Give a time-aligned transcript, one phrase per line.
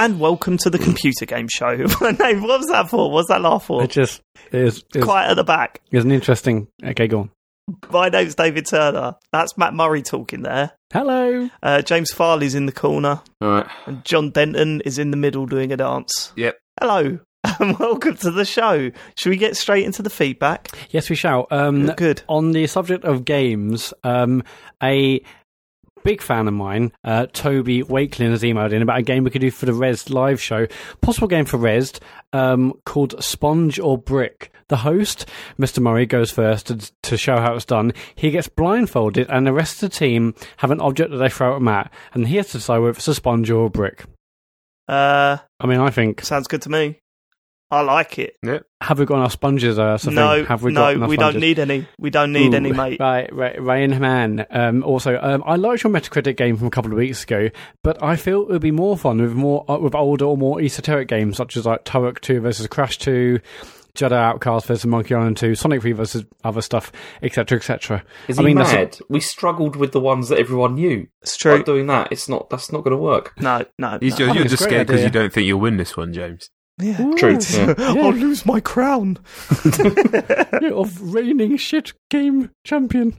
[0.00, 1.76] Hello and welcome to the computer game show.
[2.00, 3.10] My name, what was that for?
[3.10, 3.84] What's that laugh for?
[3.84, 5.82] It just is, is Quiet at the back.
[5.90, 6.68] It's an interesting.
[6.82, 7.30] Okay, go on.
[7.92, 9.16] My name's David Turner.
[9.30, 10.70] That's Mat Murray talking there.
[10.90, 11.50] Hello.
[11.62, 13.66] Uh, James Farley's in the corner, All right.
[13.84, 16.32] and Jon Denton is in the middle doing a dance.
[16.34, 16.56] Yep.
[16.80, 17.18] Hello
[17.60, 18.90] and welcome to the show.
[19.16, 20.68] Should we get straight into the feedback?
[20.90, 21.46] Yes, we shall.
[21.50, 22.22] Um, Good.
[22.26, 24.44] on the subject of games, um,
[24.82, 25.20] a
[26.02, 29.40] big fan of mine, uh, Toby Wakelin, has emailed in about a game we could
[29.40, 30.66] do for the Res live show.
[31.00, 31.92] Possible game for Res
[32.32, 34.52] um, called Sponge or Brick.
[34.68, 35.26] The host,
[35.58, 35.82] Mr.
[35.82, 37.92] Murray, goes first to, to show how it's done.
[38.14, 41.56] He gets blindfolded, and the rest of the team have an object that they throw
[41.56, 44.04] at Matt, and he has to decide whether it's a sponge or a brick.
[44.86, 47.00] Uh, I mean, I think sounds good to me.
[47.72, 48.36] I like it.
[48.80, 49.76] have we got enough sponges?
[49.76, 50.10] Sophie?
[50.14, 51.34] no, have we no, got we sponges?
[51.34, 51.86] don't need any.
[51.98, 52.98] We don't need Ooh, any, mate.
[52.98, 54.46] Right, right, Ryan Man.
[54.50, 57.50] Um, also, um, I liked your Metacritic game from a couple of weeks ago,
[57.84, 60.60] but I feel it would be more fun with more uh, with older or more
[60.60, 63.38] esoteric games such as like Turok Two versus Crash Two,
[63.94, 66.90] Jedi Outcast versus Monkey Island Two, Sonic Three versus other stuff,
[67.22, 68.02] etc., etc.
[68.26, 71.06] Is I he mean, that's a- We struggled with the ones that everyone knew.
[71.22, 71.58] It's true.
[71.58, 72.50] By doing that, it's not.
[72.50, 73.32] That's not going to work.
[73.40, 73.98] No, no.
[74.02, 74.16] You're, no.
[74.18, 76.50] you're think it's a just scared because you don't think you'll win this one, James.
[76.80, 76.96] Yeah.
[77.16, 77.56] True, Yes.
[77.56, 77.74] yeah.
[77.78, 79.18] I'll lose my crown.
[79.78, 83.14] Yeah, of reigning shit game champion.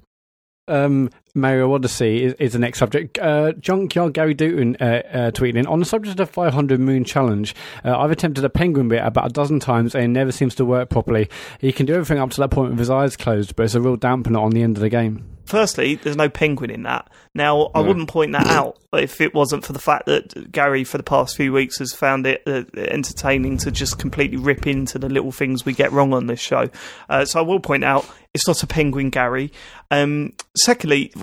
[0.67, 3.17] Um, Mario Odyssey is, is the next subject.
[3.19, 7.55] Uh, Junkyard Gary Dutton uh, uh, tweeting on the subject of 500 Moon Challenge.
[7.83, 10.65] Uh, I've attempted a penguin bit about a dozen times and it never seems to
[10.65, 11.29] work properly.
[11.59, 13.81] He can do everything up to that point with his eyes closed, but it's a
[13.81, 15.25] real dampener on the end of the game.
[15.45, 17.09] Firstly, there's no penguin in that.
[17.33, 17.87] Now, I No.
[17.87, 21.35] wouldn't point that out if it wasn't for the fact that Gary, for the past
[21.35, 25.65] few weeks, has found it uh, entertaining to just completely rip into the little things
[25.65, 26.69] we get wrong on this show.
[27.09, 29.51] Uh, so I will point out it's not a penguin, Gary.
[29.89, 31.13] Um, secondly,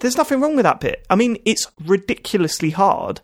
[0.00, 1.06] there's nothing wrong with that bit.
[1.08, 3.20] I mean, it's ridiculously hard,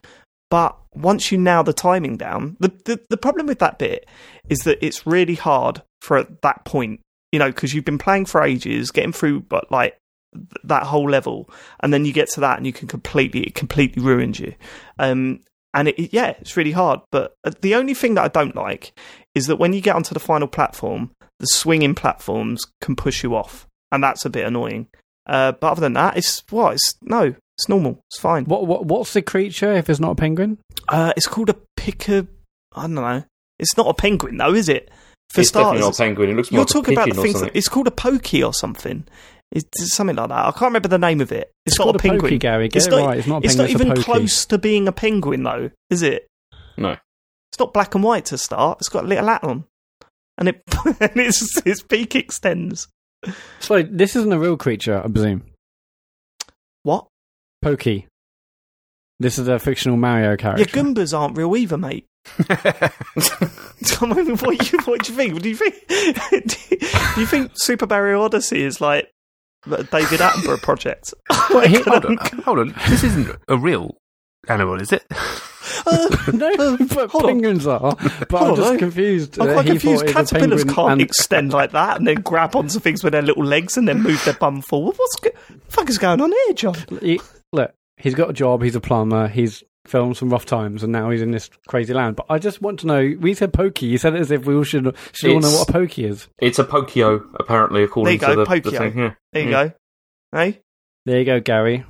[0.50, 4.06] but once you nail the timing down, the, the, the problem with that bit
[4.48, 8.24] is that it's really hard for at that point, you know, because you've been playing
[8.26, 9.96] for ages, getting through, but like
[10.64, 14.02] that whole level, and then you get to that and you can completely, it completely
[14.02, 14.54] ruins you.
[14.98, 15.40] Um,
[15.74, 17.00] and it- yeah, it's really hard.
[17.12, 18.92] But uh, the only thing that I don't like
[19.34, 23.34] is that when you get onto the final platform, the swinging platforms can push you
[23.34, 24.86] off, and that's a bit annoying.
[25.26, 28.44] Uh, but other than that, it's what it's no, it's normal, it's fine.
[28.44, 30.58] What, what What's the creature if it's not a penguin?
[30.88, 32.26] Uh, it's called a picker.
[32.74, 33.24] I don't know.
[33.58, 34.90] It's not a penguin though, is it?
[35.30, 36.30] For it's starters, definitely not a penguin.
[36.30, 37.32] It looks more you're like talking a about the or thing.
[37.32, 37.50] something.
[37.54, 39.06] It's called a pokey or something.
[39.52, 40.38] It's something like that.
[40.46, 41.50] I can't remember the name of it.
[41.66, 42.20] It's, not called a penguin.
[42.22, 42.68] Pokey, Gary.
[42.68, 43.18] Get It's it not- right.
[43.18, 43.78] It's not a It's penguin.
[43.78, 44.04] not even a pokey.
[44.04, 46.28] close to being a penguin, though, is it?
[46.76, 46.90] No.
[46.92, 48.78] It's not black and white to start.
[48.80, 49.64] It's got a little hat on,
[50.40, 50.62] and it
[51.00, 52.88] and its its beak extends.
[53.60, 55.44] So this isn't a real creature, I presume.
[56.82, 57.06] What?
[57.62, 58.06] Pokey.
[59.18, 60.64] This is a fictional Mario character.
[60.64, 61.02] character.
[61.02, 62.06] Goombas aren't real either, mate.
[62.38, 65.42] Come on, what, you, what do you think?
[65.42, 65.86] Do you think?
[65.86, 69.10] do you think Super Mario Odyssey is like
[69.70, 71.12] a David Attenborough project?
[71.52, 72.74] Like, hold, on, hold on.
[72.88, 73.98] This isn't a real
[74.48, 75.04] animal, is it?
[75.86, 77.28] uh, no, but hold on.
[77.30, 77.94] penguins are.
[78.28, 79.40] But Hold I'm just I- confused.
[79.40, 80.00] I'm quite he confused.
[80.06, 83.02] thought it was a Caterpillars can't and- extend like that and then grab onto things
[83.04, 84.96] with their little legs and then move their bum forward.
[84.96, 86.76] What's go- the fuck is going on here, John?
[87.02, 87.20] He-
[87.52, 88.62] look, he's got a job.
[88.62, 89.28] He's a plumber.
[89.28, 92.14] He's filmed some rough times, and now he's in this crazy land.
[92.16, 93.16] But I just want to know.
[93.18, 93.86] We said pokey.
[93.86, 96.28] You said it as if we all should should all know what a pokey is.
[96.38, 98.98] It's a Pokio, apparently, according There you to go, the, the thing.
[98.98, 99.14] Yeah.
[99.32, 99.66] There you Yeah.
[99.68, 99.72] go.
[100.32, 100.60] Hey.
[101.06, 101.84] There you go, Gary.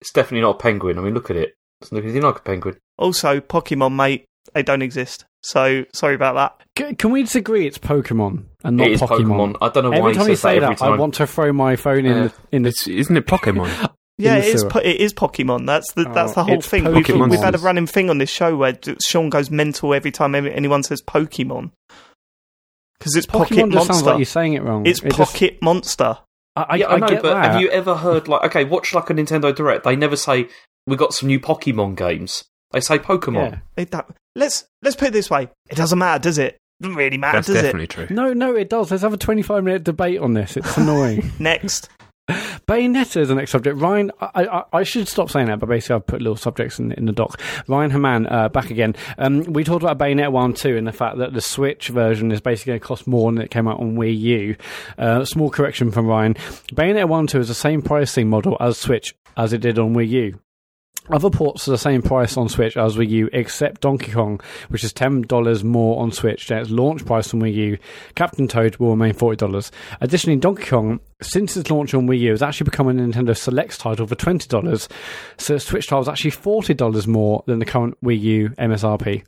[0.00, 0.98] It's definitely not a penguin.
[0.98, 1.54] I mean, look at it.
[1.84, 2.76] Doesn't look anything like a penguin.
[2.98, 4.24] Also, Pokemon, mate,
[4.54, 5.24] they don't exist.
[5.42, 6.88] So sorry about that.
[6.88, 7.66] C- can we disagree?
[7.66, 9.52] It's Pokemon and not it is Pokemon.
[9.54, 9.56] Pokemon.
[9.60, 11.14] I don't know why Every he time you says that say every that, I want
[11.14, 12.22] to throw my phone in Yeah.
[12.24, 12.68] the in the.
[12.70, 13.90] It's, isn't it Pokemon?
[14.16, 14.62] Yeah, it is.
[14.62, 15.66] Po- it is Pokemon.
[15.66, 16.84] That's the that's Oh, the whole it's thing.
[16.84, 20.36] We've, we've had a running thing on this show where Sean goes mental every time
[20.36, 21.72] anyone says Pokemon
[22.96, 24.86] because it's Pocket Pokemon just sounds like you're saying it wrong.
[24.86, 26.18] it's It just- Pocket Monster.
[26.56, 27.44] I, I, yeah, I, know, get but that.
[27.54, 29.82] have you ever heard like okay, watch like a Nintendo Direct?
[29.82, 30.46] They never say
[30.86, 32.44] we got some new Pokemon games.
[32.72, 33.52] They say Pokemon.
[33.52, 33.58] Yeah.
[33.76, 36.58] It, that, let's let's put it this way: it doesn't matter, does it?
[36.80, 38.08] Doesn't really matter, That's does definitely true.
[38.10, 38.90] No, no, it does.
[38.90, 40.56] Let's have a 25 minute debate on this.
[40.56, 41.30] It's annoying.
[41.38, 41.88] Next,
[42.28, 43.78] Bayonetta is the next subject.
[43.78, 46.92] Ryan, I, I, I should stop saying that, but basically I've put little subjects in,
[46.92, 47.38] in the doc.
[47.68, 48.96] Ryan Haman, uh, back again.
[49.18, 52.40] Um, we talked about Bayonetta 1 2 and the fact that the Switch version is
[52.40, 54.56] basically going to cost more than it came out on Wii U.
[54.96, 56.34] Uh, small correction from Ryan.
[56.72, 60.08] Bayonetta 1 2 is the same pricing model as Switch as it did on Wii
[60.08, 60.40] U.
[61.10, 64.84] Other ports are the same price on Switch as Wii U, except Donkey Kong, which
[64.84, 67.78] is ten dollars more on Switch than its launch price on Wii U.
[68.14, 69.70] Captain Toad will remain forty dollars.
[70.00, 73.76] Additionally, Donkey Kong, since its launch on Wii U, has actually become a Nintendo Selects
[73.76, 74.88] title for twenty dollars.
[75.36, 79.24] So Switch title is actually forty dollars more than the current Wii U MSRP.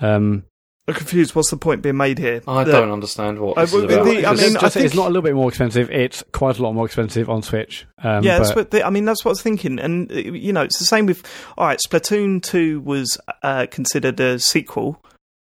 [0.00, 0.44] Um,
[0.88, 1.34] I'm confused.
[1.36, 2.40] What's the point being made here?
[2.48, 4.04] I That- don't understand what I this would- is about.
[4.04, 5.88] the- I mean, I think- it's not a little bit more expensive.
[5.90, 7.86] It's quite a lot more expensive on Switch.
[8.02, 9.04] Um, yeah, that's but- what the, I mean.
[9.04, 11.22] That's what I was thinking, and uh, you know, it's the same with.
[11.56, 15.00] All right, Splatoon two was uh, considered a sequel,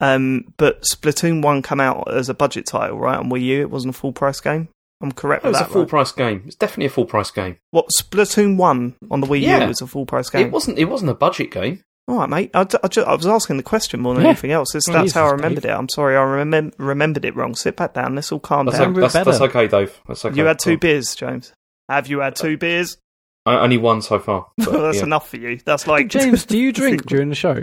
[0.01, 3.19] um, but Splatoon one came out as a budget title, right?
[3.19, 4.69] On Wii U, it wasn't a full price game.
[5.03, 5.89] I'm correct it was a full right?
[5.89, 6.43] price game.
[6.47, 7.57] It's definitely a full price game.
[7.71, 9.63] What Splatoon one on the Wii Yeah.
[9.63, 10.47] U was a full price game.
[10.49, 10.79] It wasn't.
[10.79, 11.83] It wasn't a budget game.
[12.11, 12.51] All right, mate.
[12.55, 14.31] I, I, ju- I was asking the question more than Yeah.
[14.31, 14.73] anything else.
[14.73, 15.71] This, that's how I remembered Dave.
[15.71, 15.75] it.
[15.77, 17.55] I'm sorry, I remem- remembered it wrong.
[17.55, 18.17] Sit back down.
[18.17, 18.89] Let's all calm That's, down.
[18.89, 19.97] Remember that's, that's okay, Dave.
[20.09, 20.37] That's okay.
[20.37, 21.53] You had two beers, James.
[21.89, 22.99] Have you had two beers?
[23.47, 24.49] I, only one so far.
[24.59, 25.05] but, that's yeah.
[25.05, 25.61] enough for you.
[25.65, 27.63] That's like James, do you drink during the show?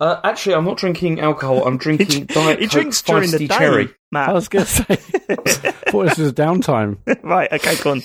[0.00, 1.66] Uh, actually, I'm not drinking alcohol.
[1.66, 3.90] I'm drinking Diet he Coke drinks during the day, Cherry.
[4.12, 4.28] Matt.
[4.28, 6.98] I was going to say, thought this was downtime.
[7.24, 8.02] right, okay, go on.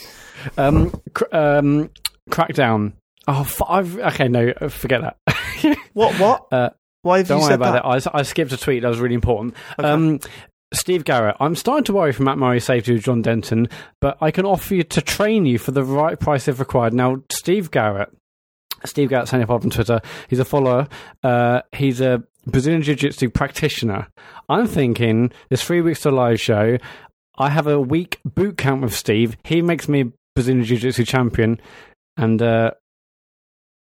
[0.57, 1.89] Um, cr- um,
[2.31, 2.94] Crackdown.
[3.27, 5.18] Oh, f- I've, okay, no, uh, forget that.
[5.94, 6.13] What?
[6.19, 6.48] What?
[6.51, 6.69] Uh,
[7.04, 8.04] Why have Don't you worry said about that?
[8.04, 8.16] that.
[8.16, 9.56] I, I skipped a tweet that was really important.
[9.80, 9.88] Okay.
[9.88, 10.19] Um,
[10.74, 13.69] Steve Garrett, I'm starting to worry for Mat Murray's safety with Jon Denton,
[14.01, 16.94] but I can offer you to train you for the right price if required.
[16.94, 18.10] Now, Steve Garrett,
[18.83, 20.88] Steve Garrett, signing up on Twitter, he's a follower.
[21.24, 24.07] Uh, he's a Brazilian Jiu Jitsu practitioner.
[24.50, 26.78] I'm thinking this three weeks to live show.
[27.38, 29.38] I have a week boot camp with Steve.
[29.45, 31.62] He makes me Brazilian Jiu Jitsu champion,
[32.18, 32.71] and uh,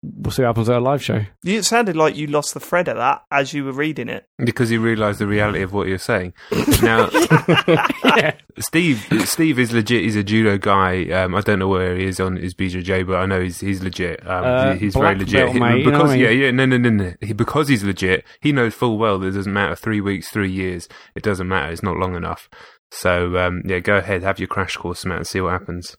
[0.01, 1.25] we'll see what happens at a live show.
[1.43, 4.25] You- It sounded like you lost the thread of that as you were reading it.
[4.37, 6.33] because you realise the reality of what you're saying.
[6.81, 7.09] Now,
[8.15, 8.35] yeah.
[8.59, 10.03] Steve, Steve is legit.
[10.03, 11.09] He's a judo guy.
[11.11, 13.83] Um, I don't know where he is on his BJJ, but I know he's he's
[13.83, 14.25] legit.
[14.25, 15.39] Um, Uh, he's very legit.
[15.41, 16.23] belt, He- mate, you know because I mean?
[16.23, 17.13] yeah, yeah, no, no, no, no.
[17.21, 20.51] He, because he's legit, he knows full well that it doesn't matter three weeks, three
[20.51, 20.87] years.
[21.15, 21.71] It doesn't matter.
[21.71, 22.49] It's not long enough.
[22.91, 25.95] So um, yeah, go ahead, have your crash course, Matt, and see what happens.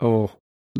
[0.00, 0.30] Oh,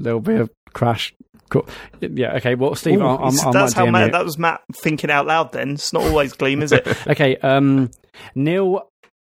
[0.03, 1.15] there'll be a crash.
[1.51, 1.67] Cool.
[2.01, 2.35] Yeah.
[2.37, 2.55] Okay.
[2.55, 4.13] Well, Steve, Ooh, I'm, I'm, that's how Matt.
[4.13, 5.53] That was Matt thinking out loud.
[5.53, 6.87] Then it's not always Gleam, is it?
[7.07, 7.37] Okay.
[7.39, 7.91] Um,
[8.35, 8.88] Neil.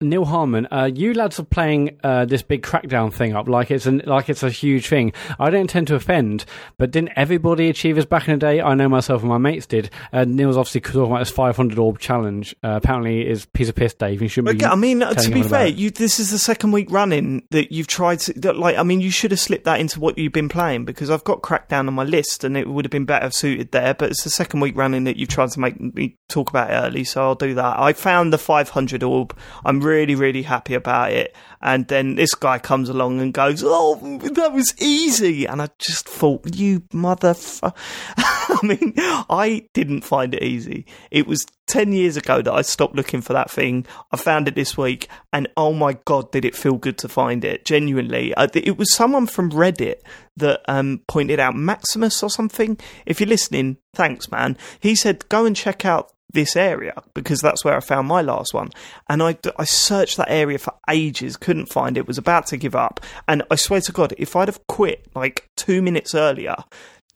[0.02, 3.86] Neil Harmon, uh, you lads are playing uh, this big crackdown thing up like it's
[3.86, 5.12] an, like it's a huge thing.
[5.38, 6.46] I don't intend to offend,
[6.78, 8.62] but didn't everybody achieve this back in the day?
[8.62, 9.90] I know myself and my mates did.
[10.14, 12.56] Uh, Neil's obviously talking about this 500 orb challenge.
[12.64, 14.22] Uh, apparently, is piece of piss, Dave.
[14.22, 14.64] You shouldn't be.
[14.64, 17.88] I mean, uh, to be fair, you this is the second week running that you've
[17.88, 18.78] tried to that, like.
[18.78, 21.42] I mean, you should have slipped that into what you've been playing because I've got
[21.42, 23.94] Crackdown on my list, and it would have been better suited there.
[23.96, 26.76] But it's the second week running that you've tried to make me talk about it
[26.76, 27.78] early, so I'll do that.
[27.78, 29.38] I found the 500 orb.
[29.66, 31.36] I'm really, really really happy about it.
[31.62, 36.08] And then this guy comes along and goes, "Oh, that was easy," and I just
[36.08, 37.74] thought, "You motherfucker."
[38.18, 40.86] I mean, I didn't find it easy.
[41.12, 43.86] It was 10 years ago that I stopped looking for that thing.
[44.12, 47.46] I found it this week, and oh my god, did it feel good to find
[47.46, 47.64] it.
[47.64, 48.34] Genuinely.
[48.38, 50.02] It was someone from Reddit
[50.38, 52.78] that um, pointed out Maximus or something.
[53.06, 54.58] If you're listening, thanks, man.
[54.80, 58.54] He said, go and check out this area because that's where I found my last
[58.54, 58.70] one.
[59.10, 62.76] And I, I searched that area for ages, couldn't find it, was about to give
[62.76, 63.00] up.
[63.28, 66.56] And I swear to God, if I'd have quit like two minutes earlier,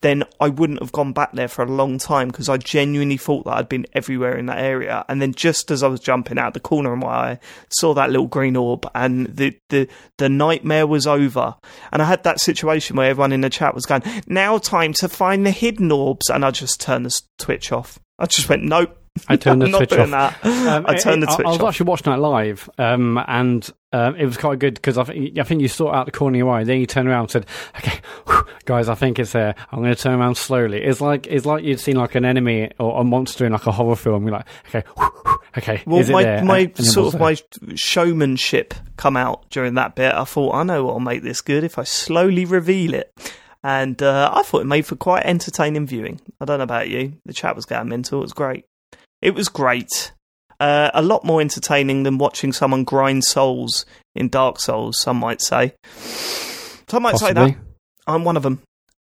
[0.00, 3.46] then I wouldn't have gone back there for a long time because I genuinely thought
[3.46, 5.02] that I'd been everywhere in that area.
[5.08, 7.38] And then just as I was jumping out the corner of my eye,
[7.70, 11.54] saw that little green orb and the, the, the nightmare was over.
[11.90, 15.08] And I had that situation where everyone in the chat was going, now time to
[15.08, 16.28] find the hidden orbs.
[16.28, 17.98] And I just turned the s- Twitch off.
[18.18, 18.98] I just went, nope.
[19.28, 20.44] I turned the I'm Twitch off.
[20.44, 21.68] Um, I turned the Twitch I was off.
[21.68, 25.44] actually watching that live, um, and um, it was quite good because I, think- I
[25.44, 26.64] think you saw out the corner of your eye.
[26.64, 29.54] Then you turned around and said, "Okay, whew, guys, I think it's there.
[29.70, 32.72] I'm going to turn around slowly." It's like it's like you'd seen like an enemy
[32.80, 34.24] or a monster in like a horror film.
[34.26, 36.44] You're like, "Okay, whew, whew, okay." Well, is it my there?
[36.44, 37.36] my And- and sort of my
[37.76, 40.12] showmanship come out during that bit.
[40.12, 43.12] I thought I know what'll make this good if I slowly reveal it,
[43.62, 46.20] and uh, I thought it made for quite entertaining viewing.
[46.40, 47.14] I don't know about you.
[47.26, 48.18] The chat was going mental.
[48.18, 48.64] It was great.
[49.24, 50.12] It was great.
[50.60, 55.00] Uh, a lot more entertaining than watching someone grind souls in Dark Souls.
[55.00, 55.74] Some might say.
[56.88, 57.56] Some might say that.
[58.06, 58.60] I'm one of them.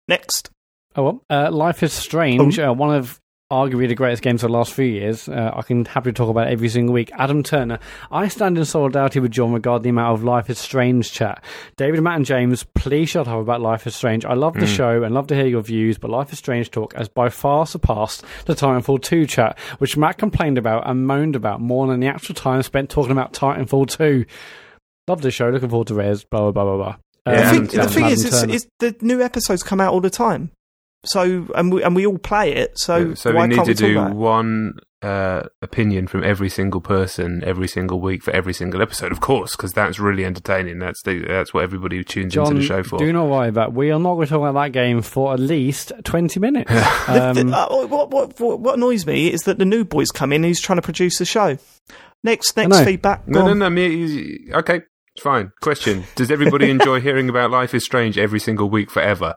[0.08, 0.50] Next.
[0.96, 3.20] Oh well, uh, Life is Strange, uh, one of
[3.52, 5.28] arguably the greatest games of the last few years.
[5.28, 7.12] Uh, I can happily talk about it every single week.
[7.16, 7.80] Adam Turner,
[8.12, 11.44] I stand in solidarity with John regarding the amount of Life is Strange chat.
[11.76, 14.24] David, Matt, and James, please shut up about Life is Strange.
[14.24, 16.94] I love the show and love to hear your views, but Life is Strange talk
[16.96, 21.60] has by far surpassed the Titanfall 2 chat, which Matt complained about and moaned about
[21.60, 24.26] more than the actual time spent talking about Titanfall 2.
[25.08, 26.96] Love the show, looking forward to Res, blah, blah, blah, blah, blah.
[27.26, 30.02] Yeah, the thing, the thing Adam is, it's, it's, the new episodes come out all
[30.02, 30.52] the time.
[31.06, 32.78] So and we and we all play it.
[32.78, 36.50] So so why we need can't to we do about one uh, opinion from every
[36.50, 40.80] single person every single week for every single episode, of course, because that's really entertaining.
[40.80, 43.00] That's the, that's what everybody tunes John, into the show for.
[43.00, 43.72] do not worry about.
[43.72, 46.70] We are not going to talk about that game for at least twenty minutes.
[47.10, 50.34] The- Um, uh, what, what, what, what annoys me is that the new boy's come
[50.34, 50.44] in.
[50.44, 51.58] He's trying to produce the show.
[52.24, 53.26] Next, next feedback.
[53.26, 53.70] no, go no, no.
[53.70, 54.82] Me, okay,
[55.22, 55.54] fine.
[55.62, 59.36] Question: Does everybody enjoy hearing about Life is Strange every single week forever?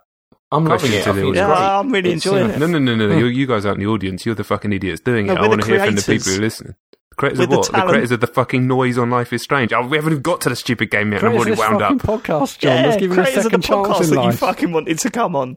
[0.52, 1.09] I'm loving Question it.
[1.09, 1.56] I think it's yeah, great.
[1.59, 2.59] I'm really It's, enjoying uh, it.
[2.59, 3.16] No, no, no, no, no.
[3.16, 4.26] You, you guys aren't the audience.
[4.26, 5.38] You're the fucking idiots doing No, it.
[5.38, 6.76] I want to hear from the people who listen.
[7.11, 7.66] The creators We're of the what?
[7.66, 7.88] The, talent.
[7.90, 9.73] creators of the fucking noise on Life is Strange.
[9.73, 11.97] Oh, we haven't even got to the stupid game yet, and I'm already wound fucking
[12.11, 12.23] up.
[12.23, 12.76] podcast, John.
[12.76, 14.73] yeah, let's give you a creators of the second chance podcast in that you fucking
[14.73, 15.56] wanted to come on.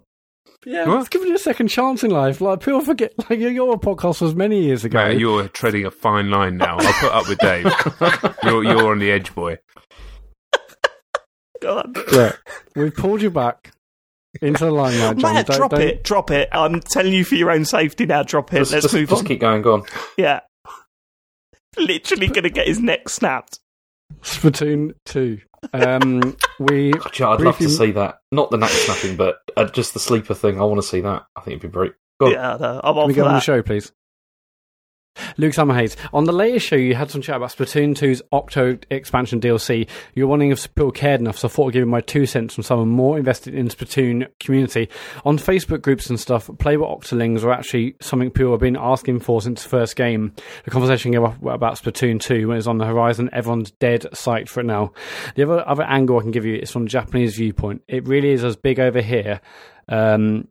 [0.65, 0.95] Yeah, What?
[0.97, 2.41] let's give you a second chance in life.
[2.41, 4.97] Like people forget, like your- your podcast was many years ago.
[4.97, 6.77] Mate, you're treading a fine line now.
[6.79, 7.65] I'll put up with Dave.
[8.43, 9.57] you're, you're on the edge, boy.
[11.61, 11.93] Go on.
[12.11, 12.33] yeah,
[12.75, 13.71] we've pulled you back
[14.41, 15.33] into the line limelight, John.
[15.33, 16.49] Matt, Don't- drop don't- it, drop it.
[16.51, 18.23] I'm telling you for your own safety now.
[18.23, 18.59] Drop it.
[18.59, 19.27] Just, Let's just, move just on.
[19.27, 19.61] keep going.
[19.61, 19.83] Go on.
[20.17, 20.41] Yeah,
[21.77, 23.59] literally gonna get his neck snapped.
[24.21, 25.39] Splatoon two.
[25.73, 28.19] Um, we God, I'd love to see that.
[28.31, 30.59] Not the neck snapping, but uh, just the sleeper thing.
[30.59, 31.25] I want to see that.
[31.35, 31.93] I think it'd be great.
[32.19, 32.31] Go on.
[32.33, 33.91] Yeah, no, I'm Can on we for go on the show, please?
[35.37, 35.95] Luke Summerhays.
[36.13, 39.87] On the latest show, you had some chat about Splatoon 2's Octo expansion DLC.
[40.13, 42.53] You're wondering if people cared enough, so I thought I'd give you my two cents
[42.55, 44.89] from someone more invested in Splatoon community.
[45.25, 49.41] On Facebook groups and stuff, playable Octolings are actually something people have been asking for
[49.41, 50.33] since the first game.
[50.63, 53.29] The conversation came up about Splatoon 2 when it's on the horizon.
[53.33, 54.93] Everyone's dead psyched for it now.
[55.35, 57.81] The other, other angle I can give you is from the Japanese viewpoint.
[57.87, 59.41] It really is as big over here.
[59.87, 60.47] Um,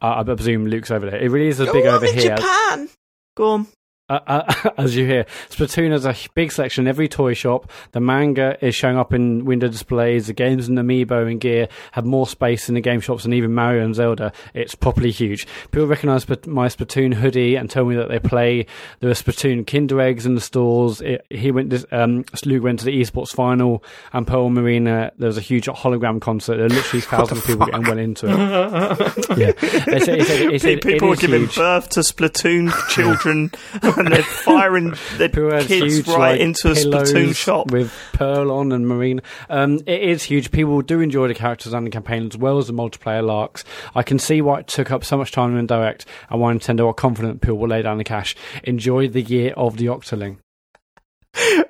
[0.00, 1.20] I, I presume Luke's over there.
[1.20, 2.36] It really is as Go big over in here.
[2.36, 2.88] Japan.
[3.36, 3.66] Go on.
[4.10, 7.70] Uh, uh, as you hear, Splatoon has a big selection in every toy shop.
[7.92, 10.26] The manga is showing up in window displays.
[10.26, 13.54] The games and Amiibo and gear have more space in the game shops than even
[13.54, 14.32] Mario and Zelda.
[14.52, 15.46] It's properly huge.
[15.70, 18.66] People recognise my Splatoon hoodie and tell me that they play.
[18.98, 21.00] There are Splatoon Kinder eggs in the stores.
[21.00, 21.70] It, he went.
[21.70, 25.12] This, um, Luke went to the esports final and Pearl Marina.
[25.18, 26.56] There was a huge hologram concert.
[26.56, 29.38] There are literally thousands of people getting well into it.
[29.38, 31.54] yeah, It's- it's- it's- Pe- it People are is giving huge.
[31.56, 33.52] birth to Splatoon children,
[34.00, 37.70] and they're firing their kids huge, right like, into a Splatoon shop.
[37.70, 39.20] with Pearl on and Marine.
[39.48, 40.50] Um, it is huge.
[40.50, 43.64] People do enjoy the characters and the campaign as well as the multiplayer larks.
[43.94, 46.86] I can see why it took up so much time in direct and why Nintendo
[46.88, 48.34] are confident people will lay down the cash.
[48.64, 50.38] Enjoy the year of the Octoling.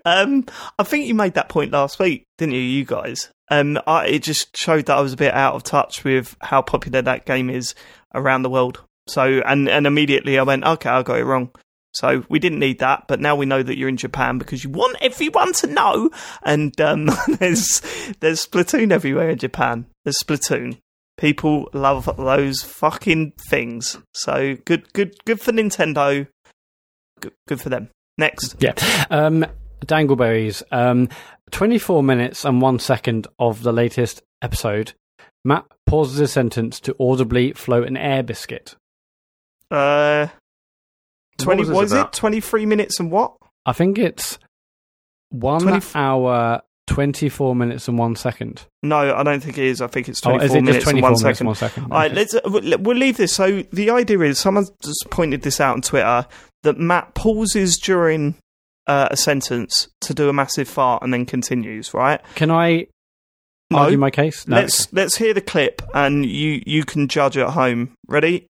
[0.04, 0.46] Um,
[0.78, 3.30] I think you made that point last week, didn't you, you guys?
[3.50, 6.62] Um, I, it just showed that I was a bit out of touch with how
[6.62, 7.74] popular that game is
[8.14, 8.82] around the world.
[9.06, 11.50] So, and and immediately I went, okay, I got it wrong.
[11.92, 14.70] So we didn't need that, but now we know that you're in Japan because you
[14.70, 16.10] want everyone to know.
[16.42, 17.06] And um,
[17.38, 17.80] there's
[18.20, 19.86] there's Splatoon everywhere in Japan.
[20.04, 20.78] There's Splatoon.
[21.16, 23.98] People love those fucking things.
[24.14, 26.26] So good, good, good for Nintendo.
[27.20, 27.90] Good, good for them.
[28.16, 28.56] Next.
[28.58, 28.72] Yeah.
[29.10, 29.44] Um,
[29.84, 30.62] Dangleberries.
[30.70, 31.08] Um,
[31.50, 34.92] 24 minutes and one second of the latest episode.
[35.44, 38.76] Matt pauses a sentence to audibly float an air biscuit.
[39.70, 40.28] Uh,
[41.44, 41.60] twenty.
[41.60, 42.12] was What, this is it?
[42.12, 43.34] Twenty three minutes and what?
[43.66, 44.38] I think it's
[45.30, 48.66] one 20 hour, 24 minutes and one second.
[48.82, 49.80] No, I don't think it is.
[49.80, 51.40] I think it's Oh, twenty is four it minutes and 24 one minutes second.
[51.40, 51.82] and one second?
[51.84, 53.32] All right, let's uh, we'll we'll leave this.
[53.32, 56.26] So the idea is, someone just pointed this out on Twitter
[56.62, 58.34] that Matt pauses during
[58.86, 61.94] uh, a sentence to do a massive fart and then continues.
[61.94, 62.20] Right?
[62.34, 62.86] Can I
[63.70, 63.78] No.
[63.78, 64.48] argue my case?
[64.48, 64.56] No.
[64.56, 67.92] Let's let's hear the clip and you you can judge at home.
[68.08, 68.46] Ready?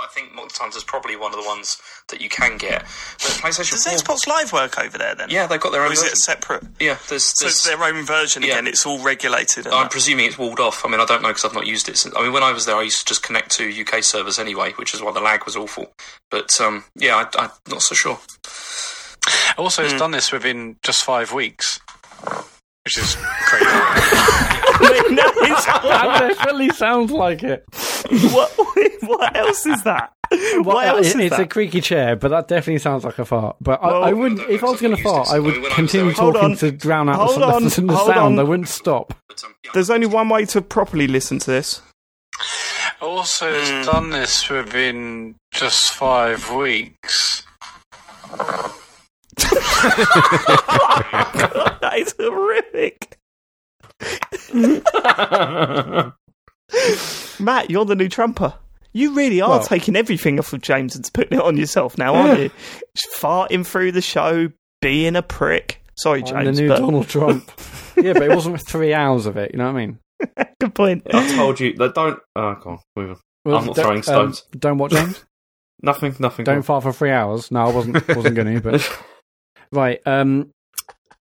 [0.00, 2.82] But I think Multitimes is probably one of the ones that you can get.
[2.82, 5.28] But PlayStation Does 4, Xbox Live work over there then?
[5.30, 5.92] yeah, they've got their Or own.
[5.92, 6.16] is it version.
[6.16, 6.62] separate?
[6.80, 7.24] Yeah, there's.
[7.24, 8.54] So there's it's their own version Yeah.
[8.54, 8.66] again.
[8.66, 9.66] It's all regulated.
[9.66, 9.90] I'm that.
[9.90, 10.84] presuming it's walled off.
[10.84, 11.98] I mean, I don't know because I've not used it.
[11.98, 14.38] Since, I mean, when I was there, I used to just connect to UK servers
[14.38, 15.92] anyway, which is why the lag was awful.
[16.30, 18.18] But um, yeah, I, I'm not so sure.
[19.58, 21.78] Also, it's done this within just five weeks,
[22.84, 23.66] which is crazy.
[23.66, 27.64] I mean, that is- that definitely sounds like it.
[28.32, 28.50] what,
[29.02, 30.12] what else is that?
[30.62, 31.40] What else is it's that?
[31.40, 33.56] a creaky chair, but that definitely sounds like a fart.
[33.60, 34.40] But Well, I, I wouldn't.
[34.48, 36.56] If I was going to fart, I would so I continue talking on.
[36.58, 37.64] to drown out Hold the, on.
[37.64, 38.18] the, the Hold sound.
[38.34, 38.38] on.
[38.38, 39.12] I wouldn't stop.
[39.28, 41.82] But, yeah, There's only one way to properly listen to this.
[43.02, 43.82] also, it's Hmm.
[43.82, 47.42] done this within just five weeks.
[51.80, 53.18] That is horrific.
[57.40, 58.54] Matt, you're the new trumper.
[58.92, 62.14] You really are Well- taking everything off of James and putting it on yourself now,
[62.14, 62.50] aren't you?
[62.96, 64.48] Just farting through the show,
[64.82, 65.82] being a prick.
[65.96, 67.50] Sorry, I'm the new but Donald Trump.
[67.96, 69.52] yeah, but it wasn't three hours of it.
[69.52, 69.98] You know what I mean?
[70.60, 71.06] good point.
[71.12, 72.18] I told you that don't.
[72.36, 72.78] Oh, go on.
[72.96, 73.16] Move on.
[73.54, 74.44] I'm not don't- throwing stones.
[74.52, 75.24] Um, don't what, James?
[75.82, 76.44] Nothing, nothing.
[76.44, 77.50] don't fart for three hours.
[77.50, 78.06] No, I wasn't.
[78.08, 78.60] Wasn't going to.
[78.60, 79.02] But
[79.72, 80.00] right.
[80.06, 80.50] Um,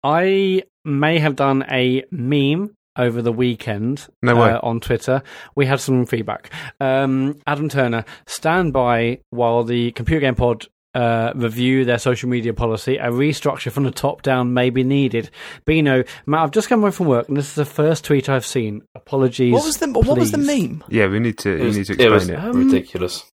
[0.03, 4.51] I may have done a meme over the weekend No way.
[4.51, 5.23] uh, on Twitter.
[5.55, 6.51] We had some feedback.
[6.79, 10.65] Um, Adam Turner, stand by while the Computer Game Pod
[10.95, 12.97] uh, review their social media policy.
[12.97, 15.29] A restructure from the top down may be needed.
[15.65, 18.45] Bino, Matt, I've just come home from work, and this is the first tweet I've
[18.45, 18.81] seen.
[18.95, 19.53] Apologies.
[19.53, 20.83] What was the What was the meme?
[20.89, 21.53] Yeah, we need to.
[21.53, 22.39] It You was, need to it explain was it.
[22.39, 23.25] Um, ridiculous.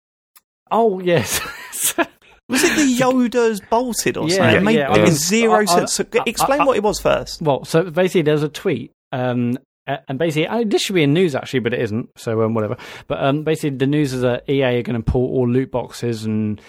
[0.70, 1.40] Oh yes.
[2.48, 4.52] Was it the Yoda's bolted or Yeah, something?
[4.54, 4.76] yeah, It made
[5.08, 5.10] yeah.
[5.10, 5.92] zero I- sense.
[5.94, 7.42] So explain I- what it was first.
[7.42, 11.60] Well, so basically, there's a tweet, um, and basically, this should be in news actually,
[11.60, 12.08] but it isn't.
[12.16, 12.76] So um, whatever.
[13.08, 16.24] But um, basically, the news is that EA are going to pull all loot boxes
[16.24, 16.60] and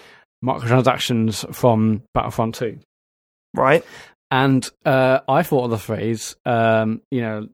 [0.44, 2.80] microtransactions from Battlefront Two.
[3.56, 3.84] Right.
[4.30, 7.48] And uh, I thought of the phrase, um, you know,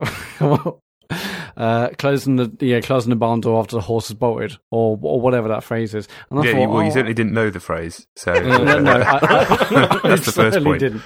[1.56, 5.20] uh, closing the yeah, closing the barn door after the horse is bolted, or or
[5.20, 6.08] whatever that phrase is.
[6.30, 8.78] And I Yeah, thought, you, well, you oh, certainly didn't know the phrase, so no,
[8.80, 10.80] no, I, I, that's the first certainly point.
[10.80, 11.02] Didn't.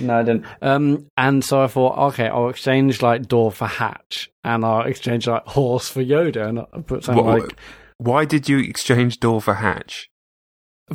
[0.00, 0.44] No, I didn't.
[0.60, 5.26] Um, and so I thought, okay, I'll exchange like door for hatch, and I'll exchange
[5.28, 7.56] like horse for Yoda, and I put something What- like
[7.98, 10.08] Why did you exchange door for hatch?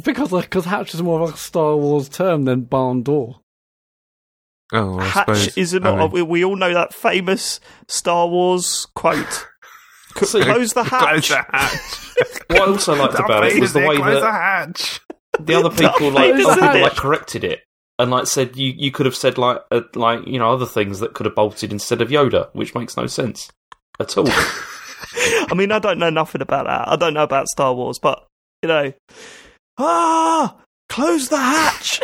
[0.03, 3.39] because because hatch is more of a Star Wars term than barn door.
[4.71, 5.57] Oh, I Hatch suppose.
[5.57, 5.97] is I not.
[5.97, 9.47] mean- we, we all know that famous Star Wars quote.
[10.17, 11.27] C- close the hatch.
[11.27, 12.05] Close the hatch.
[12.49, 14.99] What I also liked Darth about it was the way close the that hatch.
[15.39, 16.81] the other people Darth like, other people, it.
[16.81, 17.61] like corrected it
[17.99, 20.99] and like said you, you could have said like uh, like you know other things
[20.99, 23.49] that could have bolted instead of Yoda, which makes no sense
[23.99, 24.25] at all.
[24.29, 26.87] I mean, I don't know nothing about that.
[26.89, 28.25] I don't know about Star Wars, but
[28.63, 28.91] you know,
[29.77, 30.57] ah,
[30.89, 31.99] close the hatch.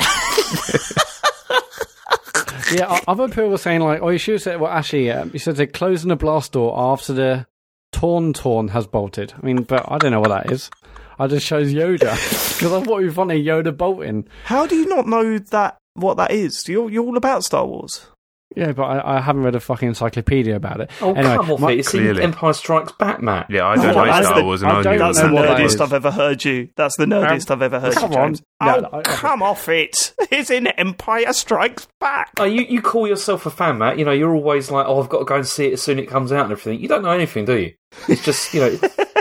[2.71, 5.55] Yeah, other people were saying like, oh, you should have said well, actually, you said
[5.55, 7.47] they're closing the blast door after the
[7.93, 9.33] tauntaun has bolted.
[9.41, 10.69] I mean, but I don't know what that is.
[11.17, 11.99] I just chose Yoda
[12.59, 14.27] because I thought be funny Yoda bolting.
[14.45, 15.77] How do you not know that?
[15.93, 16.67] What that is?
[16.67, 18.07] You're you're all about Star Wars.
[18.55, 20.89] Yeah, but I, I haven't read a fucking encyclopedia about it.
[21.01, 21.79] Oh Anyway, come off my- it!
[21.79, 22.23] It's in Clearly.
[22.23, 23.47] Empire Strikes Back, Matt.
[23.49, 25.29] Yeah, I don't Oh, know that's Star the- Wars, and I I, don't That's the
[25.33, 25.81] what that nerdiest.
[25.81, 26.69] I've ever heard you.
[26.75, 28.31] That's the nerdiest um, I've ever heard come you, on.
[28.33, 30.13] No, oh, I- I- come off it!
[30.31, 32.31] It's in Empire Strikes Back.
[32.39, 33.97] Oh, you, you call yourself a fan, Matt.
[33.99, 35.99] You know, you're always like, oh, I've got to go and see it as soon
[35.99, 36.79] as it comes out and everything.
[36.81, 37.73] You don't know anything, do you?
[38.09, 38.79] It's just, you know,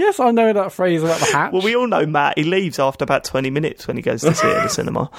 [0.00, 1.52] Yes, I know that phrase about the hatch.
[1.52, 2.38] Well, we all know Matt.
[2.38, 5.10] He leaves after about twenty minutes when he goes to see it at the cinema.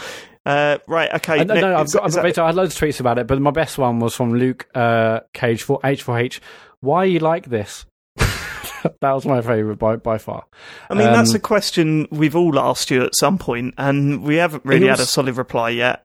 [0.45, 1.13] Uh, right.
[1.13, 1.41] Okay.
[1.41, 2.99] I, no, no, ne- I've is- got, I've got that- I had loads of tweets
[2.99, 6.39] about it, but my best one was from Luke uh, Cage for H4H.
[6.79, 7.85] Why are you like this?
[8.17, 10.45] that was my favourite by by far.
[10.89, 14.37] I mean, that's Um, a question we've all asked you at some point, and we
[14.37, 16.03] haven't really He had a solid reply yet.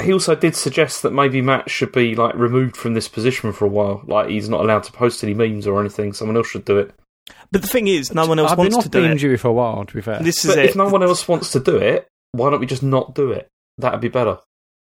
[0.00, 3.64] he also did suggest that maybe Matt should be like removed from this position for
[3.64, 4.02] a while.
[4.06, 6.12] Like he's not allowed to post any memes or anything.
[6.12, 6.92] Someone else should do it.
[7.52, 9.18] But the thing is, no one else I've been wants off to do being it.
[9.18, 10.18] Dewey for a while, to be fair.
[10.20, 10.70] This is But it.
[10.70, 13.46] if no one else wants to do it, why don't we just not do it?
[13.78, 14.38] That'd be better.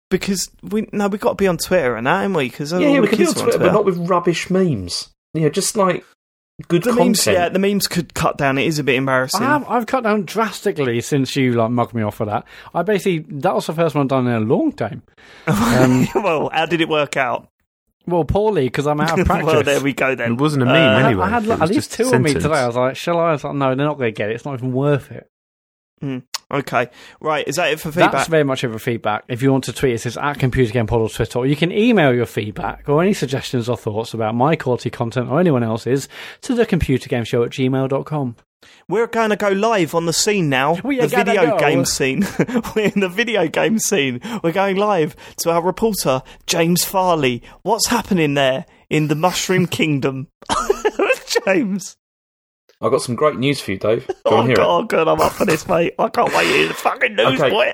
[0.09, 2.49] because we no, we've got to be on Twitter and that, haven't we?
[2.49, 5.09] Because yeah, yeah, we can do it on Twitter, but not with rubbish memes.
[5.33, 6.03] Yeah, just like
[6.67, 7.07] good the content.
[7.07, 7.27] memes.
[7.27, 8.57] Yeah, the memes could cut down.
[8.57, 9.41] It is a bit embarrassing.
[9.43, 12.45] I have, I've cut down drastically since you like mugged me off for that.
[12.73, 15.03] I basically that was the first one I've done in a long time.
[15.47, 17.47] Um, well, how did it work out?
[18.07, 19.45] Well, poorly because I'm out of practice.
[19.53, 20.33] well, there we go then.
[20.33, 21.23] It wasn't a meme Uh, anyway.
[21.25, 22.49] I had It like, was at least just a two of me today.
[22.55, 23.29] I was like, shall I?
[23.29, 24.35] I was like, no, they're not going to get it.
[24.35, 25.29] It's not even worth it.
[26.49, 27.45] Okay, right.
[27.45, 28.13] Is that it for feedback?
[28.13, 29.25] That's very much of a feedback.
[29.27, 31.57] If you want to tweet us, it's at Computer Game Pod on Twitter, or you
[31.57, 35.63] can email your feedback or any suggestions or thoughts about my quality content or anyone
[35.63, 36.07] else's
[36.41, 38.37] to the computergameshow at gmail.com.
[38.87, 40.75] We're going to go live on the scene now.
[40.83, 41.59] We the video go.
[41.59, 42.21] game scene.
[42.75, 44.21] We're in the video game scene.
[44.41, 47.43] We're going live to our reporter, James Farley.
[47.63, 50.29] What's happening there in the Mushroom Kingdom?
[51.45, 51.97] James.
[52.81, 54.07] I've got some great news for you, Dave.
[54.07, 54.67] Go Oh, hear God, it.
[54.67, 55.93] oh, God, I'm up for this, mate.
[55.97, 57.49] I can't wait to hear the fucking news, Okay.
[57.49, 57.73] boy.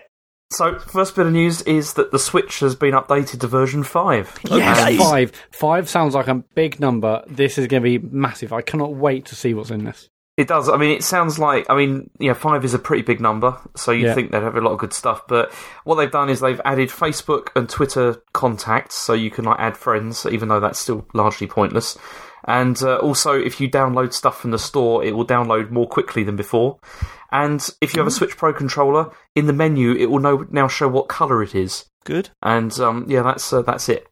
[0.51, 4.37] So, first bit of news is that the Switch has been updated to version five.
[4.49, 4.79] Yes.
[4.87, 5.31] And- Five.
[5.51, 7.23] Five sounds like a big number.
[7.27, 8.53] This is going to be massive.
[8.53, 10.09] I cannot wait to see what's in this.
[10.37, 10.67] It does.
[10.69, 11.65] I mean, it sounds like.
[11.69, 14.13] I mean, yeah, five is a pretty big number, so you'd Yeah.
[14.15, 15.21] think they'd have a lot of good stuff.
[15.27, 15.51] But
[15.85, 19.75] what they've done is they've added Facebook and Twitter contacts, so you can like add
[19.77, 21.97] friends, even though that's still largely pointless.
[22.45, 26.23] And uh, also, if you download stuff from the store, it will download more quickly
[26.23, 26.79] than before.
[27.31, 30.67] And if you have a Switch Pro controller, in the menu, it will know, now
[30.67, 31.85] show what color it is.
[32.05, 32.29] Good.
[32.41, 34.07] And um, yeah, that's uh, that's it.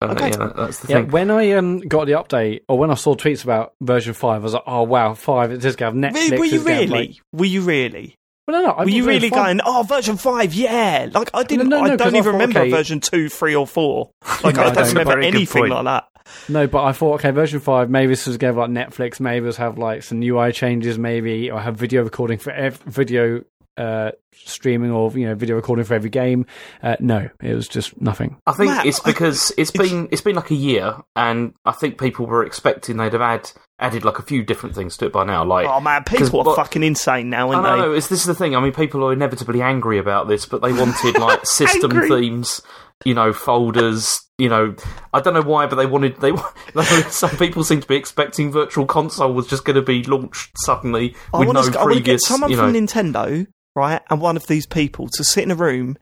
[0.00, 0.28] Uh, Okay.
[0.30, 1.10] yeah, that- that's the Yeah, thing.
[1.10, 4.44] when I um, got the update, or when I saw tweets about version 5, I
[4.44, 6.30] was like, oh, wow, 5, it's just going to have Netflix.
[6.32, 7.06] Were, were you it's gonna have, really?
[7.08, 8.16] like- Were you really?
[8.46, 8.74] Well, no, no.
[8.74, 11.08] I Were you really five- going, oh, version 5, yeah?
[11.12, 12.70] Like, I didn't, no, no, I don't I even thought, remember okay.
[12.70, 14.10] version 2, 3, or 4.
[14.44, 16.04] Like, I I don't remember anything like that.
[16.48, 17.90] No, but I thought, okay, version five.
[17.90, 19.20] Maybe this was going to be like Netflix.
[19.20, 20.98] Maybe this have like some UI changes.
[20.98, 23.44] Maybe or have video recording for ev- video
[23.76, 24.12] uh,
[24.44, 26.46] streaming or you know video recording for every game.
[26.82, 28.36] Uh, no, it was just nothing.
[28.46, 31.72] I think Matt, it's I- because it's been it's been like a year, and I
[31.72, 35.12] think people were expecting they'd have had added like a few different things to it
[35.12, 35.44] by now.
[35.44, 37.82] Like, Oh, man, people are what- fucking insane now, I aren't know, they?
[37.88, 38.54] no, it's, this is the thing.
[38.54, 42.08] I mean, people are inevitably angry about this, but they wanted like system Angry.
[42.08, 42.62] themes,
[43.04, 44.20] you know, folders.
[44.38, 44.74] You know,
[45.12, 46.32] I don't know why, but they wanted they.
[47.10, 51.14] Some people seem to be expecting Virtual Console was just going to be launched suddenly
[51.32, 52.20] I with want, no to, I get previous.
[52.26, 55.54] someone you know, from Nintendo, right, and one of these people to sit in a
[55.56, 55.96] room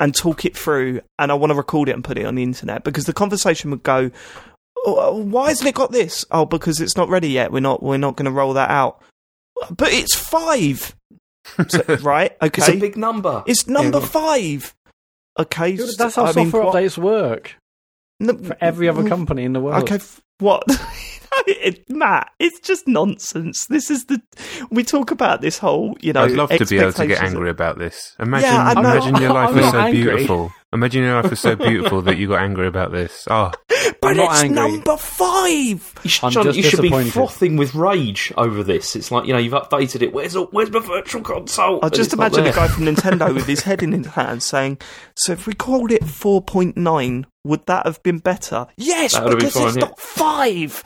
[0.00, 2.42] and talk it through, and I want to record it and put it on the
[2.42, 4.10] internet because the conversation would go,
[4.84, 6.24] oh, uh, "Why hasn't it got this?
[6.30, 7.52] Oh, because it's not ready yet.
[7.52, 7.82] We're not.
[7.82, 9.02] We're not going to roll that out."
[9.74, 10.94] But it's five,
[11.68, 12.36] So- right?
[12.42, 13.42] Okay, it's a big number.
[13.46, 14.06] It's number Yeah.
[14.06, 14.74] five.
[15.38, 17.56] Okay, That's how I mean, software what- updates work
[18.22, 19.82] n- for every other company in the world.
[19.82, 20.64] Okay, f- what?
[21.46, 23.66] it, Matt, it's just nonsense.
[23.68, 24.20] This is the
[24.70, 26.24] we talk about this whole, you know.
[26.24, 28.14] I'd love to be able to get angry about this.
[28.18, 30.02] Imagine, Yeah, imagine your life I'm was so angry.
[30.02, 30.52] beautiful.
[30.76, 33.26] Imagine your life was so beautiful that you got angry about this.
[33.30, 33.50] Oh,
[34.00, 34.54] But I'm not it's angry.
[34.72, 35.94] number five.
[36.04, 37.12] You should, I'm John, just you should be disappointed.
[37.12, 38.94] frothing with rage over this.
[38.94, 40.12] It's like you know you've updated it.
[40.12, 41.80] Where's where's my virtual console?
[41.82, 42.52] I And just it's not imagine a there.
[42.54, 44.78] guy from Nintendo with his head in his hand saying,
[45.16, 49.48] "So if we called it 4.9, would that have been better?" Yes, That would've been
[49.48, 49.88] because it's yeah.
[49.88, 50.82] not five.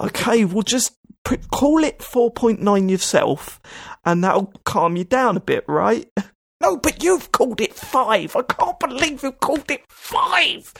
[0.00, 3.60] Okay, we'll just pr- call it 4.9 yourself,
[4.04, 6.06] and that'll calm you down a bit, right?
[6.62, 8.36] No, but you've called it five.
[8.36, 10.72] I can't believe you called it five.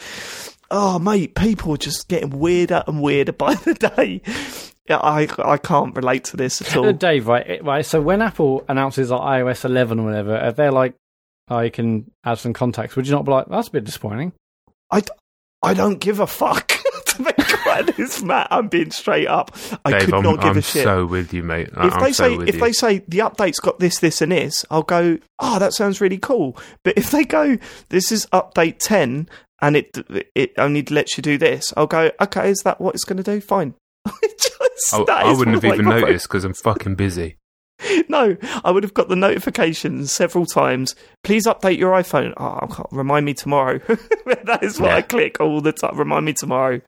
[0.70, 4.22] Oh, mate, people are just getting weirder and weirder by the day.
[4.88, 6.92] Yeah, I I can't relate to this at Uh, all.
[6.92, 7.84] Dave, right, right.
[7.84, 10.94] So when Apple announces like iOS 11 or whatever, if they're like,
[11.48, 14.32] "Oh, can add some contacts," would you not be like, "That's a bit disappointing"?
[14.90, 15.02] I,
[15.62, 16.68] I don't give a fuck.
[17.06, 17.32] to be
[17.72, 19.54] quite honest, Matt, I'm being straight up.
[19.84, 20.84] I Dave, could I'm, not give I'm a shit.
[20.84, 21.70] so with you, mate.
[21.76, 22.60] I- if I'm they so say if you.
[22.60, 25.18] they say the update's got this, this, and this, I'll go.
[25.38, 26.56] Oh, that sounds really cool.
[26.84, 27.58] But if they go,
[27.88, 29.28] this is update ten,
[29.60, 29.90] and it
[30.34, 32.10] it only lets you do this, I'll go.
[32.20, 33.40] Okay, is that what it's going to do?
[33.40, 33.74] Fine.
[34.38, 37.36] Just- I, I wouldn't have even noticed because I'm fucking busy.
[38.08, 40.94] No, I would have got the notifications several times.
[41.24, 42.32] Please update your iPhone.
[42.36, 43.78] Oh, remind me tomorrow.
[43.88, 44.96] that is what Yeah.
[44.96, 45.98] I click all the time.
[45.98, 46.80] Remind me tomorrow.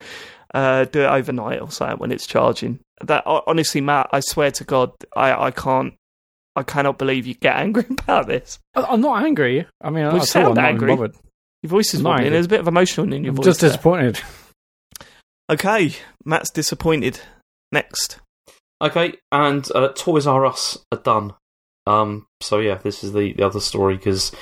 [0.54, 2.78] Uh, do it overnight or something when it's charging.
[3.02, 5.94] That honestly, Matt, I swear to God, I, I can't.
[6.56, 8.60] I cannot believe you get angry about this.
[8.76, 9.66] I- I'm not angry.
[9.82, 10.94] I mean, Well, you I sound I'm not angry.
[10.94, 12.30] Your voice is I'm not angry.
[12.30, 13.46] There's a bit of emotion in your I'm voice.
[13.46, 13.70] just there.
[13.70, 14.20] disappointed.
[15.50, 15.92] Okay,
[16.24, 17.20] Matt's disappointed.
[17.72, 18.18] Next.
[18.80, 21.34] Okay, and uh, Toys R Us are done.
[21.86, 24.32] Um, so yeah, this is the, the other story because,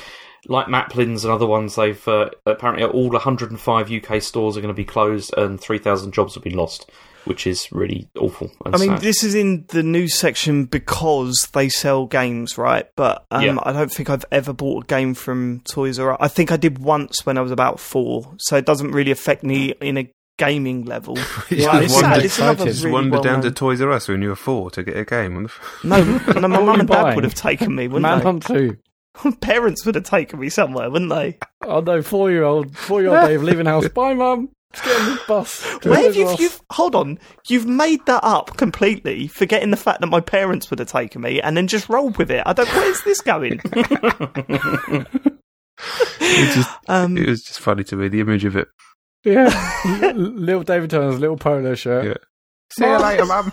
[0.49, 4.77] like Maplin's and other ones, they've uh, apparently all 105 UK stores are going to
[4.77, 6.91] be closed and 3,000 jobs have been lost,
[7.25, 8.51] which is really awful.
[8.65, 9.01] And I mean, sad.
[9.01, 12.87] this is in the news section because they sell games, right?
[12.97, 13.57] But um, Yeah.
[13.63, 16.19] I don't think I've ever bought a game from Toys R Us.
[16.21, 19.45] I think I did once when I was about four, so it doesn't really affect
[19.45, 21.17] me in a gaming level.
[21.51, 22.03] Yeah, it's it's sad.
[22.03, 24.71] wondered- It's another Just really Wander down to Toys R Us when you were four
[24.73, 25.35] to get a game.
[25.37, 27.15] What the f- No, no, my mum and dad buying?
[27.15, 28.55] would have taken me, wouldn't Manhunt 2.
[28.71, 28.77] they?
[29.41, 31.39] Parents would have taken me somewhere, wouldn't they?
[31.63, 33.89] Oh no, four year old, four year old Dave leaving house.
[33.89, 34.51] Bye, mum.
[34.73, 35.63] Let's get on the bus.
[35.85, 37.19] Where have you, you've hold on?
[37.49, 41.41] You've made that up completely, forgetting the fact that my parents would have taken me,
[41.43, 42.43] and then just rolled with it.
[42.47, 42.69] I don't.
[42.69, 43.61] Where's this going?
[46.21, 48.69] It, just, um, it was just funny to me, the image of it.
[49.25, 49.49] Yeah,
[50.15, 52.05] little David Turner's little polo shirt.
[52.05, 52.15] Yeah.
[52.71, 53.53] See you later, mum.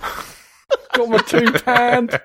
[0.94, 2.20] Got my two pound.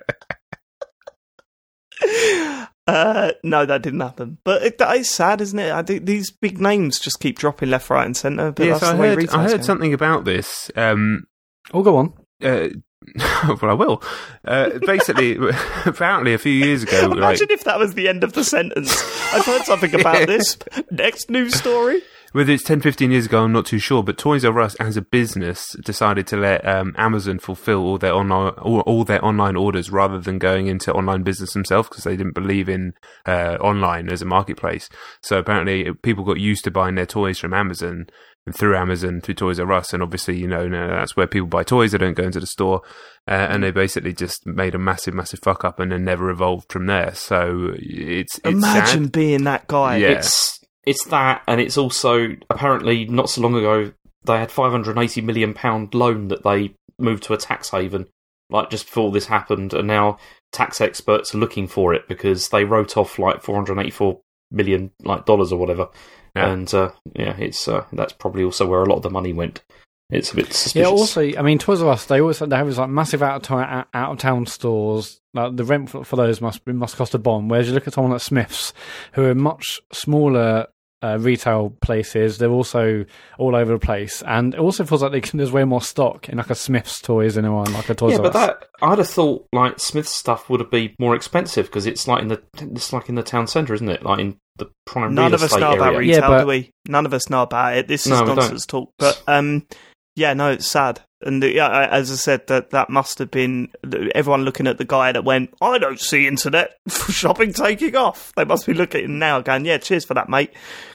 [2.87, 4.37] Uh, no, that didn't happen.
[4.45, 5.73] But it, that is sad, isn't it?
[5.73, 8.53] I think these big names just keep dropping left, right, and centre.
[8.53, 9.63] But Yes, that's I heard, I heard going.
[9.63, 10.71] something about this.
[10.77, 11.27] Um,
[11.73, 12.13] Oh, go on.
[12.43, 12.69] uh,
[13.63, 14.03] well, I will.
[14.45, 15.37] Uh, basically,
[15.87, 18.93] apparently, a few years ago, like, Imagine if that was the end of the sentence.
[19.33, 20.59] I've heard something about this.
[20.91, 22.03] Next news story.
[22.35, 24.97] Whether it's 10, 15 years ago, I'm not too sure, but Toys R Us, as
[24.97, 29.55] a business, decided to let um, Amazon fulfill all their online all, all their online
[29.55, 32.95] orders rather than going into online business themselves because they didn't believe in
[33.25, 34.89] uh, online as a marketplace.
[35.23, 38.09] So apparently, people got used to buying their toys from Amazon
[38.47, 41.47] and through Amazon through Toys R Us, and obviously, you know, now that's where people
[41.47, 41.93] buy toys.
[41.93, 42.83] They don't go into the store,
[43.29, 46.73] uh, and they basically just made a massive, massive fuck up, and then never evolved
[46.73, 47.15] from there.
[47.15, 49.13] So it's, it's Imagine sad.
[49.13, 49.99] being that guy.
[49.99, 50.09] Yeah.
[50.09, 53.93] It's it's that, and it's also apparently not so long ago
[54.25, 58.07] they had 580 million pound loan that they moved to a tax haven,
[58.51, 60.19] like just before this happened, and now
[60.53, 64.21] tax experts are looking for it because they wrote off like 484
[64.51, 65.89] million like dollars or whatever,
[66.37, 66.51] Yeah.
[66.53, 69.63] and uh, yeah, it's uh, that's probably also where a lot of the money went.
[70.11, 70.75] It's a bit suspicious.
[70.77, 70.87] Yeah.
[70.87, 73.87] Also, I mean, Toys R Us they always they have like massive out of town
[73.93, 75.19] out of town stores.
[75.33, 77.49] Like the rent for, for those must must cost a bomb.
[77.49, 78.73] Whereas you look at someone like Smyths,
[79.15, 80.67] who are much smaller.
[81.05, 83.05] Uh, retail places, they're also
[83.37, 86.31] all over the place, and it also feels like they can, there's way more stock
[86.31, 88.47] in like a Smyths toys than in one like a Toys yeah, R but Us.
[88.47, 92.23] that I'd have thought like Smyth's stuff would have been more expensive because it's like
[92.23, 94.03] in the it's like in the town centre, isn't it?
[94.03, 96.09] Like in the prime None real of us estate know about area.
[96.09, 96.71] Yeah, retail, but- do we?
[96.89, 97.87] None of us know about it.
[97.87, 98.91] This is No, nonsense talk.
[98.99, 99.67] But um,
[100.17, 101.01] yeah, no, it's sad.
[101.23, 103.69] And uh, yeah, as I said, that that must have been
[104.15, 108.45] everyone looking at the guy that went, "I don't see internet shopping taking off." They
[108.45, 110.53] must be looking now, going, "Yeah, cheers for that, mate.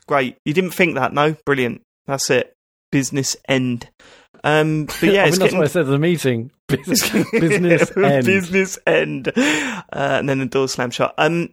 [0.08, 0.38] Great.
[0.46, 1.36] You didn't think that, no?
[1.46, 1.82] Brilliant.
[2.06, 2.54] That's it.
[2.92, 3.90] Business end."
[4.44, 6.52] Um, but yeah, I mean, that's getting what I said at the meeting.
[6.70, 8.26] Business, business end.
[8.28, 11.16] business end, uh, and then the door slam shut.
[11.18, 11.50] Um,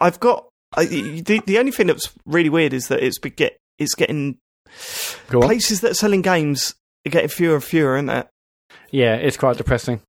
[0.00, 3.58] I've got I, the the only thing that's really weird is that it's be get
[3.80, 4.38] it's getting
[5.28, 6.76] places that are selling games
[7.12, 8.28] getting fewer and fewer, isn't it?
[8.90, 10.00] Yeah, it's quite depressing.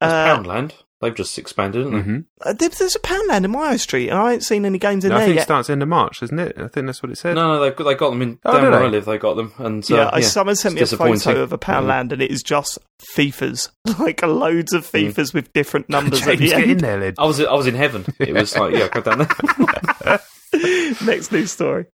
[0.00, 0.72] Uh, Poundland.
[1.02, 2.02] They've just expanded, haven't they?
[2.12, 4.78] hmm uh, there- there's a Poundland in my high street, and I ain't seen any
[4.78, 5.44] games in I there think it yet.
[5.44, 6.56] starts end of March, isn't it?
[6.58, 7.34] I think that's what it said.
[7.34, 8.86] No, no, they've got, they got them in Oh, down do where they?
[8.86, 9.04] I live.
[9.04, 11.20] They got them, and yeah, uh, I, someone sent me a It's disappointing.
[11.20, 12.78] photo of a Poundland, and it is just
[13.14, 16.80] FIFAs, like loads of FIFAs with different numbers at James, the get in end.
[16.80, 17.14] there, lad.
[17.18, 18.06] I was I was in heaven.
[18.18, 20.20] It was like yeah, go down there.
[21.04, 21.86] Next news story.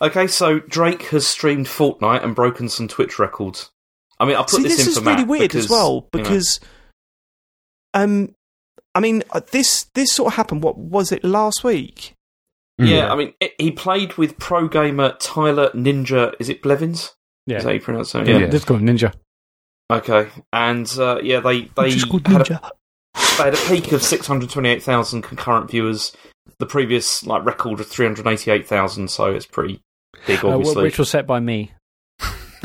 [0.00, 3.70] Okay, so Drake has streamed Fortnite and broken some Twitch records.
[4.18, 4.62] I mean, I put this info.
[4.62, 6.60] See, this, this, in is for really Matt weird because, as well you know, because,
[7.94, 8.34] um,
[8.94, 10.62] I mean, uh, this this sort of happened.
[10.62, 12.14] What was it last week?
[12.78, 16.34] yeah, I mean, it, he played with pro gamer Tyler Ninja.
[16.38, 17.14] Is it Blevins?
[17.46, 18.26] Yeah, Is that how you pronounce it?
[18.26, 18.38] yeah.
[18.38, 18.46] Yeah.
[18.46, 19.12] Just called Ninja.
[19.90, 22.70] Okay, and uh, yeah, they they Just called had, a,
[23.38, 26.16] they had a peak of six hundred twenty eight thousand concurrent viewers.
[26.58, 29.80] The previous like record was three hundred eighty eight thousand, so it's pretty
[30.26, 30.82] big, Uh, obviously.
[30.84, 31.72] which was set by me.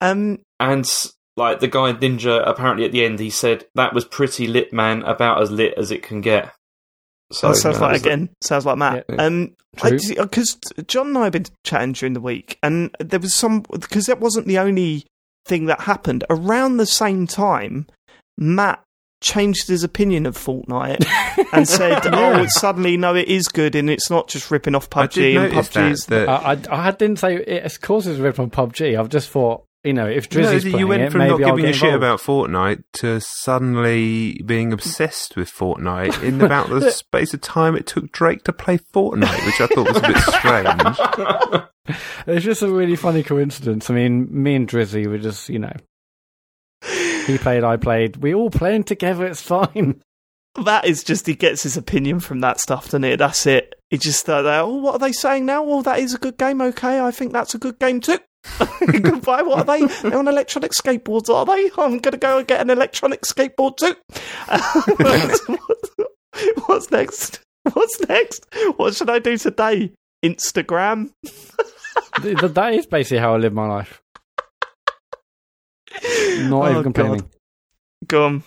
[0.00, 0.86] um, And
[1.36, 5.02] like the guy Ninja, apparently at the end he said that was pretty lit, man,
[5.02, 6.52] about as lit as it can get.
[7.32, 8.28] So that sounds that like was the- again.
[8.42, 9.04] Sounds like Matt.
[9.08, 9.16] Yeah.
[9.16, 13.64] Um, because John and I have been chatting during the week, and there was some
[13.70, 15.04] because that wasn't the only
[15.46, 17.86] thing that happened around the same time.
[18.38, 18.82] Matt
[19.20, 21.06] changed his opinion of Fortnite
[21.52, 24.88] and said, "Oh, it's suddenly no, it is good, and it's not just ripping off
[24.94, 26.26] I did PUBG and notice PUBG's." that.
[26.26, 28.98] that I, I, I didn't say it, of course it's ripped on PUBG.
[28.98, 31.64] I've just thought, you know, if no, Drizzy's you went it, from maybe not giving
[31.66, 37.40] a shit about Fortnite to suddenly being obsessed with Fortnite in about the space of
[37.40, 41.64] time it took Drake to play Fortnite, which I thought was a bit strange.
[42.26, 43.88] It's just a really funny coincidence.
[43.88, 45.72] I mean, me and Drizzy were just, you know,
[47.28, 48.16] he played, I played.
[48.16, 49.26] We all playing together.
[49.26, 50.02] It's fine.
[50.64, 53.18] that is just he gets his opinion from that stuff, doesn't it?
[53.18, 53.74] That's it.
[53.90, 55.64] He just uh, oh, what are they saying now?
[55.64, 56.60] Oh, that is a good game.
[56.60, 58.18] Okay, I think that's a good game too.
[58.86, 59.42] Goodbye.
[59.42, 59.86] What are they?
[59.86, 61.70] They're on electronic skateboards, are they?
[61.80, 63.94] I'm going to go and get an electronic skateboard too.
[66.66, 67.40] What's next?
[67.72, 68.46] What's next?
[68.76, 69.92] What should I do today?
[70.24, 71.10] Instagram.
[72.22, 74.00] Th- th- that is basically how I live my life.
[76.48, 77.30] Not Oh, even complaining.
[78.06, 78.42] Go on.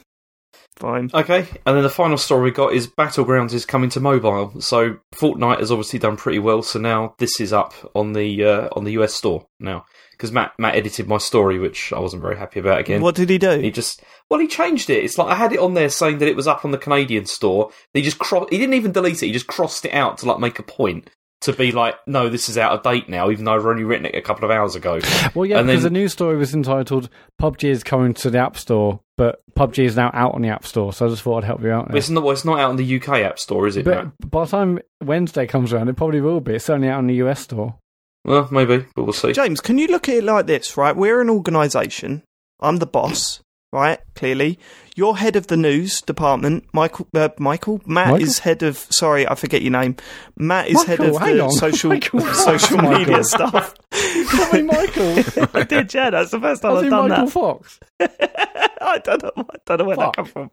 [0.78, 1.12] Fine.
[1.14, 4.60] Okay, and then the final story we got is Battlegrounds is coming to mobile.
[4.62, 6.64] So Fortnite has obviously done pretty well.
[6.64, 10.54] So now this is up on the uh, on the US store now because Matt
[10.58, 13.02] Matt edited my story, which I wasn't very happy about again.
[13.02, 13.60] What did he do?
[13.60, 15.04] He just well, he changed it.
[15.04, 17.26] It's like I had it on there saying that it was up on the Canadian
[17.28, 17.70] store.
[17.94, 19.28] He just cro- he didn't even delete it.
[19.28, 21.10] He just crossed it out to like make a point
[21.42, 24.06] to be like, no, this is out of date now, even though I've only written
[24.06, 25.00] it a couple of hours ago.
[25.34, 27.10] Well, yeah, And because then- the news story was entitled
[27.42, 30.66] "PUBG is coming to the App Store," but PUBG is now out on the App
[30.66, 30.94] Store.
[30.94, 31.88] So I just thought I'd help you out.
[31.88, 32.24] But it's not.
[32.24, 33.86] Well, it's not out on the UK App Store, is it?
[33.86, 34.12] Matt?
[34.20, 36.54] But by the time Wednesday comes around, it probably will be.
[36.56, 37.76] It's only out on the US store.
[38.24, 39.34] Well, maybe, but we'll see.
[39.34, 40.96] James, can you look at it like this, right?
[40.96, 42.22] We're an organisation.
[42.60, 44.00] I'm the boss, right?
[44.16, 44.60] Clearly,
[44.96, 46.66] you're head of the news department.
[46.74, 48.22] Michael, uh, Michael, Matt Michael?
[48.24, 48.78] is head of.
[48.90, 49.96] Sorry, I forget your name.
[50.38, 51.52] Matt is head of the on.
[51.52, 53.00] social Michael, social Michael.
[53.00, 53.76] media stuff.
[53.94, 55.24] Hey, Michael.
[55.54, 56.10] I did, yeah.
[56.10, 57.32] That's the first time I I've done Michael that.
[57.32, 57.80] Fox.
[58.00, 59.32] I don't know.
[59.38, 60.16] I don't know where Fuck.
[60.16, 60.52] that come from.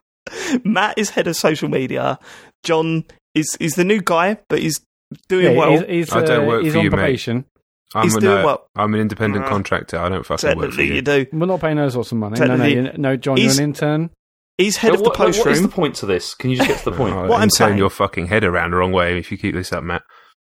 [0.64, 2.18] Matt is head of social media.
[2.62, 3.04] John
[3.35, 4.81] is is the new guy, but he's
[5.28, 5.70] doing Yeah, well.
[5.70, 7.44] he's, he's, I don't uh, work he's for on you, mate.
[7.90, 8.01] Probation.
[8.01, 8.68] I'm, He's an, doing uh, well.
[8.77, 9.98] I'm an independent Uh, contractor.
[9.98, 10.94] I don't fucking work for Technically, you.
[10.94, 11.27] you do.
[11.33, 12.38] We're not paying those sorts of money.
[12.40, 14.11] No, no, Technically, you, no, John, you're an intern.
[14.59, 15.70] He's head But of the post what- post what is room.
[15.70, 16.35] the point to this?
[16.35, 17.14] Can you just get to the point?
[17.14, 19.55] Oh, What I'm turn saying- your fucking head around the wrong way if you keep
[19.55, 20.03] this up, Matt.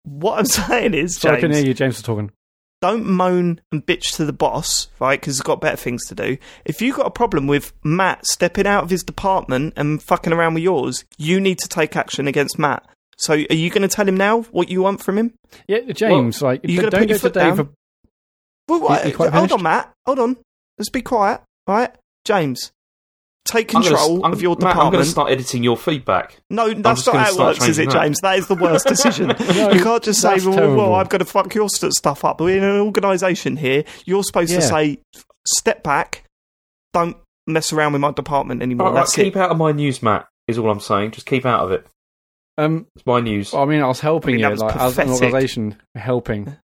[0.04, 1.74] What I'm saying is, So I can hear James, you.
[1.74, 2.32] James is talking.
[2.82, 5.19] don't moan and bitch to the boss, right?
[5.19, 6.38] Because he's got better things to do.
[6.65, 10.54] If you've got a problem with Matt stepping out of his department and fucking around
[10.54, 12.86] with yours, you need to take action against Matt.
[13.17, 15.34] So, are you going to tell him now what you want from him?
[15.67, 17.56] Yeah, James, like you gonna don't put your foot Dave.
[17.58, 17.69] down?
[18.67, 19.54] Well, what, you quite hold finished?
[19.54, 19.93] on, Matt.
[20.06, 20.38] Hold on.
[20.78, 21.91] Let's be quiet, right?
[22.25, 22.71] James,
[23.47, 25.04] take I'm gonna- control of your Matt, I'm going department.
[25.06, 26.38] to start editing your feedback.
[26.49, 28.01] No, that's not how it works, is it, changing that.
[28.04, 28.19] James?
[28.21, 29.30] That is the worst decision.
[29.30, 30.95] you can't just say, that's well, well.
[30.95, 32.41] I've got to fuck your stuff up.
[32.41, 33.86] We're in an organisation here.
[34.06, 34.97] You're supposed to say,
[35.47, 36.25] step back,
[36.91, 37.15] don't
[37.47, 38.88] mess around with my department anymore.
[38.88, 39.39] All right, That's keep it.
[39.39, 40.28] out of my news, Matt.
[40.47, 41.12] Is all I'm saying.
[41.12, 41.88] Just keep out of it.
[42.58, 43.52] Um, It's my news.
[43.54, 45.24] well, I mean, I was helping I mean, that you, was like as an pathetic.
[45.24, 46.58] organisation, helping, That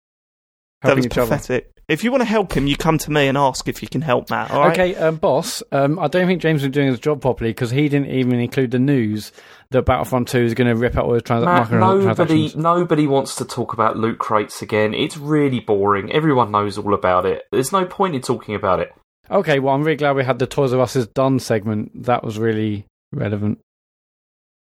[0.84, 1.62] helping was each other.
[1.88, 4.02] If you want to help him, you come to me and ask if you can
[4.02, 4.50] help Mat.
[4.50, 4.72] All right?
[4.72, 5.62] Okay, um, boss.
[5.74, 8.72] Um, I don't think James was doing his job properly because he didn't even include
[8.72, 9.34] the news
[9.72, 12.08] that Battlefront Two is going to rip out all the trans- Mat, microtransactions.
[12.08, 14.94] nobody, nobody wants to talk about loot crates again.
[14.94, 16.14] It's really boring.
[16.14, 17.44] Everyone knows all about it.
[17.52, 18.94] There's no point in talking about it.
[19.30, 22.04] Okay, well, I'm really glad we had the Toys R Us is done segment.
[22.06, 23.60] That was really relevant.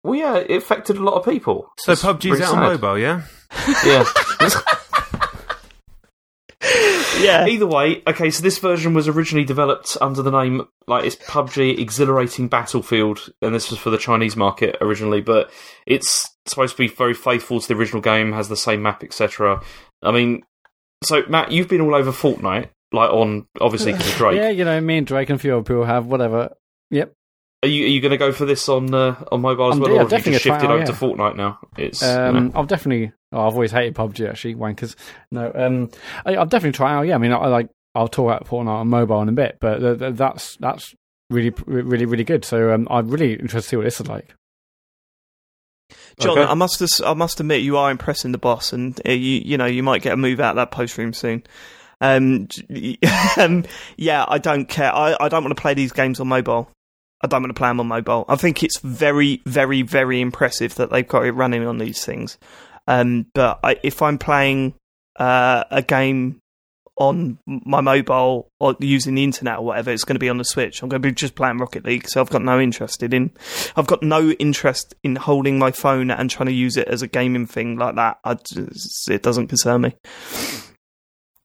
[0.05, 1.73] Well, yeah, it affected a lot of people.
[1.79, 3.23] So It's PUBG's really out on mobile, yeah?
[3.87, 4.05] Yeah.
[7.21, 7.47] yeah.
[7.47, 8.31] Either way, okay.
[8.31, 13.55] So this version was originally developed under the name like it's PUBG Exhilarating Battlefield, and
[13.55, 15.23] this was for the Chinese market originally.
[15.23, 15.51] But
[15.87, 19.63] it's supposed to be very faithful to the original game, has the same map, etc.
[20.03, 20.43] I mean,
[21.03, 24.37] so Mat, you've been all over Fortnite, like on obviously because Drake.
[24.37, 26.55] Yeah, you know, me and Drake and a few other people have whatever.
[26.91, 27.15] Yep.
[27.65, 29.81] Are you are you going to go for this on uh, on mobile as I'm-
[29.81, 31.59] well, yeah, or have you definitely just shifted try over out, to Fortnite now?
[31.79, 32.53] It's you Um, know.
[32.55, 33.13] I'll definitely.
[33.33, 34.95] Oh, I've always hated PUBG actually, wankers.
[35.33, 35.91] No, um,
[36.25, 37.03] I, I'll definitely try out.
[37.07, 37.69] Yeah, I mean, I, I like.
[37.95, 40.95] I'll talk about Fortnite on mobile in a bit, but th- th- that's that's
[41.31, 42.45] really, really, really good.
[42.45, 44.35] So um, I'm really interested to see what this is like.
[46.21, 46.51] Jon, Okay.
[46.51, 49.67] I must I must admit you are impressing the boss, and uh, you you know
[49.67, 51.43] you might get a move out of that post room soon.
[52.01, 52.49] Um,
[53.39, 53.65] um,
[53.97, 54.95] yeah, I don't care.
[54.95, 56.71] I, I don't want to play these games on mobile.
[57.25, 58.27] I don't want to play them on mobile.
[58.29, 62.37] I think it's very, very, very impressive that they've got it running on these things.
[62.87, 64.75] Um, but I, if I'm playing
[65.17, 66.43] uh, a game
[66.97, 70.45] on my mobile or using the internet or whatever, it's going to be on the
[70.45, 70.83] Switch.
[70.83, 73.33] I'm going to be just playing Rocket League, so I've got no interest in.
[73.75, 77.09] I've got no interest in holding my phone and trying to use it as a
[77.09, 78.19] gaming thing like that.
[78.45, 79.95] Just, it doesn't concern me.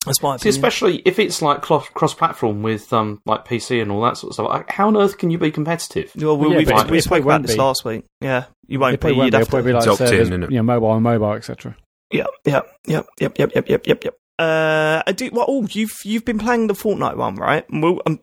[0.05, 4.01] That's my See, especially if it's like cross platform with um like PC and all
[4.03, 4.47] that sort of stuff.
[4.49, 6.11] Like, how on earth can you be competitive?
[6.15, 7.61] Well, we, Yeah, we, but we it spoke about won't this be.
[7.61, 8.05] last week.
[8.21, 9.17] Yeah, you won't It probably be.
[9.19, 9.41] won't You'd be.
[9.41, 9.67] It'll probably to.
[9.67, 11.75] be like It's opt-in, servers, you know, mobile and mobile, etc.
[12.11, 14.15] Yeah, yeah, yeah, yep, yep, yep, yep, yep, yep.
[14.39, 15.29] Uh, I do.
[15.33, 17.65] Well, oh, you've you've been playing the Fortnite one, right?
[17.69, 18.21] We'll um,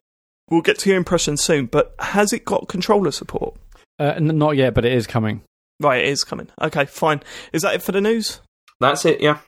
[0.51, 1.67] we'll get to your impression soon.
[1.67, 3.55] But has it got controller support?
[4.01, 5.43] Uh, n- not yet, but it is coming.
[5.79, 6.49] Right, it is coming.
[6.61, 7.23] Okay, fine.
[7.53, 8.41] Is that it for the news?
[8.81, 9.21] That's it.
[9.21, 9.39] Yeah.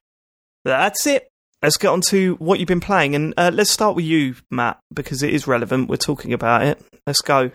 [0.67, 1.27] That's it.
[1.63, 4.79] Let's get on to what you've been playing, and uh, let's start with you, Mat,
[4.95, 5.89] because it is relevant.
[5.89, 6.81] We're talking about it.
[7.05, 7.51] Let's go.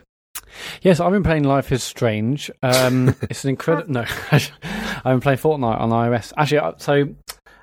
[0.81, 2.51] Yes, I've been playing Life is Strange.
[2.61, 3.93] Um, it's an incredible.
[3.93, 4.51] No, I've
[5.03, 6.33] been playing Fortnite on iOS.
[6.35, 7.15] Actually, uh, so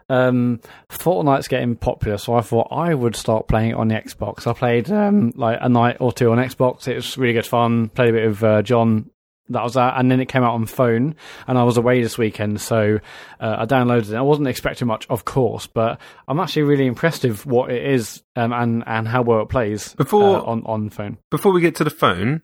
[0.08, 4.46] um, Fortnite's getting popular, so I thought I would start playing it on the Xbox.
[4.46, 6.88] I played um, like a night or two on Xbox.
[6.88, 7.90] It was really good fun.
[7.90, 9.10] Played a bit of uh, Jon.
[9.50, 12.16] That was that, and then it came out on phone, and I was away this
[12.16, 13.00] weekend, so
[13.40, 14.16] uh, I downloaded it.
[14.16, 18.22] I wasn't expecting much, of course, but I'm actually really impressed with what it is
[18.36, 21.18] um, and and how well it plays Before- uh, on on phone.
[21.30, 22.42] Before we get to the phone,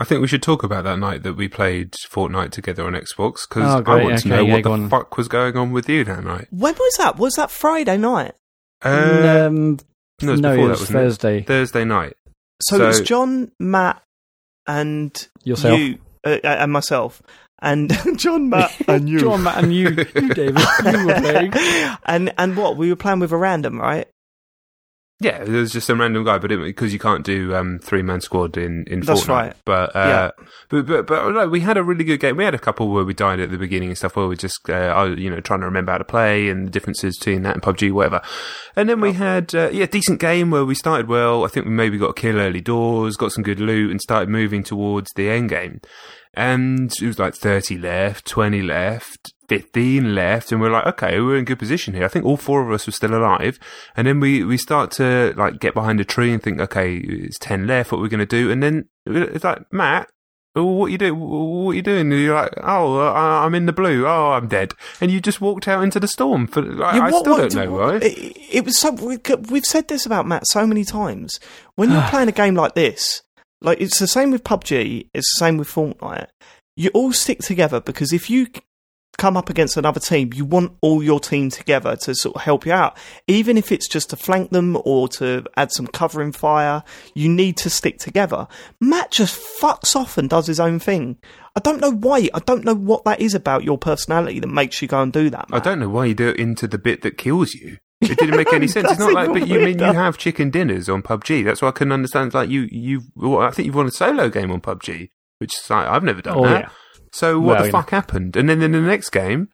[0.00, 3.48] I think we should talk about that night that we played Fortnite together on Xbox
[3.48, 4.04] because Oh, I great.
[4.04, 4.88] want to know yeah, what the on.
[4.88, 6.48] fuck was going on with you that night.
[6.50, 7.18] When was that?
[7.18, 8.34] Was that Friday night?
[8.84, 9.78] Uh, um,
[10.22, 11.00] no, it was no, before it that, was wasn't it?
[11.02, 11.42] Thursday.
[11.42, 12.14] Thursday night.
[12.62, 14.02] So, it was Jon, Mat,
[14.66, 15.78] and Yourself.
[15.78, 17.22] you, uh, and myself,
[17.60, 19.18] and Jon, Mat, and you.
[19.20, 21.52] Jon, Mat, and you, you David, you were playing.
[22.06, 24.08] and and what we were playing with a random, right?
[25.20, 28.20] Yeah, it was just some random guy, but because you can't do um, three man
[28.20, 29.28] squad in in That's Fortnite.
[29.28, 29.56] right.
[29.64, 30.30] But uh,
[30.68, 32.36] but but but no, we had a really good game.
[32.36, 34.14] We had a couple where we died at the beginning and stuff.
[34.14, 36.68] Where we just uh, I was, you know trying to remember how to play and
[36.68, 38.22] the differences between that and PUBG, whatever.
[38.76, 41.44] And then we had uh, yeah decent game where we started well.
[41.44, 44.28] I think we maybe got a kill early doors, got some good loot, and started
[44.28, 45.80] moving towards the end game.
[46.34, 49.32] And it was like thirty left, twenty left.
[49.48, 52.04] 15 left and we're like okay we're in good position here.
[52.04, 53.58] I think all four of us were still alive.
[53.96, 57.38] And then we we start to like get behind a tree and think okay it's
[57.38, 58.50] 10 left what we're going to do?
[58.50, 60.08] And then it's like matt
[60.54, 62.10] what you do what you doing?
[62.12, 64.06] And you're like oh i'm in the blue.
[64.06, 64.74] Oh i'm dead.
[65.00, 67.54] And you just walked out into the storm for like, Yeah, i still what- don't
[67.54, 68.02] know what- right?
[68.02, 69.18] It, it was so we,
[69.50, 71.38] we've said this about Mat so many times.
[71.76, 73.22] When you're playing a game like this,
[73.60, 76.26] like it's the same with PUBG, it's the same with Fortnite.
[76.76, 78.48] You all stick together because if you
[79.18, 82.64] come up against another team, you want all your team together to sort of help
[82.64, 82.96] you out.
[83.26, 86.82] Even if it's just to flank them or to add some covering fire,
[87.14, 88.46] you need to stick together.
[88.80, 91.18] Mat just fucks off and does his own thing.
[91.56, 92.30] I don't know why.
[92.32, 95.28] I don't know what that is about your personality that makes you go and do
[95.30, 95.46] that.
[95.52, 97.78] I don't know why you do it into the bit that kills you.
[98.00, 98.88] It didn't make any sense.
[98.92, 101.44] It's not like, but you mean you have chicken dinners on PUBG.
[101.44, 102.32] That's why I couldn't understand.
[102.32, 105.08] Like you, you, well, I think you've won a solo game on PUBG,
[105.38, 106.60] which is like, I've never done Oh, that.
[106.60, 106.68] yeah.
[107.12, 107.78] So what Well, the you know.
[107.78, 108.36] fuck happened?
[108.36, 109.48] And then in the next game,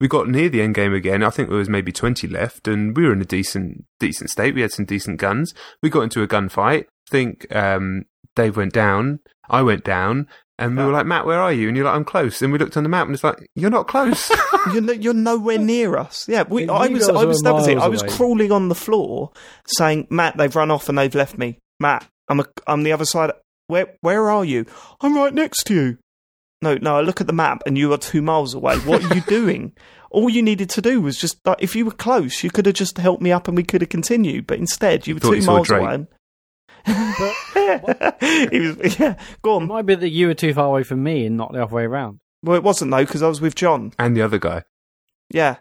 [0.00, 1.22] we got near the end game again.
[1.22, 4.54] I think there was maybe twenty left, and we were in a decent, decent state.
[4.54, 5.52] We had some decent guns.
[5.82, 6.84] We got into a gunfight.
[6.84, 8.04] I think um,
[8.36, 9.20] Dave went down.
[9.48, 10.26] I went down.
[10.58, 11.68] And we were like, Mat, where are you?
[11.68, 12.42] And you're like, I'm close.
[12.42, 14.30] And we looked on the map and it's like, you're not close.
[14.74, 16.28] you're, no, you're nowhere near us.
[16.28, 17.78] Yeah, we, I was, I was, that was it.
[17.78, 18.10] I was away.
[18.12, 19.30] crawling on the floor,
[19.78, 21.58] saying, "Mat, they've run off and they've left me.
[21.80, 23.30] Mat, I'm, a, I'm the other side.
[23.68, 24.66] Where, where are you?
[25.00, 25.98] I'm right next to you.
[26.62, 26.96] No, no.
[26.96, 28.76] I look at the map and you are two miles away.
[28.78, 29.72] What are you doing?
[30.10, 32.74] All you needed to do was just, like, if you were close, you could have
[32.74, 34.46] just helped me up and we could have continued.
[34.46, 35.94] But instead, you were two miles away.
[35.94, 36.06] And...
[38.50, 39.66] he was, yeah, go It on.
[39.68, 41.84] might be that you were too far away from me and not the other way
[41.84, 42.20] around.
[42.42, 43.92] Well, it wasn't though because I was with Jon.
[43.98, 44.64] and the other guy.
[45.30, 45.56] Yeah,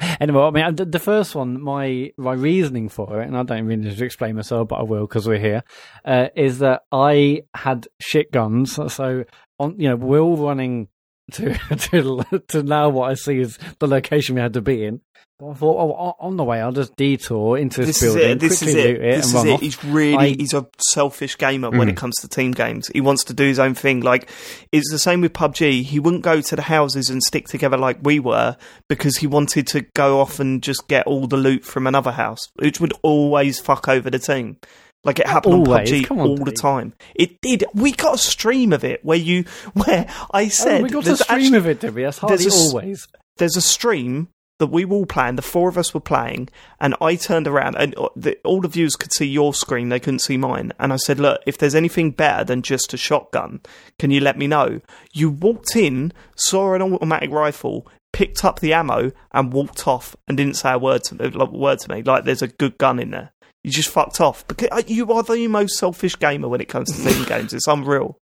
[0.20, 3.82] Anyway, I mean, the, first one, my my reasoning for it, and I don't really
[3.82, 5.62] need to explain myself, but I will because we're here,
[6.04, 8.78] uh, is that I had shit guns.
[8.92, 9.24] So,
[9.58, 10.88] on you know, we're all running
[11.32, 15.00] to to to now what I see is the location we had to be in.
[15.40, 18.40] I thought, oh, on- the way, I'll just detour into this, this is building, it.
[18.40, 18.88] This quickly is it.
[18.88, 19.52] loot it, This and is run it.
[19.52, 19.60] off.
[19.60, 21.90] He's really I- he's a selfish gamer when Mm.
[21.92, 22.88] it comes to team games.
[22.92, 24.00] He wants to do his own thing.
[24.00, 24.28] Like
[24.72, 25.84] it's the same with PUBG.
[25.84, 28.56] He wouldn't go to the houses and stick together like we were
[28.88, 32.48] because he wanted to go off and just get all the loot from another house,
[32.56, 34.56] which would always fuck over the team.
[35.04, 35.92] Like it happened always.
[35.92, 36.94] on PUBG on, all the time.
[37.14, 37.62] It did.
[37.74, 41.16] We got a stream of it where you where I said oh, we got a
[41.16, 42.02] stream actually- of it, we?
[42.02, 43.06] That's there's hardly always.
[43.36, 44.28] there's a stream
[44.58, 45.36] that we were all playing.
[45.36, 46.48] The four of us were playing,
[46.80, 49.88] and I turned around, and uh, the, all the viewers could see your screen.
[49.88, 50.72] They couldn't see mine.
[50.78, 53.60] And I said, "Look, if there's anything better than just a shotgun,
[53.98, 54.80] can you let me know?"
[55.12, 60.36] You walked in, saw an automatic rifle, picked up the ammo, and walked off, and
[60.36, 61.28] didn't say a word to me.
[61.28, 63.32] Like, word to me, like there's a good gun in there.
[63.64, 66.90] You just fucked off because uh, you are the most selfish gamer when it comes
[66.90, 67.52] to team games.
[67.52, 68.18] It's unreal.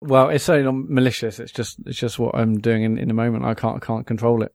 [0.00, 1.40] Well, it's certainly not malicious.
[1.40, 3.44] It's just it's just what I'm doing in, in the moment.
[3.44, 4.52] I can't I can't control it.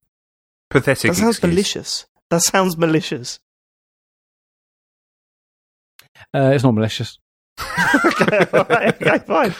[0.70, 1.12] Pathetic.
[1.12, 1.50] That sounds excuse.
[1.52, 2.06] malicious.
[2.30, 3.40] That sounds malicious.
[6.34, 7.18] Uh, it's not malicious.
[8.06, 9.56] okay, all right, okay, fine.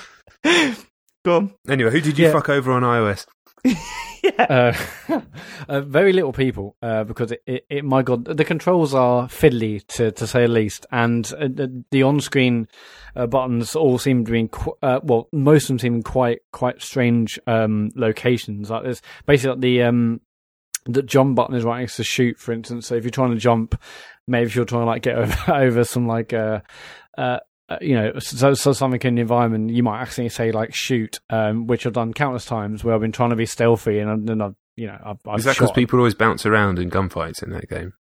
[1.26, 1.54] Go on.
[1.68, 2.32] Anyway, who did you Yeah.
[2.32, 3.26] fuck over on iOS?
[4.22, 4.74] Yeah.
[5.10, 5.22] Uh,
[5.70, 9.86] uh, very little people, uh, because it, it, it, my god, the controls are fiddly
[9.88, 12.68] to, to say the least, and uh, the, the on-screen
[13.16, 16.04] uh, buttons all seem to be in, qu- uh, well, most of them seem in
[16.04, 18.70] quite quite strange um, locations.
[18.70, 20.20] Like there's basically like the um,
[20.86, 22.88] the jump button is right next to shoot, for instance.
[22.88, 23.80] So if you're trying to jump,
[24.28, 26.62] maybe if you're trying to like get over, over some like uh,
[27.18, 30.74] uh, uh, you know, so, so something in the environment, you might accidentally say like
[30.74, 34.28] shoot, um, which I've done countless times where I've been trying to be stealthy and,
[34.28, 37.44] and I've, you know, I've, I've Is that because people always bounce around in gunfights
[37.44, 37.94] in that game?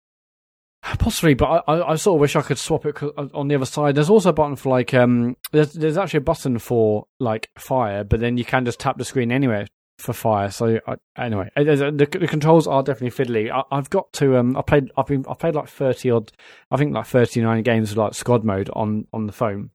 [0.83, 3.55] Possibly, but I, I, I sort of wish I could swap it uh, on the
[3.55, 3.95] other side.
[3.95, 8.05] There's also a button for like, um, there's, there's actually a button for like fire,
[8.05, 9.67] but then you can just tap the screen anywhere
[9.97, 10.51] for fire.
[10.51, 13.51] So I, anyway, the, the controls are definitely fiddly.
[13.51, 16.31] I, I've got to, um, I played, I've been, I played like 30 odd,
[16.71, 19.71] I think like 39 games of like squad mode on, on the phone.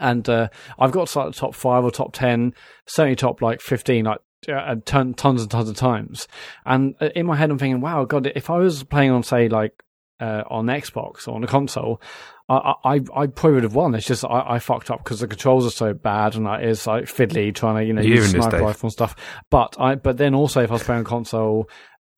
[0.00, 0.48] And, uh,
[0.78, 2.54] I've got to like the top five or top 10,
[2.86, 6.26] certainly top like 15, like, uh, ton, tons and tons of times.
[6.66, 9.48] And uh, in my head, I'm thinking, wow, God, if I was playing on, say,
[9.48, 9.84] like,
[10.24, 12.00] uh, on Xbox or on a console,
[12.48, 13.94] I, I, I probably would have won.
[13.94, 17.04] It's just I, I fucked up because the controls are so bad and it's like
[17.04, 19.16] fiddly trying to you know use sniper rifle and stuff.
[19.50, 21.68] But I but then also if I was playing on console,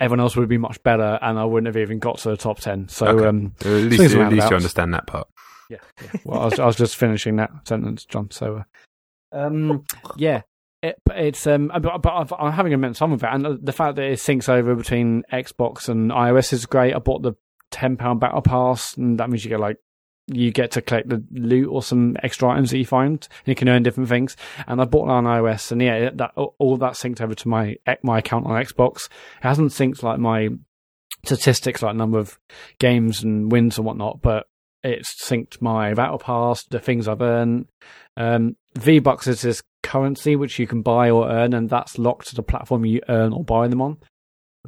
[0.00, 2.58] everyone else would be much better and I wouldn't have even got to the top
[2.60, 2.88] ten.
[2.88, 3.26] So Okay.
[3.28, 5.28] um, At least, at least you understand that part.
[5.70, 6.20] yeah, yeah.
[6.24, 8.30] Well, I was, I was just finishing that sentence, Jon.
[8.30, 8.62] So,
[9.32, 9.84] uh, um,
[10.16, 10.42] yeah,
[10.82, 13.72] it, it's um, but, but I've, I'm having a immense fun with it, and the
[13.72, 16.94] fact that it syncs over between Xbox and iOS is great.
[16.94, 17.34] I bought the
[17.70, 19.78] ten pound battle pass, and that means you get like
[20.28, 23.54] you get to collect the loot or some extra items that you find, and you
[23.54, 24.36] can earn different things.
[24.66, 27.76] And I bought it on iOS, and yeah, that all that synced over to my
[28.02, 29.06] my account on Xbox.
[29.06, 30.48] It hasn't synced like my
[31.24, 32.38] statistics, like number of
[32.78, 34.46] games and wins and whatnot, but
[34.82, 37.66] it's synced my battle pass, the things I've earned.
[38.16, 42.28] Um, V Bucks is this currency which you can buy or earn, and that's locked
[42.28, 43.98] to the platform you earn or buy them on.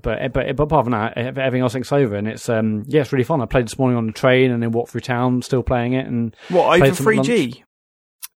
[0.03, 2.49] But eh, but, eh, but apart from that, eh, everything else syncs over, and it's
[2.49, 3.41] um yeah, it's really fun.
[3.41, 6.07] I played this morning on the train and then walked through town, still playing it,
[6.07, 7.65] and What over three G?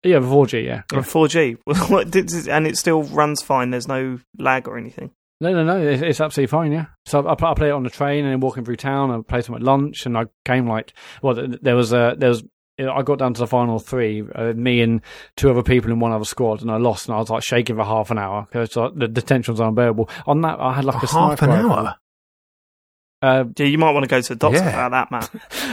[0.05, 0.65] Yeah, 4G.
[0.65, 0.83] Yeah.
[0.95, 3.71] On 4G, and it still runs fine.
[3.71, 5.13] There's no lag or anything.
[5.41, 5.81] No, no, no.
[5.81, 6.73] It's, it's absolutely fine.
[6.73, 6.87] Yeah.
[7.07, 9.11] So I, I play it on the train and then walking through town.
[9.11, 10.93] I played some at lunch, and I came like,
[11.23, 12.45] well, there was a there was.
[12.79, 15.03] I got down to the final three, uh, me and
[15.37, 17.77] two other people in one other squad, and I lost, and I was like shaking
[17.77, 20.09] for half an hour because uh, the, the tension was unbearable.
[20.27, 21.70] On that, I had like a half an rifle.
[21.73, 21.97] hour.
[23.20, 24.87] Uh, Yeah, you might want to go to the doctor Yeah.
[24.87, 25.23] about that, man.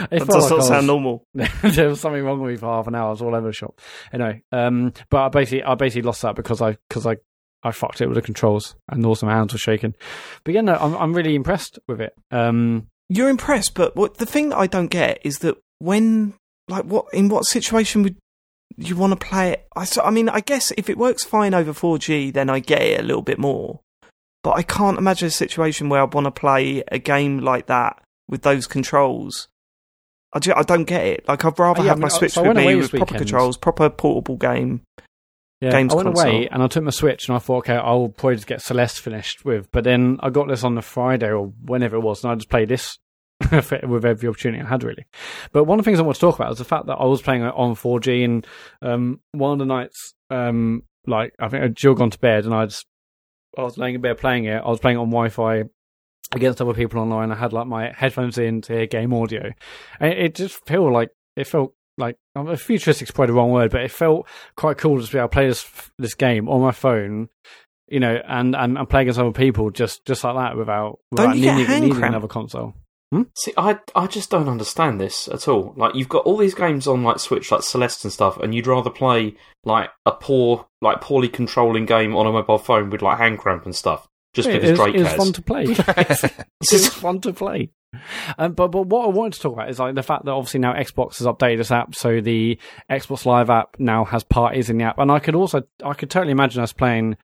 [0.12, 1.26] it That does like not was- sound normal.
[1.34, 3.08] there was something wrong with me for half an hour.
[3.08, 3.80] I was all over the shop.
[4.12, 7.16] Anyway, um, but I basically, I basically lost that because I, because I,
[7.64, 9.94] I fucked it with the controls and also my hands were shaking.
[10.44, 12.14] But yeah, no, I'm, I'm really impressed with it.
[12.30, 16.34] Um, You're impressed, but what the thing that I don't get is that when,
[16.70, 18.16] like, what in what situation would
[18.76, 19.66] you want to play it?
[19.76, 22.82] I, so- I mean, I guess if it works fine over 4G, then I get
[22.82, 23.80] it a little bit more.
[24.42, 28.02] But I can't imagine a situation where I want to play a game like that
[28.28, 29.48] with those controls.
[30.32, 31.24] I, ju- I don't get it.
[31.28, 32.90] Like, I'd rather Oh, yeah, have I my mean, I- Switch so with me with
[32.90, 33.18] proper weekend.
[33.18, 34.82] controls, proper portable game.
[35.60, 36.26] yeah, Games I went console.
[36.30, 39.00] away and I took my Switch and I thought, okay, I'll probably just get Celeste
[39.00, 39.70] finished with.
[39.72, 42.48] But then I got this on the Friday or whenever it was, and I just
[42.48, 42.96] played this
[43.88, 45.06] with every opportunity I had, really.
[45.52, 47.04] But one of the things I want to talk about is the fact that I
[47.04, 48.46] was playing on 4G, and
[48.82, 52.54] um, one of the nights, um, like I think I'd Jill gone to bed, and
[52.54, 52.86] I just
[53.56, 54.62] I was laying in bed playing it.
[54.64, 55.64] I was playing it on Wi-Fi
[56.32, 57.32] against other people online.
[57.32, 59.52] I had like my headphones in to hear game audio,
[59.98, 63.70] and it, just felt like it felt like um, futuristic is probably the wrong word,
[63.70, 65.66] but it felt quite cool to be able to play this
[65.98, 67.28] this game on my phone.
[67.88, 71.34] You know, and, and, and play against other people just, just like that without, without
[71.34, 72.72] needing, needing another console.
[73.34, 75.74] See, I I just don't understand this at all.
[75.76, 78.68] Like, you've got all these games on like Switch, like Celeste and stuff, and you'd
[78.68, 79.34] rather play
[79.64, 83.64] like a poor, like poorly controlling game on a mobile phone with like hand cramp
[83.64, 85.14] and stuff, just it, because was, Drake it has.
[85.14, 85.64] fun to play.
[86.60, 87.70] it's fun to play.
[88.38, 90.60] Um, but but what I wanted to talk about is like the fact that obviously
[90.60, 92.58] now Xbox has updated this app, so the
[92.88, 96.10] Xbox Live app now has parties in the app, and I could also I could
[96.10, 97.16] totally imagine us playing.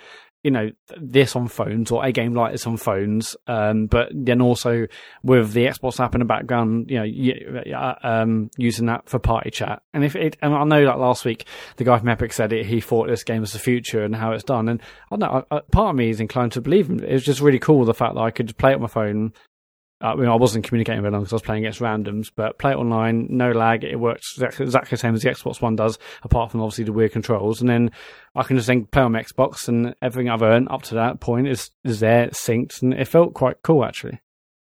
[0.46, 4.40] You know this on phones or a game like this on phones, um, but then
[4.40, 4.86] also
[5.24, 9.50] with the Xbox app in the background, you know, uh, um, using that for party
[9.50, 9.82] chat.
[9.92, 11.46] And if it, and I know that last week
[11.78, 14.30] the guy from Epic said it, he thought this game was the future and how
[14.30, 14.68] it's done.
[14.68, 14.80] And
[15.10, 17.00] I don't know, part of me is inclined to believe him.
[17.00, 19.32] It was just really cool the fact that I could play it on my phone.
[20.00, 22.72] I mean, I wasn't communicating very long because I was playing against randoms, but play
[22.72, 23.82] it online, no lag.
[23.82, 26.92] It works exactly, exactly the same as the Xbox One does, apart from obviously the
[26.92, 27.60] weird controls.
[27.62, 27.90] And then
[28.34, 31.20] I can just then play on my Xbox, and everything I've earned up to that
[31.20, 34.20] point is is there, synced, and it felt quite cool actually.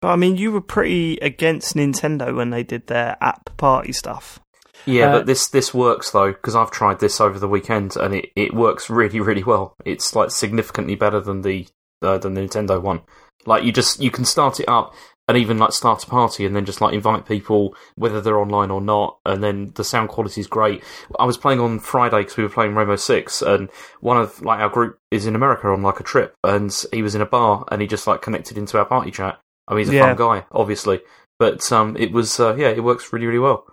[0.01, 4.39] But I mean, you were pretty against Nintendo when they did their app party stuff.
[4.85, 8.13] Yeah, Uh, but this this works though because I've tried this over the weekend and
[8.13, 9.73] it, it works really really well.
[9.85, 11.67] It's like significantly better than the
[12.03, 13.01] uh, than the Nintendo one.
[13.47, 14.93] Like you just you can start it up
[15.27, 18.69] and even like start a party and then just like invite people whether they're online
[18.71, 20.83] or not, and then the sound quality is great.
[21.19, 23.69] I was playing on Friday because we were playing Rainbow Six, and
[24.01, 27.15] one of like our group is in America on like a trip, and he was
[27.15, 29.39] in a bar and he just like connected into our party chat.
[29.67, 30.01] I mean, he's a Yeah.
[30.07, 31.01] fun guy, obviously,
[31.39, 33.65] but um, it was uh, yeah, it works really really well.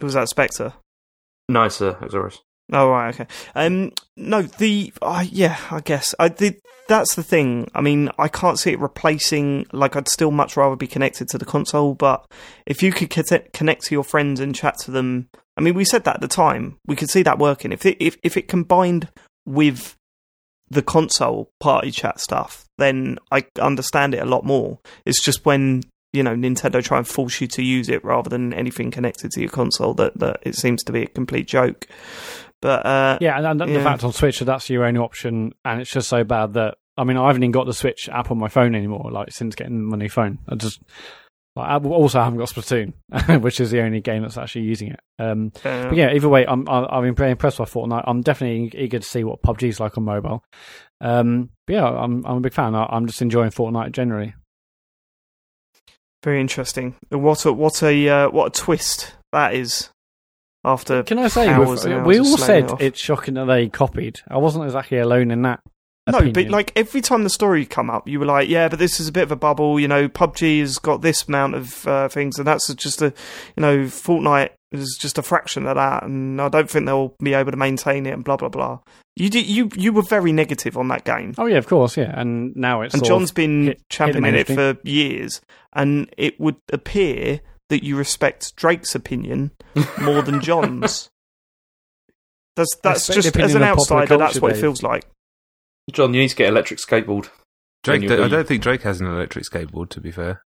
[0.00, 0.74] Was that Spectre?
[1.48, 2.38] No, it's uh, Exorus.
[2.72, 3.26] Oh right, okay.
[3.54, 6.56] Um, no, the uh, yeah, I guess I the,
[6.90, 7.70] that's the thing.
[7.74, 9.66] I mean, I can't see it replacing.
[9.72, 11.94] Like, I'd still much rather be connected to the console.
[11.94, 12.26] But
[12.66, 16.04] if you could connect to your friends and chat to them, I mean, we said
[16.04, 16.78] that at the time.
[16.86, 17.72] We could see that working.
[17.72, 19.08] If it if if it combined
[19.46, 19.96] with
[20.68, 24.78] the console party chat stuff, then I understand it a lot more.
[25.04, 28.52] It's just when you know Nintendo try and force you to use it rather than
[28.52, 31.86] anything connected to your console that that it seems to be a complete joke.
[32.62, 33.78] But uh, Yeah, and, and Yeah.
[33.78, 36.76] the fact on Switch that that's your only option, and it's just so bad that
[36.96, 39.10] I mean I haven't even got the Switch app on my phone anymore.
[39.10, 40.80] Like since getting my new phone, I just
[41.56, 42.92] I also haven't got Splatoon,
[43.42, 45.00] which is the only game that's actually using it.
[45.18, 48.04] Um, uh, but yeah, either way, I'm I- I've been very impressed by Fortnite.
[48.06, 50.42] I'm definitely eager to see what PUBG is like on mobile.
[51.00, 52.74] Um, but yeah, I'm I'm a big fan.
[52.74, 54.34] I, I'm just enjoying Fortnite generally.
[56.22, 56.96] very interesting.
[57.08, 59.88] What a what a uh, what a twist that is.
[60.64, 61.56] After Can I say
[62.04, 64.20] we all said it it's shocking that they copied.
[64.28, 65.60] I wasn't exactly alone in that.
[66.06, 69.00] no, but like every time the story come up, you were like, "Yeah, but this
[69.00, 72.08] is a bit of a bubble." You know, PUBG has got this amount of uh,
[72.08, 73.06] things, and that's just a,
[73.56, 77.32] you know, Fortnite is just a fraction of that, and I don't think they'll be
[77.34, 78.80] able to maintain it, and blah blah blah.
[79.16, 82.18] You did, you you were very negative on that game, oh yeah, of course, yeah,
[82.18, 85.40] and now it's and Jon's been hit- hit championing it for years,
[85.72, 87.40] and it would appear
[87.70, 89.50] that you respect Drake's opinion
[90.00, 91.08] more than Jon's.
[92.56, 94.16] That's that's just as an opinion of popular outsider.
[94.18, 95.04] That's culture, what it feels like.
[95.92, 97.30] Jon, you need to get an electric skateboard.
[97.84, 99.88] Drake, When I don't think Drake has an electric skateboard.
[99.90, 100.42] To be fair,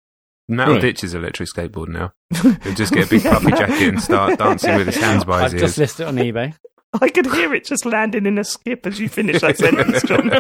[0.49, 0.81] Mat Really?
[0.81, 2.13] ditches electric skateboard now.
[2.63, 5.53] He'll just get a big puffy jacket and start dancing with his hands by his
[5.55, 5.63] I've ears.
[5.77, 6.55] just listed it on eBay.
[7.03, 10.31] I could hear it just landing in a skip as you finish that sentence, Jon.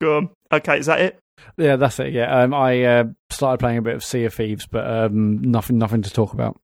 [0.00, 0.30] Go on.
[0.50, 1.18] Okay, is that it?
[1.56, 2.12] Yeah, that's it.
[2.12, 5.78] Yeah, um, I uh, started playing a bit of Sea of Thieves, but um, nothing,
[5.78, 6.58] nothing to talk about.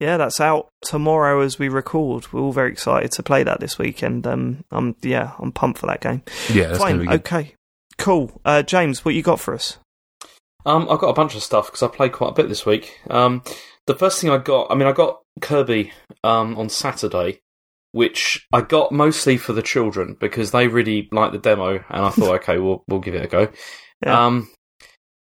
[0.00, 2.32] Yeah, that's out tomorrow as we record.
[2.32, 4.26] We're all very excited to play that this weekend.
[4.26, 6.22] Um, I'm yeah, I'm pumped for that game.
[6.52, 6.98] Yeah, that's Fine.
[6.98, 7.20] be good.
[7.20, 7.54] Okay.
[7.98, 8.40] Cool.
[8.44, 9.78] Uh, James, what you got for us?
[10.66, 12.98] Um, I've got a bunch of stuff because I played quite a bit this week.
[13.10, 13.42] Um,
[13.86, 15.92] the first thing I got, I mean, I got Kirby
[16.24, 17.40] um, on Saturday,
[17.92, 22.10] which I got mostly for the children because they really liked the demo, and I
[22.10, 23.48] thought, okay, we'll we'll give it a go.
[24.04, 24.26] Yeah.
[24.26, 24.48] Um,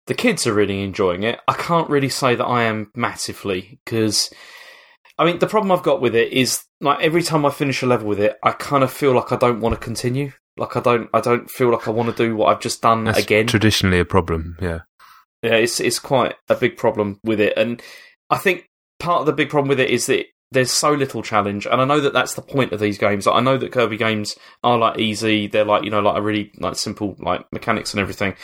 [0.07, 1.39] the kids are really enjoying it.
[1.47, 4.31] I can't really say that I am massively because,
[5.17, 7.87] I mean, the problem I've got with it is like every time I finish a
[7.87, 10.31] level with it, I kind of feel like I don't want to continue.
[10.57, 13.05] Like I don't, I don't feel like I want to do what I've just done
[13.05, 13.47] That's again.
[13.47, 14.57] traditionally a problem.
[14.61, 14.81] Yeah.
[15.41, 17.79] Yeah, it's it's quite a big problem with it, and
[18.31, 18.67] I think
[18.99, 20.25] part of the big problem with it is that
[20.55, 23.27] there's so little challenge, and I know that that's the point of these games.
[23.27, 26.21] Like, I know that Kirby games are like easy; they're like you know like a
[26.21, 28.35] really like simple like mechanics and everything,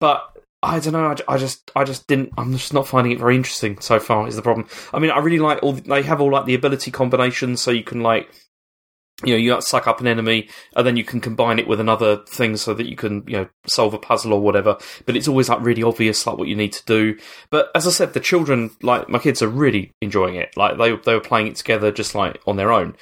[0.00, 0.22] but
[0.62, 1.06] I don't know.
[1.06, 2.32] I, I just I just didn't.
[2.38, 4.26] I'm just not finding it very interesting so far.
[4.26, 4.68] Is the problem?
[4.94, 5.72] I mean, I really like all.
[5.72, 8.28] The, they have all like the ability combinations, so you can like
[9.24, 12.18] you know, you suck up an enemy, and then you can combine it with another
[12.28, 14.76] thing so that you can, you know, solve a puzzle or whatever.
[15.06, 17.18] But it's always like really obvious, like what you need to do.
[17.50, 20.54] But as I said, the children, like my kids, are really enjoying it.
[20.56, 22.94] Like they they were playing it together, just like on their own.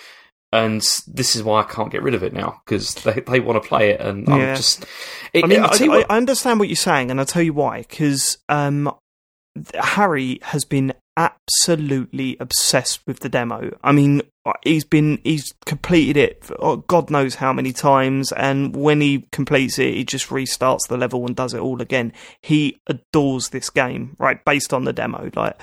[0.53, 3.61] And this is why I can't get rid of it now because they they want
[3.61, 4.35] to play it, and Yeah.
[4.35, 4.85] I'm just.
[5.33, 7.53] It, I mean, I, I, what- I understand what you're saying, and I'll tell you
[7.53, 7.81] why.
[7.81, 8.95] Because um,
[9.75, 13.77] Harry has been absolutely obsessed with the demo.
[13.83, 14.23] I mean,
[14.62, 19.27] he's been he's completed it, for, oh, God knows how many times, and when he
[19.33, 22.12] completes it, he just restarts the level and does it all again.
[22.43, 24.45] He adores this game, right?
[24.45, 25.61] Based on the demo, like.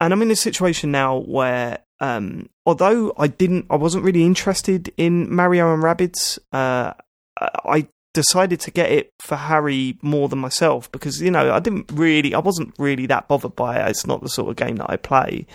[0.00, 4.92] And I'm in a situation now where, um, although I didn't, I wasn't really interested
[4.96, 6.40] in Mario and Rabbids.
[6.52, 6.94] Uh,
[7.38, 11.90] I decided to get it for Harry more than myself because you know I didn't
[11.92, 13.88] really, I wasn't really that bothered by it.
[13.88, 15.46] It's not the sort of game that I play.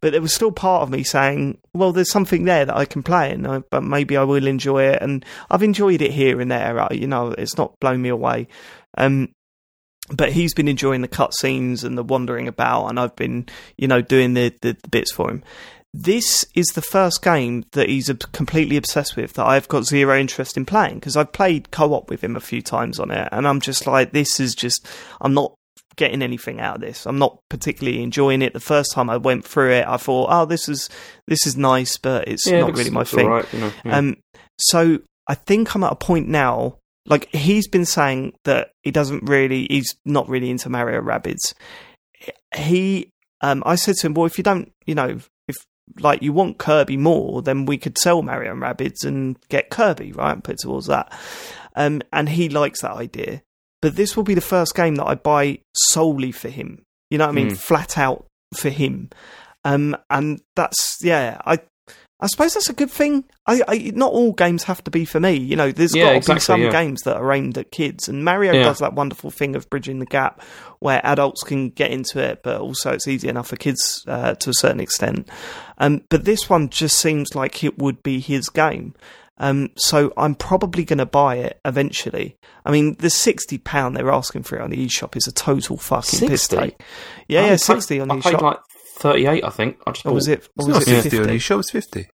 [0.00, 3.02] But there was still part of me saying, "Well, there's something there that I can
[3.02, 6.50] play, and I, but maybe I will enjoy it." And I've enjoyed it here and
[6.50, 6.88] there.
[6.90, 8.48] You know, it's not blown me away.
[8.96, 9.28] Um,
[10.12, 13.46] but he's been enjoying the cutscenes and the wandering about, and I've been,
[13.76, 15.44] you know, doing the, the, the bits for him.
[15.92, 20.56] This is the first game that he's completely obsessed with that I've got zero interest
[20.56, 23.46] in playing because I've played co op with him a few times on it, and
[23.46, 24.86] I'm just like, this is just,
[25.20, 25.54] I'm not
[25.96, 27.06] getting anything out of this.
[27.06, 28.52] I'm not particularly enjoying it.
[28.52, 30.88] The first time I went through it, I thought, oh, this is
[31.26, 33.26] this is nice, but it's yeah, not really my thing.
[33.52, 33.96] you know, yeah.
[33.98, 34.16] Um,
[34.58, 36.78] so I think I'm at a point now.
[37.06, 41.54] Like he's been saying that he doesn't really, he's not really into Mario Rabbids.
[42.54, 43.10] He,
[43.40, 45.18] um, I said to him, well, if you don't, you know,
[45.98, 50.12] like you want Kirby more, then we could sell Mario and Rabbids and get Kirby,
[50.12, 51.12] right, and put it towards that.
[51.76, 53.42] Um, and he likes that idea.
[53.82, 56.84] But this will be the first game that I buy solely for him.
[57.10, 57.50] You know what I mean?
[57.50, 57.56] Mm.
[57.56, 59.10] Flat out for him.
[59.64, 61.40] Um, and that's yeah.
[61.44, 61.60] I
[62.20, 63.24] I suppose that's a good thing.
[63.46, 65.32] I, I not all games have to be for me.
[65.34, 66.70] You know, there's Yeah, got to exactly, be some yeah.
[66.70, 68.64] games that are aimed at kids, and Mario Yeah.
[68.64, 70.42] does that wonderful thing of bridging the gap
[70.80, 74.50] where adults can get into it, but also it's easy enough for kids uh, to
[74.50, 75.28] a certain extent.
[75.78, 78.94] Um, but this one just seems like it would be his game.
[79.42, 82.36] Um, so I'm probably going to buy it eventually.
[82.66, 85.78] I mean, the sixty pound they're asking for it on the eShop is a total
[85.78, 86.78] fucking piss take.
[87.26, 88.58] Yeah, yeah, sixty on the I paid like
[89.00, 89.78] thirty-eight, I think.
[89.86, 90.40] I just or was it?
[90.40, 91.32] Or It's was not it 50 on fifty?
[91.34, 92.08] the show, it's 50.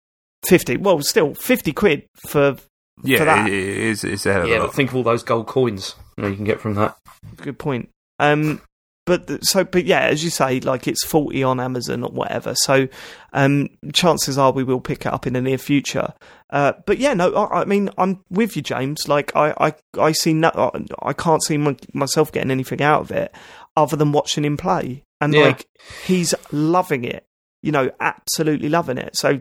[0.46, 0.76] 50.
[0.78, 2.56] Well, still, 50 quid for.
[3.04, 3.48] Yeah, For that.
[3.48, 4.74] it, it is, it's a hell of Yeah, a but lot.
[4.74, 6.96] think of all those gold coins you, know, you can get from that.
[7.36, 7.88] Good point.
[8.18, 8.60] Um,
[9.06, 12.54] but th- so, but yeah, as you say, like it's 40 on Amazon or whatever.
[12.54, 12.86] So,
[13.32, 16.12] um, chances are we will pick it up in the near future.
[16.50, 19.08] Uh, but yeah, no, I, I mean, I'm with you, James.
[19.08, 23.00] Like, I, I, I see no, I- I can't see my, myself getting anything out
[23.00, 23.34] of it
[23.76, 25.02] other than watching him play.
[25.22, 25.42] And Yeah.
[25.46, 25.66] like,
[26.04, 27.24] he's loving it.
[27.62, 29.16] You know, absolutely loving it.
[29.16, 29.40] So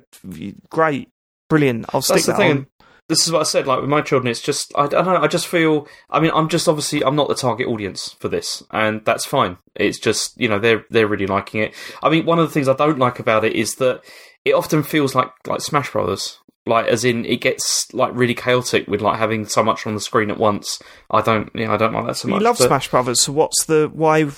[0.69, 1.09] great,
[1.49, 1.85] brilliant.
[1.93, 2.51] I'll stick That's the that thing.
[2.51, 2.67] on.
[3.09, 3.67] This is what I said.
[3.67, 5.17] Like with my children, it's just I, I don't know.
[5.17, 5.87] I just feel.
[6.09, 9.57] I mean, I'm just obviously I'm not the target audience for this, and that's fine.
[9.75, 11.73] It's just you know they're they're really liking it.
[12.01, 14.01] I mean, one of the things I don't like about it is that
[14.45, 16.37] it often feels like like Smash Brothers.
[16.67, 19.99] Like as in, it gets like really chaotic with like having so much on the
[19.99, 20.79] screen at once.
[21.09, 22.39] I don't, yeah, I don't like that so much.
[22.39, 24.29] You love Smash Brothers, so what's the why?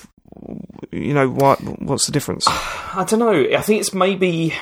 [0.92, 1.60] You know what?
[1.82, 2.46] What's the difference?
[2.48, 3.46] I don't know.
[3.56, 4.54] I think it's maybe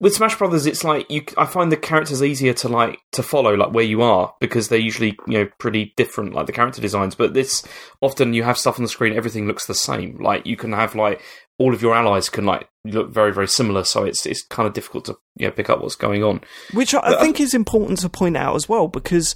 [0.00, 0.66] with Smash Brothers.
[0.66, 1.24] It's like you.
[1.36, 4.78] I find the characters easier to like to follow, like where you are, because they're
[4.78, 7.14] usually you know pretty different, like the character designs.
[7.14, 7.64] But this
[8.00, 10.18] often you have stuff on the screen, everything looks the same.
[10.22, 11.20] Like you can have like
[11.58, 14.72] all of your allies can like look very very similar, so it's it's kind of
[14.72, 16.40] difficult to you know, pick up what's going on.
[16.72, 19.34] Which I, I uh, think is important to point out as well because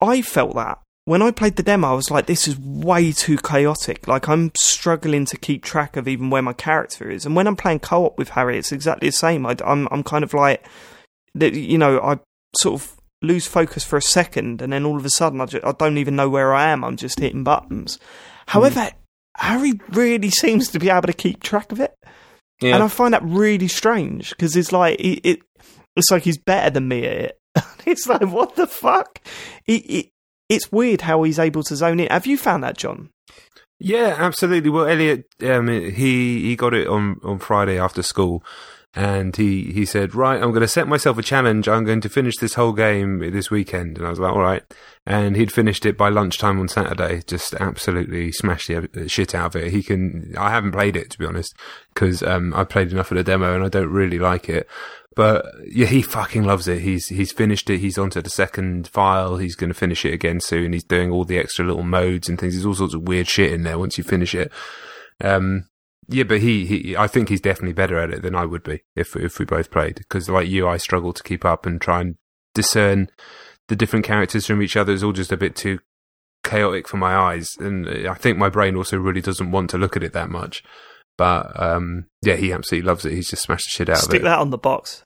[0.00, 0.78] I felt that
[1.10, 4.06] when I played the demo, I was like, this is way too chaotic.
[4.06, 7.26] Like, I'm struggling to keep track of even where my character is.
[7.26, 9.44] And when I'm playing co op with Harry, it's exactly the same.
[9.44, 10.64] I, am I'm kind of like,
[11.34, 12.20] you know, I
[12.56, 15.66] sort of lose focus for a second, and then all of a sudden, I, just,
[15.66, 16.84] I don't even know where I am.
[16.84, 17.98] I'm just hitting buttons.
[18.46, 18.92] However, mm.
[19.36, 21.92] Harry really seems to be able to keep track of it.
[22.60, 22.74] Yeah.
[22.74, 25.40] And I find that really strange because it's like, it, it,
[25.96, 27.40] it's like he's better than me at it.
[27.84, 29.20] it's like, what the fuck?
[29.66, 30.12] It,
[30.50, 32.08] it's weird how he's able to zone in.
[32.08, 33.08] Have you found that, Jon?
[33.78, 34.68] Yeah, absolutely.
[34.68, 38.44] Well, Elliot, um, he he got it on on Friday after school,
[38.92, 41.66] and he he said, "Right, I'm going to set myself a challenge.
[41.66, 44.62] I'm going to finish this whole game this weekend." And I was like, "All right."
[45.06, 47.22] And he'd finished it by lunchtime on Saturday.
[47.26, 49.72] Just absolutely smashed the shit out of it.
[49.72, 50.34] He can.
[50.36, 51.54] I haven't played it to be honest,
[51.94, 54.68] because um, I played enough of the demo and I don't really like it.
[55.16, 56.82] But yeah, he fucking loves it.
[56.82, 57.78] He's he's finished it.
[57.78, 59.38] He's onto the second file.
[59.38, 60.72] He's going to finish it again soon.
[60.72, 62.54] He's doing all the extra little modes and things.
[62.54, 64.52] There's all sorts of weird shit in there once you finish it.
[65.22, 65.66] Um,
[66.08, 68.82] yeah, but he, he, I think he's definitely better at it than I would be
[68.94, 69.96] if if we both played.
[69.96, 72.16] Because like you, I struggle to keep up and try and
[72.54, 73.10] discern
[73.68, 74.92] the different characters from each other.
[74.92, 75.80] It's all just a bit too
[76.44, 79.96] chaotic for my eyes, and I think my brain also really doesn't want to look
[79.96, 80.62] at it that much.
[81.20, 83.12] But um, yeah, he absolutely loves it.
[83.12, 84.16] He's just smashed the shit out Stick of it.
[84.16, 85.04] Stick that on the box.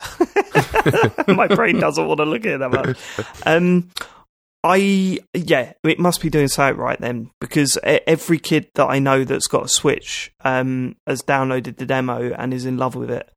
[1.27, 2.97] My brain doesn't want to look at it that much.
[3.45, 3.91] Um,
[4.62, 9.25] I yeah, it must be doing something right then because every kid that I know
[9.25, 13.29] that's got a Switch um, has downloaded the demo and is in love with it.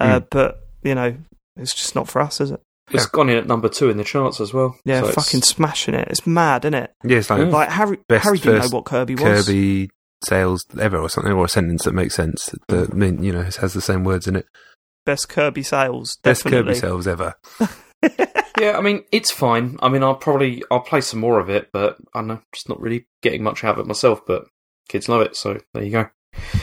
[0.00, 0.26] Uh, mm.
[0.30, 1.14] But you know,
[1.58, 2.62] it's just not for us, is it?
[2.92, 4.74] It's gone in at number two in the charts as well.
[4.86, 6.08] Yeah, so fucking smashing it.
[6.08, 6.94] It's mad, isn't it?
[7.04, 7.98] Yeah, it's like, like Harry.
[8.08, 9.46] Harry didn't know what Kirby was.
[9.46, 9.90] Kirby
[10.24, 12.54] sales ever or something, or a sentence that makes sense.
[12.68, 12.92] That mm.
[12.92, 14.46] I mean, you know, has the same words in it.
[15.04, 16.18] Best Kirby sales.
[16.22, 17.34] Best Kirby sales ever.
[18.60, 19.76] yeah, I mean, it's fine.
[19.80, 23.06] I mean, I'll probably I'll play some more of it, but I'm just not really
[23.22, 24.24] getting much out of it myself.
[24.26, 24.44] But
[24.88, 26.08] kids love it, so there you go.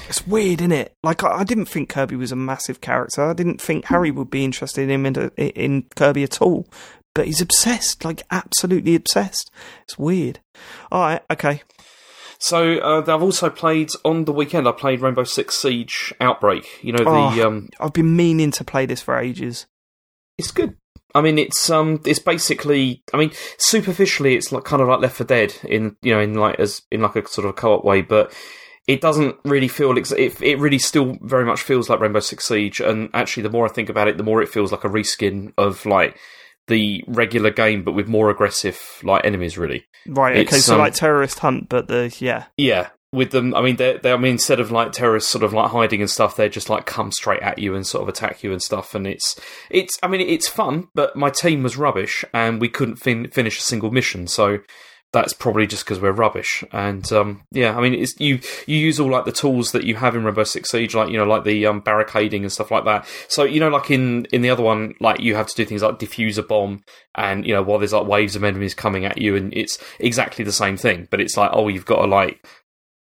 [0.08, 0.96] It's weird, isn't it?
[1.04, 3.24] Like I, I didn't think Kirby was a massive character.
[3.24, 3.94] I didn't think hmm.
[3.94, 6.68] Harry would be interested in him in, in Kirby at all.
[7.16, 9.52] But he's obsessed, like absolutely obsessed.
[9.84, 10.40] It's weird.
[10.92, 11.64] All right, okay.
[12.40, 14.68] So uh, I've also played on the weekend.
[14.68, 16.84] I played Rainbow Six Siege Outbreak.
[16.84, 17.42] You know the.
[17.44, 19.66] Oh, um, I've been meaning to play this for ages.
[20.38, 20.78] It's good.
[21.14, 23.04] I mean, it's um, it's basically.
[23.14, 26.36] I mean, superficially, it's like kind of like Left 4 Dead in you know in
[26.36, 28.34] like as in like a sort of a co-op way, but
[28.88, 32.80] it doesn't really feel it, it really still very much feels like Rainbow Six Siege
[32.80, 35.54] and actually the more I think about it the more it feels like a reskin
[35.60, 36.18] of like
[36.70, 39.58] the regular game, but with more aggressive like enemies.
[39.58, 40.38] Really, right?
[40.38, 42.90] Okay, it's, so um, like terrorist hunt, but the yeah, yeah.
[43.12, 45.72] With them, I mean, they they I mean, instead of like terrorists sort of like
[45.72, 48.52] hiding and stuff, they just like come straight at you and sort of attack you
[48.52, 48.94] and stuff.
[48.94, 49.40] And it's
[49.72, 53.58] it's I mean, it's fun, but my team was rubbish and we couldn't fin- finish
[53.58, 54.28] a single mission.
[54.28, 54.60] So
[55.12, 56.64] that's probably just because we're rubbish.
[56.72, 60.16] And um, yeah, I mean, you you use all like the tools that you have
[60.16, 63.08] in Rainbow Six Siege, like you know, like the um, barricading and stuff like that.
[63.28, 65.82] So you know, like in in the other one, like you have to do things
[65.82, 66.84] like defuse a bomb,
[67.16, 70.46] and you know, while there's like waves of enemies coming at you, and it's exactly
[70.46, 71.08] the same thing.
[71.10, 72.46] But it's like, oh, you've got to like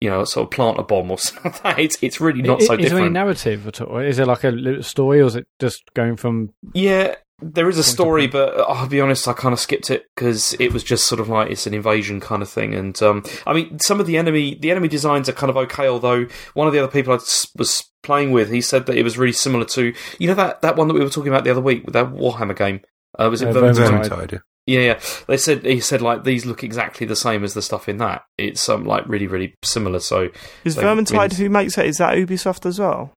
[0.01, 1.75] you know, sort of plant a bomb or something.
[1.77, 2.85] It's it's really not is, so different.
[2.85, 3.99] Is there any narrative at all?
[3.99, 6.53] Is it like a story, or is it just going from?
[6.73, 10.05] Yeah, there is a story, but uh, I'll be honest, I kind of skipped it
[10.15, 12.73] because it was just sort of like it's an invasion kind of thing.
[12.73, 15.87] And um, I mean, some of the enemy, the enemy designs are kind of okay.
[15.87, 17.19] Although one of the other people I
[17.57, 20.75] was playing with, he said that it was really similar to you know that that
[20.75, 22.81] one that we were talking about the other week with that Warhammer game.
[23.17, 24.09] Uh, was it uh, Vermintide?
[24.09, 24.79] Vermintide yeah.
[24.79, 27.97] yeah, They said he said like these look exactly the same as the stuff in
[27.97, 28.23] that.
[28.37, 29.99] It's um like really really similar.
[29.99, 30.29] So
[30.63, 31.85] is Vermintide who makes it?
[31.85, 33.13] Is that Ubisoft as well?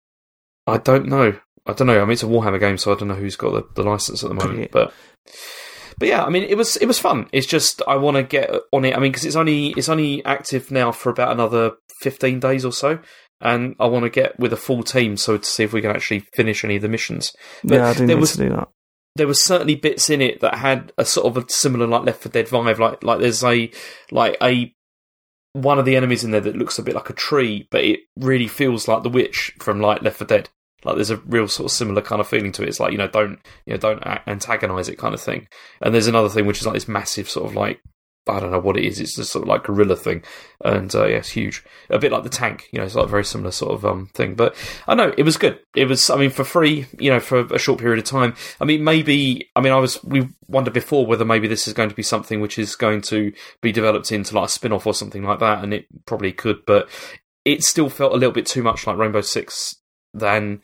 [0.67, 1.39] I don't know.
[1.67, 2.01] I don't know.
[2.01, 4.23] I mean, it's a Warhammer game, so I don't know who's got the, the license
[4.23, 4.71] at the moment.
[4.71, 4.93] But
[5.99, 7.29] but yeah, I mean, it was it was fun.
[7.33, 8.95] It's just I want to get on it.
[8.95, 12.73] I mean, because it's only it's only active now for about another fifteen days or
[12.73, 12.99] so,
[13.41, 15.91] and I want to get with a full team so to see if we can
[15.91, 17.33] actually finish any of the missions.
[17.65, 18.69] But yeah, I didn't there was, to do that.
[19.15, 22.23] There was certainly bits in it that had a sort of a similar like Left
[22.23, 22.79] 4 Dead vibe.
[22.79, 23.71] Like like there's a
[24.11, 24.75] like a
[25.55, 28.01] one of the enemies in there that looks a bit like a tree, but it
[28.19, 30.51] really feels like the witch from like Left 4 Dead.
[30.87, 32.69] Like there's a real sort of similar kind of feeling to it.
[32.69, 35.49] It's like you know don't you know don't antagonize it kind of thing.
[35.83, 37.81] And there's another thing which is like this massive sort of like
[38.29, 38.99] I don't know what it is.
[38.99, 40.25] It's just sort of like gorilla thing,
[40.65, 41.65] and uh, yeah, it's huge.
[41.91, 42.85] A bit like the tank, you know.
[42.85, 44.35] It's like a very similar sort of um, thing.
[44.35, 44.57] But
[44.89, 45.61] I know it was good.
[45.77, 48.35] It was, I mean, for free, you know, for a short period of time.
[48.61, 49.49] I mean, maybe.
[49.55, 50.03] I mean, I was.
[50.03, 53.33] We wondered before whether maybe this is going to be something which is going to
[53.63, 56.67] be developed into like a spin off or something like that, and it probably could.
[56.67, 56.89] But
[57.45, 59.77] it still felt a little bit too much like Rainbow Six
[60.19, 60.63] than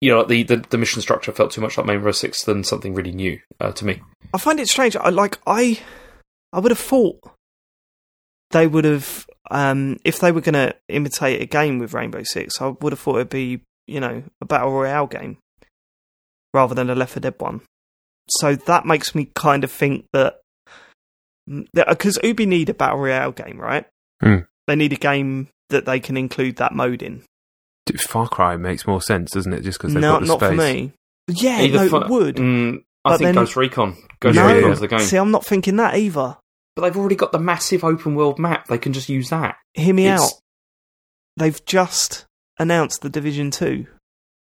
[0.00, 2.94] you know the, the, the mission structure felt too much like Rainbow Six than something
[2.94, 4.00] really new uh, to me.
[4.32, 4.96] I find it strange.
[4.96, 5.80] I like I,
[6.52, 7.18] I would have thought
[8.50, 12.60] they would have, um, if they were going to imitate a game with Rainbow Six,
[12.60, 15.38] I would have thought it'd be you know a battle royale game
[16.54, 17.60] rather than a Left 4 Dead one.
[18.30, 20.40] So that makes me kind of think that
[21.72, 23.86] because Ubi need a battle royale game, right?
[24.22, 24.40] Hmm.
[24.66, 27.22] They need a game that they can include that mode in.
[27.88, 29.62] Dude, Far Cry makes more sense, doesn't it?
[29.62, 30.48] Just because they've No, got the not space.
[30.50, 30.92] for me.
[31.28, 32.36] Yeah, Either no, for- it would.
[32.36, 33.96] Mm, I think then- Ghost Recon.
[34.20, 35.00] Ghost Yeah, no, Recon's the game.
[35.00, 36.36] see, I'm not thinking that either.
[36.76, 38.68] but they've already got the massive open world map.
[38.68, 39.56] They can just use that.
[39.74, 40.40] Hear me It's- out.
[41.36, 42.24] They've just
[42.58, 43.86] announced the Division Two.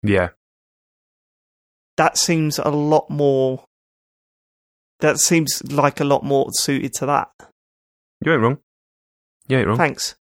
[0.03, 0.31] Yeah,
[1.97, 3.65] That seems a lot more.
[5.01, 7.29] That seems like a lot more suited to that.
[8.25, 8.59] you ain't wrong.
[9.49, 9.77] You ain't wrong.
[9.77, 10.15] Thanks.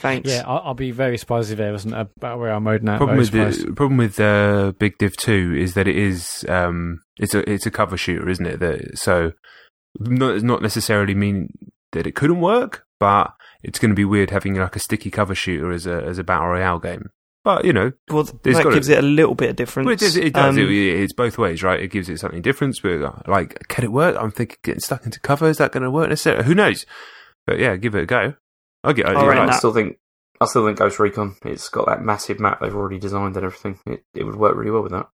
[0.00, 0.30] Thanks.
[0.30, 2.96] Yeah, I'll, I'll be very surprised if there wasn't a battle royale mode now.
[2.96, 7.34] problem with the problem with uh, Big Div Two is that it is um, it's
[7.34, 8.60] a it's a cover shooter, isn't it?
[8.60, 9.32] That so
[9.98, 11.50] not not necessarily mean
[11.92, 13.32] that it couldn't work, but
[13.62, 16.24] it's going to be weird having like a sticky cover shooter as a as a
[16.24, 17.10] battle royale game.
[17.42, 18.98] But you know, Well, that got gives it.
[18.98, 19.86] it a little bit of difference.
[19.86, 20.16] well, it does.
[20.16, 20.56] It does.
[20.56, 21.80] Um, it, it's both ways, right?
[21.80, 22.78] It gives it something different.
[22.82, 24.14] But uh, like, can it work?
[24.18, 26.44] I'm thinking getting stuck into cover is that going to work necessarily?
[26.44, 26.84] Who knows?
[27.46, 28.34] But yeah, give it a go.
[28.84, 29.06] I'll get.
[29.06, 29.50] All you're right, right.
[29.50, 29.98] I still think
[30.40, 31.36] I still think Ghost Recon.
[31.44, 33.78] It's got that massive map they've already designed and everything.
[33.86, 35.08] It it would work really well with that.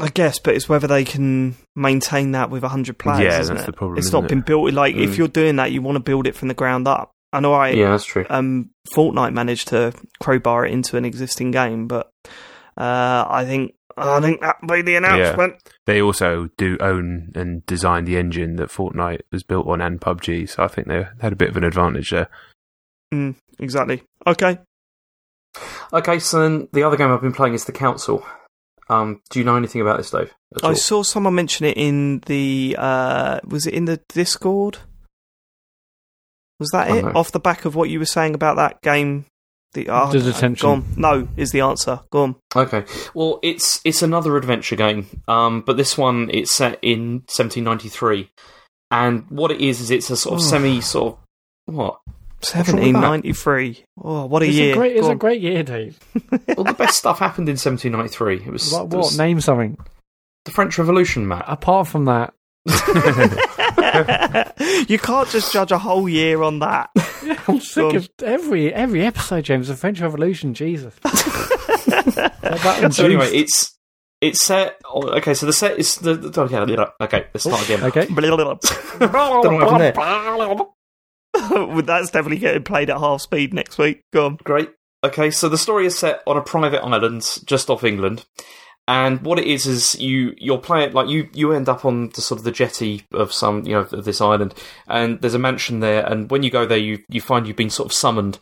[0.00, 3.20] I guess, but it's whether they can maintain that with 100 players.
[3.20, 3.72] Yeah, isn't that's it?
[3.72, 4.28] the problem, It's isn't not it?
[4.28, 4.72] been built.
[4.72, 5.18] Like, if Mm.
[5.18, 7.10] you're doing that, you want to build it from the ground up.
[7.32, 8.24] I know I, yeah, that's true.
[8.30, 9.92] um, Fortnite managed to
[10.22, 12.12] crowbar it into an existing game, but
[12.76, 15.56] uh, I think I think that will be the announcement.
[15.86, 20.48] They also do own and design the engine that Fortnite was built on and PUBG,
[20.48, 22.28] so I think they had a bit of an advantage there.
[23.12, 24.02] Mm, exactly.
[24.26, 24.58] Okay.
[25.92, 28.24] Okay, so then the other game I've been playing is The Council.
[28.90, 30.32] Um, do you know anything about this, Dave?
[30.62, 30.74] I all?
[30.74, 32.76] saw someone mention it in the.
[32.78, 34.78] Uh, was it in the Discord?
[36.60, 37.04] Was that it?
[37.04, 37.12] no.
[37.14, 39.26] Off the back of what you were saying about that game?
[39.74, 40.80] The, oh, The detention.
[40.80, 40.84] Go.
[40.96, 42.00] No, is the answer.
[42.10, 42.36] Go on.
[42.56, 42.84] Okay.
[43.14, 48.30] Well, it's it's another adventure game, um, but this one it's set in 1793,
[48.90, 50.44] and what it is is it's a sort of Oh.
[50.44, 51.18] semi sort
[51.68, 52.00] of what?
[52.54, 52.76] Wrong with that?
[52.76, 53.84] 1793.
[54.02, 54.72] Oh, what a It's year.
[54.72, 55.98] a great, it's Go a great year, Dave.
[56.56, 58.46] Well, the best stuff happened in 1793.
[58.46, 58.88] It was, What?
[58.88, 58.98] what?
[58.98, 59.76] was Name something.
[60.44, 61.44] the French Revolution, Mat.
[61.46, 62.34] Apart from that,
[64.88, 66.90] you can't just judge a whole year on that.
[67.48, 69.68] I'm sick of every every episode, James.
[69.68, 70.94] The French Revolution, Jesus.
[71.02, 73.76] That so anyway, it's
[74.20, 74.80] it's set.
[74.86, 76.14] oh, Okay, so the set is the.
[76.14, 76.56] the okay,
[77.00, 77.84] okay, let's start again.
[77.84, 78.06] okay.
[81.84, 84.02] That's definitely getting played at half speed next week.
[84.12, 84.38] Go on.
[84.44, 84.70] Great.
[85.04, 88.26] Okay, so the story is set on a private island just off England,
[88.88, 92.20] and what it is is you you're playing like you you end up on the
[92.20, 94.54] sort of the jetty of some you know of this island,
[94.88, 97.70] and there's a mansion there, and when you go there, you you find you've been
[97.70, 98.40] sort of summoned.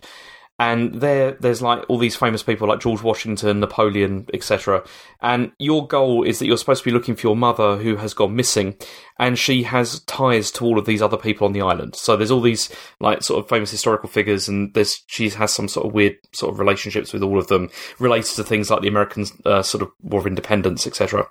[0.59, 4.85] And there, there's like all these famous people like George Washington, Napoleon, etc.
[5.21, 8.15] And your goal is that you're supposed to be looking for your mother who has
[8.15, 8.75] gone missing,
[9.19, 11.97] and she has ties to all of these other people on the island.
[11.97, 15.69] So there's all these like sort of famous historical figures, and there's she has some
[15.69, 18.89] sort of weird sort of relationships with all of them, related to things like the
[18.89, 21.27] American uh, sort of War of Independence, etc.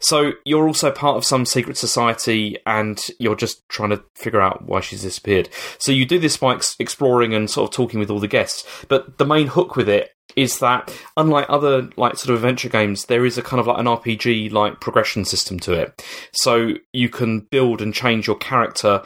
[0.00, 4.66] So you're also part of some secret society, and you're just trying to figure out
[4.66, 5.48] why she's disappeared.
[5.78, 8.64] So you do this by ex- exploring and sort of talking with all the guests,
[8.88, 13.06] but the main hook with it is that unlike other like sort of adventure games,
[13.06, 16.00] there is a kind of like an RPG like progression system to it.
[16.32, 19.02] So you can build and change your character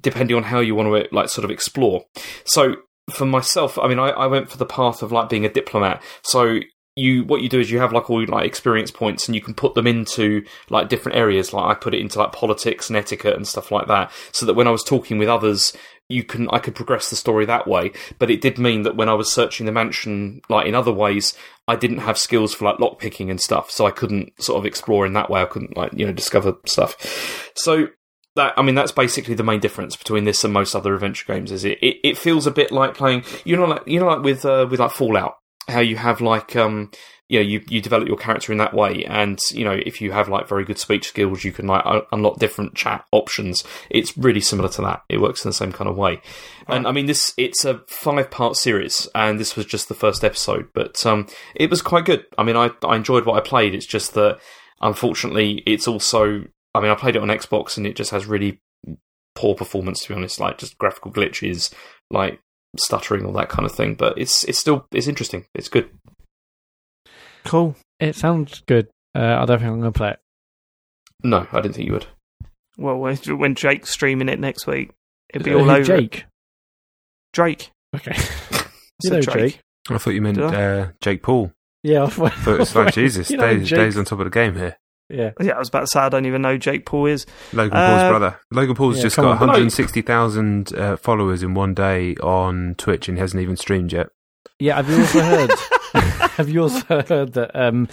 [0.00, 2.04] depending on how you want to like sort of explore.
[2.44, 2.76] So
[3.12, 6.00] for myself, I mean, I, I went for the path of like being a diplomat.
[6.22, 6.60] So
[6.94, 9.40] you what you do is you have like all your like experience points and you
[9.40, 12.96] can put them into like different areas like I put it into like politics and
[12.96, 15.72] etiquette and stuff like that so that when I was talking with others
[16.10, 19.08] you can I could progress the story that way but it did mean that when
[19.08, 21.34] I was searching the mansion like in other ways
[21.68, 25.06] I didn't have skills for like lockpicking and stuff so I couldn't sort of explore
[25.06, 25.40] in that way.
[25.40, 27.52] I couldn't like you know discover stuff.
[27.54, 27.88] So
[28.36, 31.52] that I mean that's basically the main difference between this and most other adventure games
[31.52, 34.22] is it it, it feels a bit like playing you know like you know like
[34.22, 35.36] with uh, with like Fallout
[35.68, 36.90] how you have like um
[37.30, 39.04] you know you you develop your character in that way.
[39.04, 42.02] And you know if you have like very good speech skills you can like un-
[42.12, 43.64] unlock different chat options.
[43.88, 45.04] It's really similar to that.
[45.08, 46.20] It works in the same kind of way.
[46.66, 50.24] And i mean this it's a five part series and this was just the first
[50.24, 52.26] episode but um it was quite good.
[52.36, 53.74] I mean i i enjoyed what i played.
[53.74, 54.40] It's just that
[54.80, 58.60] unfortunately it's also i mean i played it on xbox and it just has really
[59.34, 61.70] poor performance to be honest like just graphical glitches
[62.10, 62.40] like
[62.78, 63.94] stuttering, all that kind of thing.
[63.94, 65.46] But it's it's still it's interesting.
[65.54, 65.90] It's good.
[67.44, 67.76] Cool.
[67.98, 68.88] It sounds good.
[69.14, 70.18] Uh, I don't think I'm going to play it.
[71.22, 72.06] No, I didn't think you would.
[72.78, 74.90] Well, when, when Jake's streaming it next week,
[75.34, 75.80] it'll be Uh, all who, over.
[75.80, 75.84] it.
[75.84, 76.24] Jake.
[77.32, 77.70] Drake.
[77.94, 78.16] Okay.
[79.02, 79.52] you know Drake.
[79.54, 79.60] Jake.
[79.90, 81.52] I thought you meant uh, Jake Paul.
[81.82, 82.04] Yeah.
[82.04, 83.78] I thought, But it's like Jesus, You know Dave, Jake.
[83.78, 84.76] Dave's on top of the game here.
[85.08, 85.32] Yeah.
[85.40, 87.26] Yeah, I was about to say I don't even know who Jake Paul is.
[87.52, 88.40] Logan Paul's Uh, brother.
[88.52, 89.30] Logan Paul's yeah, just got on.
[89.38, 94.08] 160,000 uh, followers in one day on Twitch and he hasn't even streamed yet.
[94.58, 94.76] Yeah.
[94.76, 95.50] Have you also heard?
[96.36, 97.88] have you also heard that um,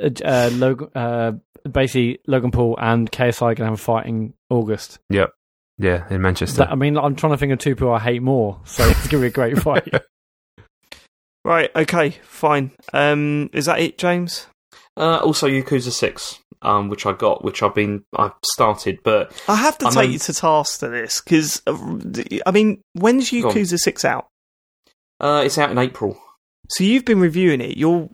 [0.00, 1.32] uh, Logan, uh,
[1.70, 4.98] basically Logan Paul and KSI are going to have a fight in August?
[5.10, 5.30] Yep.
[5.78, 6.58] Yeah, in Manchester.
[6.58, 9.08] That, I mean, I'm trying to think of two people I hate more, so it's
[9.08, 9.92] going to be a great fight.
[11.44, 11.70] Right.
[11.74, 12.10] Okay.
[12.22, 12.70] Fine.
[12.92, 14.46] Um, is that it, James?
[14.96, 19.56] Uh, also, Yakuza Six, um, which I got, which I've been I've started, but I
[19.56, 23.38] have to I take know- you to task to this because I mean, when's Go.
[23.50, 24.28] Yakuza Six out?
[25.20, 26.16] uh, it's out in April.
[26.72, 27.76] So you've been reviewing it.
[27.76, 28.08] You're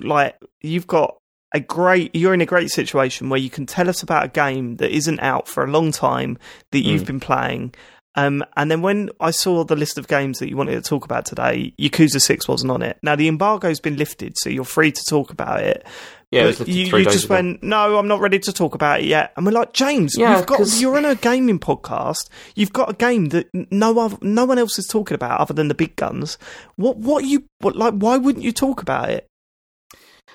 [0.00, 1.16] like you've got
[1.54, 2.14] a great.
[2.14, 5.20] You're in a great situation where you can tell us about a game that isn't
[5.20, 6.38] out for a long time
[6.72, 7.06] that you've Mm.
[7.06, 7.74] been playing.
[8.14, 11.04] Um, and then when I saw the list of games that you wanted to talk
[11.04, 12.98] about today, Yakuza Six wasn't on it.
[13.02, 15.86] Now the embargo's been lifted, so you're free to talk about it.
[16.30, 17.34] Yeah, it was But you, you just ago.
[17.36, 19.32] went, no, I'm not ready to talk about it yet.
[19.36, 22.28] And we're like, James, Yeah, you've got 'cause- you're on a gaming podcast.
[22.54, 25.68] You've got a game that no other, no one else is talking about other than
[25.68, 26.36] the big guns.
[26.76, 27.94] What what you what like?
[27.94, 29.26] Why wouldn't you talk about it?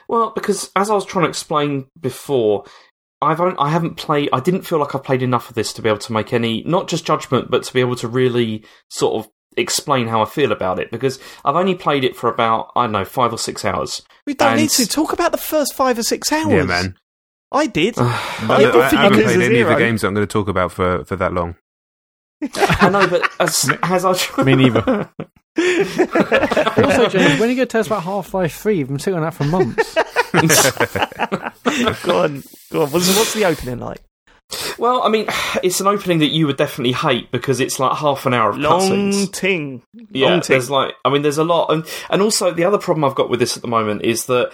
[0.07, 2.65] Well, because as I was trying to explain before,
[3.21, 4.29] I've on, I haven't played.
[4.33, 6.63] I didn't feel like I played enough of this to be able to make any
[6.65, 10.51] not just judgment, but to be able to really sort of explain how I feel
[10.51, 10.91] about it.
[10.91, 14.01] Because I've only played it for about I don't know five or six hours.
[14.25, 16.51] We don't And- need to talk about the first five or six hours.
[16.51, 16.95] yeah, man.
[17.51, 17.97] I did.
[17.97, 20.13] No, I no, did I, for haven't Yakuza played any of the games that I'm
[20.15, 21.55] going to talk about for, for that long.
[22.55, 25.09] I know, but as as I Me neither.
[25.57, 28.77] also, James, when are you going to tell us about Half Life 3?
[28.79, 29.93] You've been sitting on that for months.
[32.03, 32.89] go on, go on.
[32.91, 34.01] What's, what's the opening like?
[34.77, 35.27] Well, I mean,
[35.63, 38.57] it's an opening that you would definitely hate because it's like half an hour of
[38.57, 39.31] Long cutscenes.
[39.31, 39.83] ting.
[40.11, 40.53] Yeah, Long ting.
[40.53, 43.29] there's like, I mean, there's a lot, and and also the other problem I've got
[43.29, 44.51] with this at the moment is that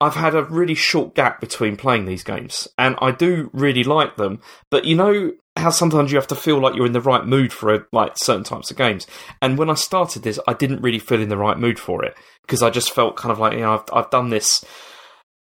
[0.00, 4.16] I've had a really short gap between playing these games, and I do really like
[4.16, 7.24] them, but you know how sometimes you have to feel like you're in the right
[7.24, 9.06] mood for like certain types of games,
[9.40, 12.16] and when I started this, I didn't really feel in the right mood for it
[12.42, 14.64] because I just felt kind of like you know I've I've done this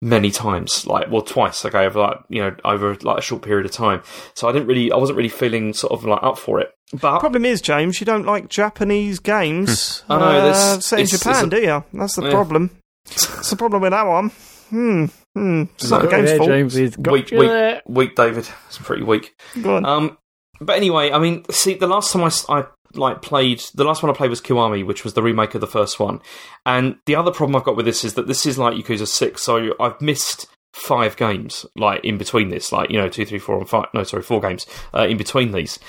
[0.03, 3.65] many times like well twice okay over like you know over like a short period
[3.67, 4.01] of time
[4.33, 7.19] so i didn't really i wasn't really feeling sort of like up for it but
[7.19, 10.03] Problem is, James, you don't like Japanese games.
[10.09, 11.83] I know, uh, set in Japan, a- do you?
[11.93, 12.31] That's the Yeah.
[12.31, 12.69] problem.
[13.05, 14.29] It's the problem with that one.
[14.71, 15.05] Hmm.
[15.33, 15.63] Hmm.
[15.75, 16.49] It's not the game's yeah, fault.
[16.49, 18.45] James, he's Weak, weak, weak, David.
[18.67, 19.33] It's pretty weak.
[19.61, 19.85] Go on.
[19.85, 20.17] Um,
[20.59, 22.65] but anyway, I mean, see, the last time I, s- I,
[22.95, 25.67] like played, the last one I played was Kiwami, which was the remake of the
[25.67, 26.21] first one.
[26.65, 29.41] And the other problem I've got with this is that this is like Yakuza Six,
[29.41, 33.57] so I've missed five games like in between this, like you know, two, three, four,
[33.57, 33.87] and five.
[33.93, 35.79] No, sorry, four games uh, in between these,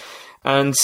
[0.45, 0.75] and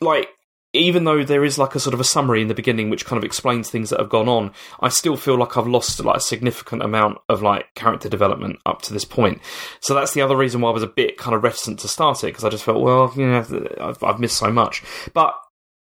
[0.00, 0.28] like.
[0.72, 3.18] Even though there is like a sort of a summary in the beginning which kind
[3.18, 6.20] of explains things that have gone on, I still feel like I've lost like a
[6.20, 9.40] significant amount of like character development up to this point.
[9.80, 12.22] So that's the other reason why I was a bit kind of reticent to start
[12.22, 14.84] it because I just felt, well, you know, I've, I've missed so much.
[15.12, 15.34] But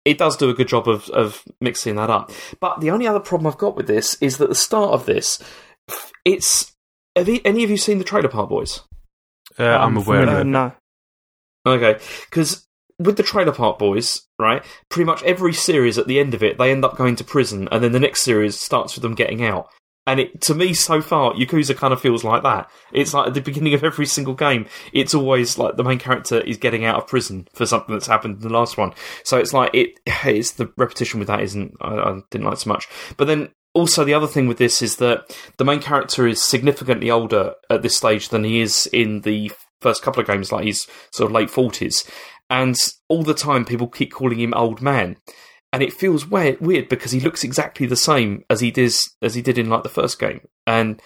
[0.05, 2.31] it does do a good job of, of mixing that up.
[2.59, 5.41] But the only other problem I've got with this is that the start of this,
[6.25, 6.71] it's.
[7.15, 8.81] Have you, any of you seen the Trailer Park Boys?
[9.59, 10.43] Uh, I'm, I'm aware of it.
[10.45, 10.73] no.
[11.65, 11.99] Okay,
[12.29, 12.67] because
[12.99, 16.57] with the Trailer Park Boys, right, pretty much every series at the end of it,
[16.57, 19.43] they end up going to prison, and then the next series starts with them getting
[19.43, 19.69] out.
[20.05, 22.69] And it, to me, so far, Yakuza kind of feels like that.
[22.91, 26.41] It's like at the beginning of every single game, it's always like the main character
[26.41, 28.93] is getting out of prison for something that's happened in the last one.
[29.23, 32.69] So it's like it, it's the repetition with that isn't I, I didn't like so
[32.69, 32.87] much.
[33.17, 37.09] But then also the other thing with this is that the main character is significantly
[37.09, 40.51] older at this stage than he is in the first couple of games.
[40.51, 42.03] Like he's sort of late forties,
[42.49, 42.75] and
[43.07, 45.17] all the time people keep calling him old man
[45.73, 49.35] and it feels weird, weird because he looks exactly the same as he did as
[49.35, 51.01] he did in like the first game, and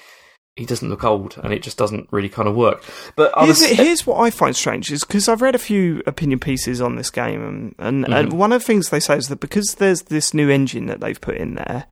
[0.57, 2.83] he doesn't look old, and it just doesn't really kind of work.
[3.15, 6.81] But Here's, here's what I find strange is because I've read a few opinion pieces
[6.81, 9.75] on this game, and, and, and one of the things they say is that because
[9.75, 11.85] there's this new engine that they've put in there,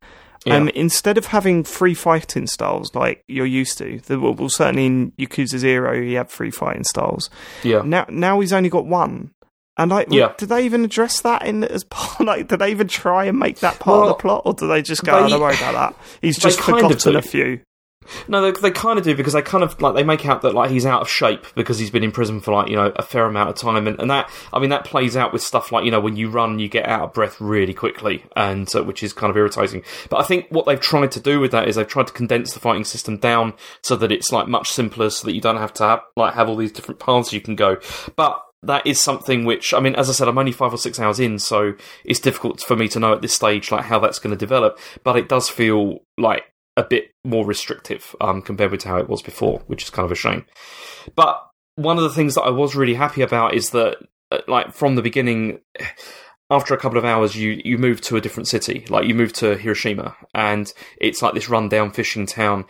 [0.47, 4.85] um, instead of having free fighting styles like you're used to, the, well, well, certainly
[4.85, 7.29] in Yakuza Zero, he had free fighting styles.
[7.63, 9.31] yeah, Now, now he's only got one.
[9.77, 10.33] And like, Yeah.
[10.37, 12.19] did they even address that in as part?
[12.25, 14.81] Like, did they even try and make that part of the plot, or do they
[14.81, 15.95] just go, "Oh, they- "Don't worry about that"?
[16.21, 17.59] He's just forgotten a few.
[18.27, 20.53] No, they, they kind of do because they kind of like they make out that
[20.53, 23.01] like he's out of shape because he's been in prison for like you know a
[23.01, 25.85] fair amount of time, and, and that I mean that plays out with stuff like
[25.85, 29.01] you know when you run you get out of breath really quickly, and uh, which
[29.01, 29.83] is kind of irritating.
[30.09, 32.53] But I think what they've tried to do with that is they've tried to condense
[32.53, 35.73] the fighting system down so that it's like much simpler, so that you don't have
[35.73, 37.77] to have, like have all these different paths you can go.
[38.15, 40.99] But that is something which I mean, as I said, I'm only five or six
[40.99, 44.19] hours in, so it's difficult for me to know at this stage like how that's
[44.19, 44.79] going to develop.
[45.03, 46.43] But it does feel like
[46.77, 50.11] a bit more restrictive um, compared with how it was before, which is kind of
[50.11, 50.45] a shame.
[51.15, 51.41] But
[51.75, 53.97] one of the things that I was really happy about is that,
[54.31, 55.59] uh, like from the beginning,
[56.49, 58.85] after a couple of hours, you you move to a different city.
[58.89, 62.65] Like you move to Hiroshima, and it's like this rundown fishing town.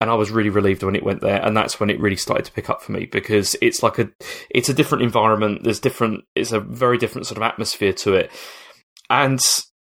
[0.00, 2.46] And I was really relieved when it went there, and that's when it really started
[2.46, 4.10] to pick up for me because it's like a
[4.48, 5.62] it's a different environment.
[5.62, 6.24] There's different.
[6.34, 8.30] It's a very different sort of atmosphere to it,
[9.10, 9.40] and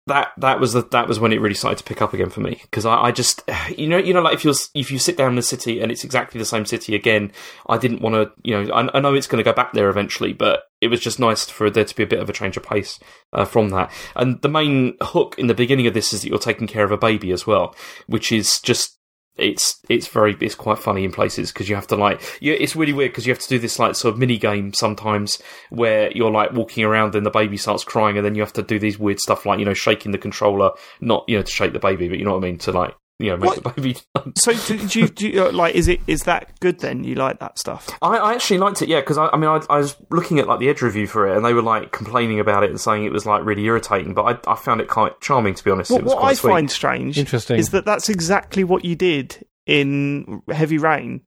[0.07, 2.41] that that was the, that was when it really started to pick up again for
[2.41, 3.41] me because I, I just
[3.78, 5.91] you know you know like if you if you sit down in the city and
[5.91, 7.32] it's exactly the same city again
[7.68, 9.89] I didn't want to you know I, I know it's going to go back there
[9.89, 12.57] eventually but it was just nice for there to be a bit of a change
[12.57, 12.99] of pace
[13.32, 16.38] uh, from that and the main hook in the beginning of this is that you're
[16.38, 17.74] taking care of a baby as well
[18.07, 18.99] which is just
[19.36, 22.75] it's it's very it's quite funny in places because you have to like you, it's
[22.75, 26.11] really weird because you have to do this like sort of mini game sometimes where
[26.11, 28.77] you're like walking around and the baby starts crying and then you have to do
[28.77, 30.71] these weird stuff like you know shaking the controller
[31.01, 32.57] not you know to shake the baby but you know what I mean?
[32.59, 33.63] To like you know make What?
[33.63, 33.97] the baby
[34.38, 35.76] So, do, do you, do you, uh, like?
[35.76, 36.80] Is it is that good?
[36.80, 37.89] Then you like that stuff?
[38.01, 40.47] I, I actually liked it, yeah, because I, I mean, I, I was looking at
[40.47, 43.05] like the Edge review for it, and they were like complaining about it and saying
[43.05, 44.13] it was like really irritating.
[44.13, 45.91] But I, I found it quite charming, to be honest.
[45.91, 46.51] What, it was what quite I sweet.
[46.51, 47.57] find strange Interesting.
[47.59, 51.21] is that that's exactly what you did in Heavy Rain,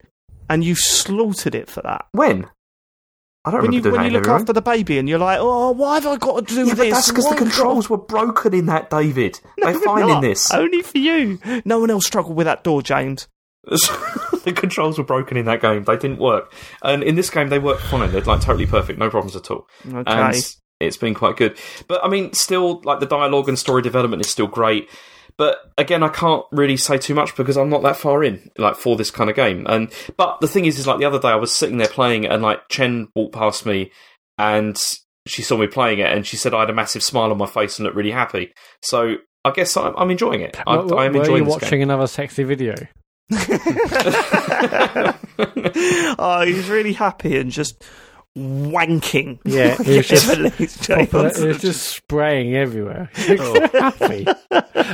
[0.51, 2.07] and you slaughtered it for that.
[2.13, 2.47] when
[3.47, 5.95] I don't When you when you look after the baby, and you're like, oh, why
[5.95, 6.67] have I got to do.
[6.67, 6.93] Yeah, this?
[6.93, 9.39] that's because the controls were broken in that, David.
[9.59, 10.17] No, They're fine not.
[10.25, 10.51] in this.
[10.51, 11.39] Only for you.
[11.65, 13.29] No one else struggled with that door, James.
[13.65, 15.85] the controls were broken in that game.
[15.85, 18.11] They didn't work, and in this game they work fine.
[18.11, 19.69] They're like totally perfect, no problems at all.
[19.87, 20.03] Okay.
[20.07, 21.57] and it's been quite good.
[21.89, 24.91] But I mean, still, like the dialogue and story development is still great.
[25.39, 28.77] But again, I can't really say too much because I'm not that far in, like
[28.77, 29.67] for this kind of game.
[29.69, 32.25] And but the thing is, is like the other day I was sitting there playing
[32.25, 33.93] it, and like Chen walked past me,
[34.39, 34.81] and
[35.27, 37.47] she saw me playing it, and she said I had a massive smile on my
[37.47, 38.53] face and looked really happy.
[38.83, 40.59] So I guess I'm, I'm enjoying it.
[40.67, 42.75] I, Were- I'm were enjoying you this watching another sexy video?
[46.19, 47.85] oh, he was really happy and just
[48.37, 49.39] wanking.
[49.45, 50.51] Yeah, it was just Heavily,
[51.07, 53.11] Proper- it was just spraying everywhere.
[53.17, 54.27] He looks so happy.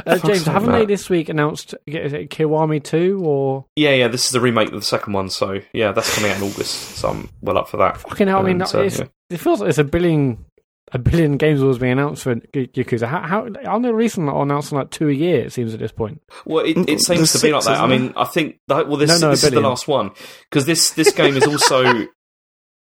[0.04, 0.80] Uh, James, sake, haven't Mat.
[0.80, 4.68] they this week announced is it Kiwami 2 or Yeah, yeah, this is the remake
[4.68, 7.68] of the second one, so yeah, that's coming out in August, so I'm well up
[7.68, 7.98] for that.
[7.98, 8.38] fucking hell?
[8.38, 9.04] I mean, And, uh, it's, yeah.
[9.28, 10.44] it feels like there's a billion
[10.92, 13.06] a billion games was being announced for Yakuza.
[13.06, 15.44] How, how aren't they recently announcing like two a year?
[15.46, 16.22] It seems at this point.
[16.46, 17.80] Well, it, it seems to there's be like that.
[17.80, 20.10] I isn't mean, I think that, well, this, No, no, this is the last one
[20.50, 22.06] because this this game is also.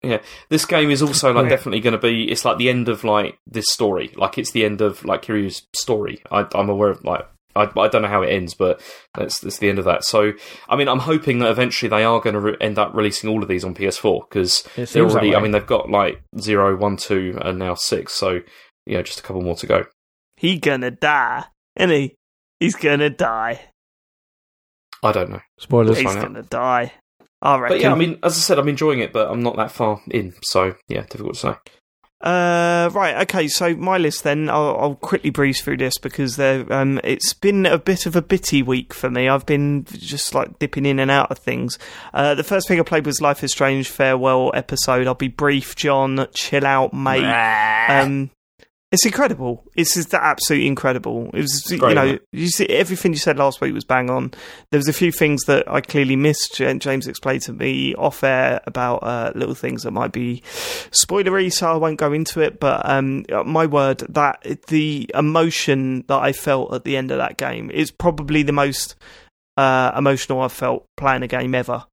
[0.03, 1.51] Yeah, this game is also like Yeah.
[1.51, 2.31] definitely going to be.
[2.31, 4.13] It's like the end of like this story.
[4.17, 6.23] Like it's the end of like Kiryu's story.
[6.31, 8.81] I, I'm aware of like I, I don't know how it ends, but
[9.17, 10.05] that's that's the end of that.
[10.05, 10.33] So
[10.69, 13.43] I mean, I'm hoping that eventually they are going to re- end up releasing all
[13.43, 15.37] of these on PS4 because they're already.
[15.37, 18.13] I mean, they've got like zero, one, two, and now six.
[18.15, 18.41] So
[18.87, 19.85] yeah, just a couple more to go.
[20.37, 21.45] He gonna die,
[21.77, 22.17] isn't he?
[22.59, 23.61] He's gonna die.
[25.03, 25.41] I don't know.
[25.59, 25.97] Spoilers.
[25.99, 26.25] He's find out.
[26.27, 26.93] gonna die.
[27.43, 27.77] I reckon.
[27.77, 30.01] But yeah, I mean, as I said, I'm enjoying it, but I'm not that far
[30.11, 30.35] in.
[30.43, 31.55] So yeah, difficult to say.
[32.23, 36.73] Uh, right, okay, so my list then, I'll, I'll quickly breeze through this because there,
[36.73, 39.29] um, it's been a bit of a bitty week for me.
[39.29, 41.81] I've been just like dipping in and out of things.
[42.15, 45.09] Uh, the first thing I played was Life is Strange Farewell episode.
[45.09, 46.29] I'll be brief, Jon.
[46.33, 47.25] Chill out, mate.
[47.89, 48.31] Um,
[48.93, 49.65] it's incredible.
[49.75, 51.31] It's just absolutely incredible.
[51.33, 54.33] It was, you know, you see everything you said last week was bang on.
[54.71, 56.57] There was a few things that I clearly missed.
[56.57, 60.43] James explained to me off air about uh, little things that might be
[60.91, 62.61] spoilery, so I won't go into it.
[62.61, 67.39] But um, my word, that the emotion that I felt at the end of that
[67.39, 68.95] game is probably the most
[69.57, 71.87] uh, emotional I've felt playing a game ever.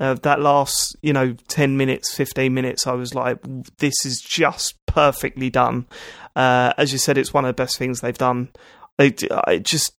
[0.00, 3.38] Uh, that last, you know, 10 minutes, 15 minutes, I was like,
[3.78, 5.86] this is just perfectly done.
[6.36, 8.50] Uh, as you said, it's one of the best things they've done.
[8.98, 9.92] It, it just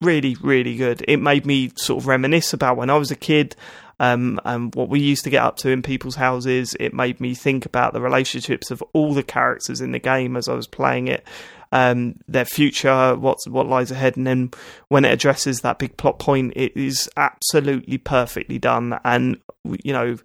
[0.00, 1.04] really, really good.
[1.08, 3.56] It made me sort of reminisce about when I was a kid
[3.98, 6.76] um, and what we used to get up to in people's houses.
[6.78, 10.48] It made me think about the relationships of all the characters in the game as
[10.48, 11.26] I was playing it,
[11.72, 14.50] um, their future, what's what lies ahead, and then
[14.88, 18.98] when it addresses that big plot point, it is absolutely perfectly done.
[19.04, 20.16] And you know,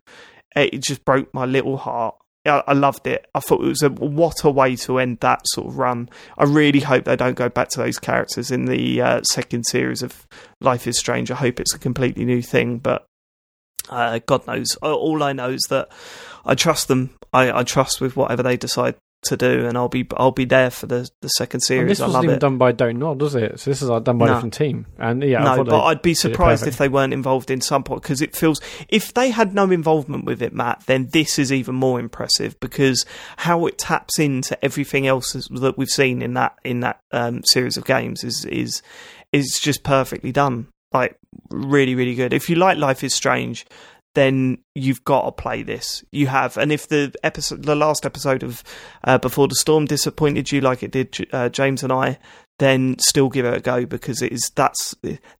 [0.55, 2.15] it just broke my little heart
[2.45, 3.27] I, loved it.
[3.35, 6.09] I thought it was a what a way to end that sort of run.
[6.37, 10.01] I really hope they don't go back to those characters in the uh, second series
[10.01, 10.27] of
[10.59, 11.29] Life is Strange.
[11.29, 13.05] I hope it's a completely new thing, but
[13.89, 14.75] uh, God knows.
[14.77, 15.91] All I know is that
[16.43, 17.11] I trust them.
[17.31, 20.69] I, I trust with whatever they decide to do, and I'll be I'll be there
[20.71, 21.87] for the the second And series.
[21.89, 22.39] this I wasn't love even it.
[22.39, 23.59] done by Don't Nod, was it?
[23.59, 24.31] So this is like, done by No.
[24.31, 24.87] a different team.
[24.97, 28.21] And yeah, no, but I'd be surprised if they weren't involved in some part because
[28.21, 31.99] it feels if they had no involvement with it, Mat, then this is even more
[31.99, 33.05] impressive because
[33.37, 37.77] how it taps into everything else that we've seen in that in that um, series
[37.77, 38.81] of games is is
[39.31, 40.67] is just perfectly done.
[40.93, 41.17] Like
[41.49, 42.33] really, really good.
[42.33, 43.65] If you like Life is Strange,
[44.15, 46.03] then you've got to play this.
[46.11, 48.63] You have, and if the episode, the last episode of
[49.03, 52.17] uh, Before the Storm disappointed you like it did uh, James and I,
[52.59, 54.93] then still give it a go because it is that's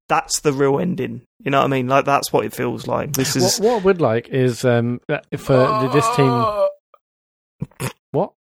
[0.09, 1.21] that's the real ending.
[1.39, 1.87] You know what I mean?
[1.87, 3.13] Like that's what it feels like.
[3.13, 7.89] This is what I would like is um, that for this team.
[8.11, 8.33] What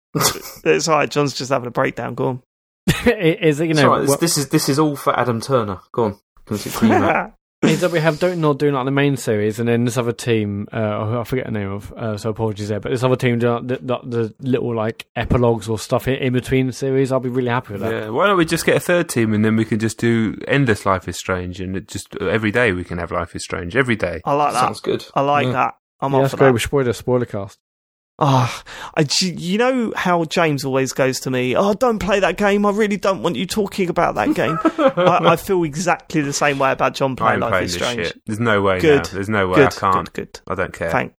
[0.64, 1.08] it's all right.
[1.10, 2.14] Jon's just having a breakdown.
[2.16, 2.42] Go on.
[3.06, 3.68] is it?
[3.68, 5.78] You know, all right, this, what- this is this is all for Adam Turner.
[5.92, 6.18] Go on.
[6.46, 7.34] Continue, Mat.
[7.62, 10.12] is that we have Don't Nod doing like the main series, and then this other
[10.12, 13.38] team, uh, I forget the name of, uh, so apologies there, but this other team
[13.38, 17.12] doing like, the, the, the little like epilogues or stuff in, in between the series.
[17.12, 17.92] I'll be really happy with that.
[17.92, 20.38] Yeah, why don't we just get a third team and then we can just do
[20.48, 23.76] endless Life is Strange and it just every day we can have Life is Strange
[23.76, 24.22] every day.
[24.24, 24.60] I like that.
[24.60, 25.04] Sounds good.
[25.14, 25.52] I like Yeah.
[25.52, 25.74] that.
[26.00, 26.52] I'm Yeah, up let's for go that.
[26.54, 27.58] with spoiler spoiler cast.
[28.22, 28.62] Ah,
[28.98, 32.66] I, you know how James always goes to me, oh, don't play that game.
[32.66, 34.58] I really don't want you talking about that game.
[34.64, 37.82] I, I feel exactly the same way about Jon playing am Life playing is this
[37.82, 38.06] Strange.
[38.08, 38.22] shit.
[38.26, 39.04] There's no way Good.
[39.04, 39.10] now.
[39.10, 40.12] There's no way Good, I can't.
[40.12, 40.40] good, good.
[40.48, 40.90] I don't care.
[40.90, 41.14] Thank,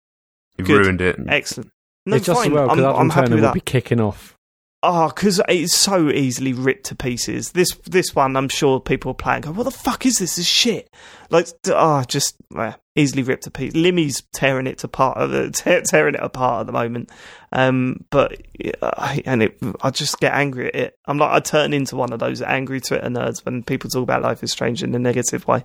[0.60, 0.86] you good.
[0.86, 1.18] ruined it.
[1.28, 1.72] excellent.
[2.06, 2.52] No, it's just fine.
[2.54, 3.54] well I'm, because I'm happy Turner with will that.
[3.56, 4.36] be kicking off.
[4.84, 7.52] Oh, because it's so easily ripped to pieces.
[7.52, 10.36] This this one, I'm sure people play and go, "What the fuck is this?
[10.36, 10.90] This is shit!"
[11.30, 13.76] Like, oh, just uh, easily ripped to pieces.
[13.76, 15.18] Limmy's tearing it to part,
[15.54, 17.10] tear, tearing it apart at the moment.
[17.52, 18.42] Um, but
[18.82, 20.98] uh, and it, I just get angry at it.
[21.06, 24.22] I'm like, I turn into one of those angry Twitter nerds when people talk about
[24.22, 25.64] Life is Strange in a negative way.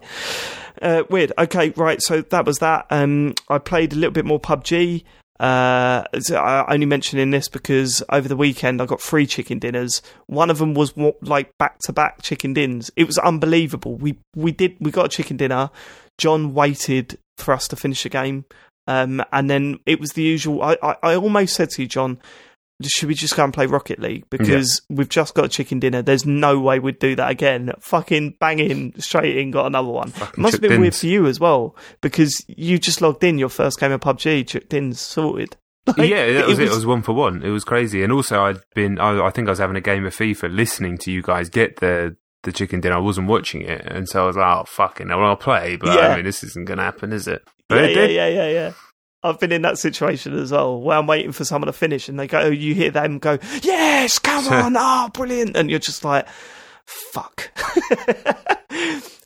[0.80, 1.32] Uh, weird.
[1.38, 2.00] Okay, right.
[2.02, 2.86] So that was that.
[2.90, 5.04] Um, I played a little bit more PUBG.
[5.38, 10.00] Uh, I only mentioning this because over the weekend I got three chicken dinners.
[10.26, 12.90] One of them was like back to back chicken dinners.
[12.96, 13.96] It was unbelievable.
[13.96, 15.70] We we did we got a chicken dinner.
[16.18, 18.44] Jon waited for us to finish the game,
[18.86, 20.62] um, and then it was the usual.
[20.62, 22.18] I, I, I almost said to you, Jon,
[22.82, 26.02] should we just go and play Rocket League because we've just got a chicken dinner.
[26.02, 27.72] There's no way we'd do that again.
[27.80, 30.10] Fucking bang in straight in, got another one.
[30.10, 33.48] Fucking Must have been weird for you as well because you just logged in your
[33.48, 35.56] first game of PUBG, chipped in, sorted.
[35.86, 36.66] Like, yeah, that was it.
[36.66, 37.42] It was one for one.
[37.42, 38.98] It was crazy, and also I'd been.
[38.98, 41.76] I, I think I was having a game of FIFA, listening to you guys get
[41.76, 42.96] the the chicken dinner.
[42.96, 45.94] I wasn't watching it, and so I was like, "Oh fucking, well, I'll play." But
[45.94, 46.08] Yeah.
[46.08, 47.42] I mean, this isn't going to happen, is it?
[47.68, 48.72] But yeah, it yeah, yeah, yeah, yeah.
[49.22, 52.18] I've been in that situation as well, where I'm waiting for someone to finish, and
[52.18, 56.28] they go, you hear them go, "Yes, come on, oh, brilliant!" And you're just like,
[56.84, 57.50] "Fuck."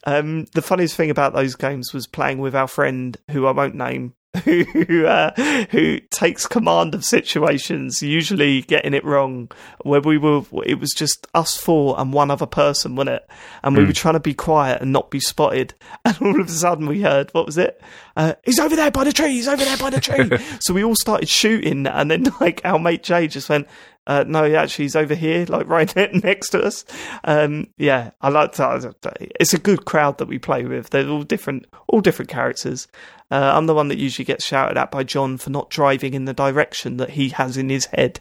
[0.06, 3.74] um, the funniest thing about those games was playing with our friend, who I won't
[3.74, 5.32] name, who uh,
[5.70, 9.50] who takes command of situations, usually getting it wrong.
[9.82, 13.28] Where we were, it was just us four and one other person, wasn't it?
[13.64, 13.86] And we Mm.
[13.88, 15.74] were trying to be quiet and not be spotted.
[16.04, 17.80] And all of a sudden, we heard what was it?
[18.16, 19.32] Uh, he's over there by the tree.
[19.32, 20.30] He's over there by the tree.
[20.60, 23.66] so we all started shooting, and then like our mate Jay just went.
[24.06, 25.94] Uh, no, he actually, he's over here, like right
[26.24, 26.84] next to us.
[27.22, 28.94] Um, yeah, I like that.
[29.38, 30.90] It's a good crowd that we play with.
[30.90, 32.88] They're all different, all different characters.
[33.30, 36.24] Uh, I'm the one that usually gets shouted at by Jon for not driving in
[36.24, 38.20] the direction that he has in his head.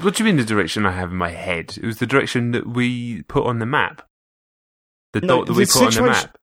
[0.00, 1.76] What do you mean the direction I have in my head?
[1.76, 4.02] It was the direction that we put on the map.
[5.12, 6.38] The No, dot that we put on the map.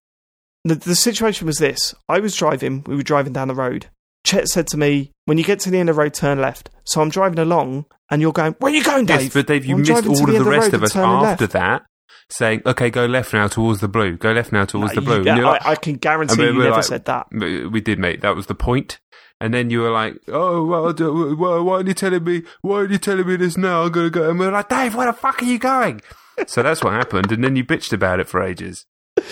[0.66, 2.84] The, the situation was this: I was driving.
[2.86, 3.88] We were driving down the road.
[4.26, 6.70] Chet said to me, "When you get to the end of the road, turn left."
[6.84, 9.66] So I'm driving along, and you're going, "Where are you going, Dave?" Yes, but Dave,
[9.66, 11.54] you I'm missed all of the of the rest of us after left.
[11.54, 11.86] that,
[12.30, 14.18] saying, "Okay, go left now towards the blue.
[14.18, 16.60] Go left now towards the blue." you- And you're I, I can guarantee mean, you
[16.64, 17.28] never like- said that.
[17.34, 18.22] Uh, we did, mate.
[18.22, 19.00] That was the point.
[19.42, 22.44] And then you were like, "Oh, well, do- why, are you telling me?
[22.62, 23.84] Why are you telling me this now?
[23.84, 26.02] I'm gonna go." And we're like, "Dave, where the fuck are you going?"
[26.48, 27.32] so that's what happened.
[27.32, 28.86] And then you bitched about it for ages.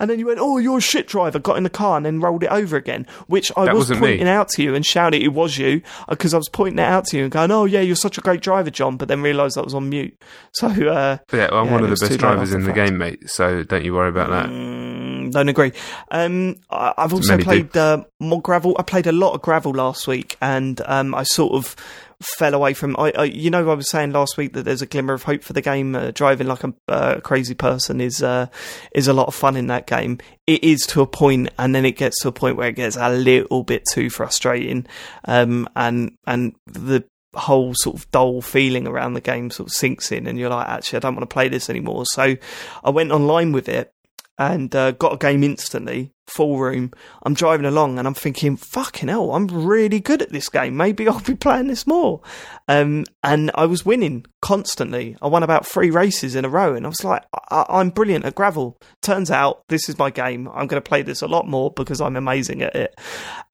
[0.00, 2.20] And then you went, "Oh, you're a shit driver." Got in the car and then
[2.20, 4.08] rolled it over again, which I That was wasn't me.
[4.08, 7.04] pointing out to you and shouting it was you because I was pointing it out
[7.06, 9.56] to you and going, "Oh yeah, you're such a great driver, Jon," but then realised
[9.56, 10.16] that was on mute.
[10.54, 12.76] So uh, yeah, I'm Yeah, one of the best drivers in the fact.
[12.76, 13.28] game, mate.
[13.28, 14.48] So don't you worry about that.
[14.48, 15.72] Mm, don't agree.
[16.12, 18.76] Um, I- I've also Many played uh, more gravel.
[18.78, 21.74] I played a lot of gravel last week, and um, I sort of
[22.24, 22.96] fell away from.
[22.98, 25.42] I, I, you know, I was saying last week that there's a glimmer of hope
[25.42, 25.94] for the game.
[25.94, 28.46] Uh, driving like a uh, crazy person is uh,
[28.94, 30.18] is a lot of fun in that game.
[30.46, 32.96] It is to a point, and then it gets to a point where it gets
[32.96, 34.86] a little bit too frustrating.
[35.26, 40.12] Um, and and the whole sort of dull feeling around the game sort of sinks
[40.12, 42.04] in, and you're like, actually, I don't want to play this anymore.
[42.06, 42.36] So
[42.82, 43.93] I went online with it
[44.38, 46.92] and uh, got a game instantly, full room.
[47.22, 50.76] I'm driving along and I'm thinking, fucking hell, I'm really good at this game.
[50.76, 52.20] Maybe I'll be playing this more.
[52.66, 55.16] Um, and I was winning constantly.
[55.22, 58.24] I won about three races in a row, and I was like, I- am brilliant
[58.24, 58.76] at gravel.
[59.02, 60.48] Turns out this is my game.
[60.48, 62.98] I'm going to play this a lot more because I'm amazing at it.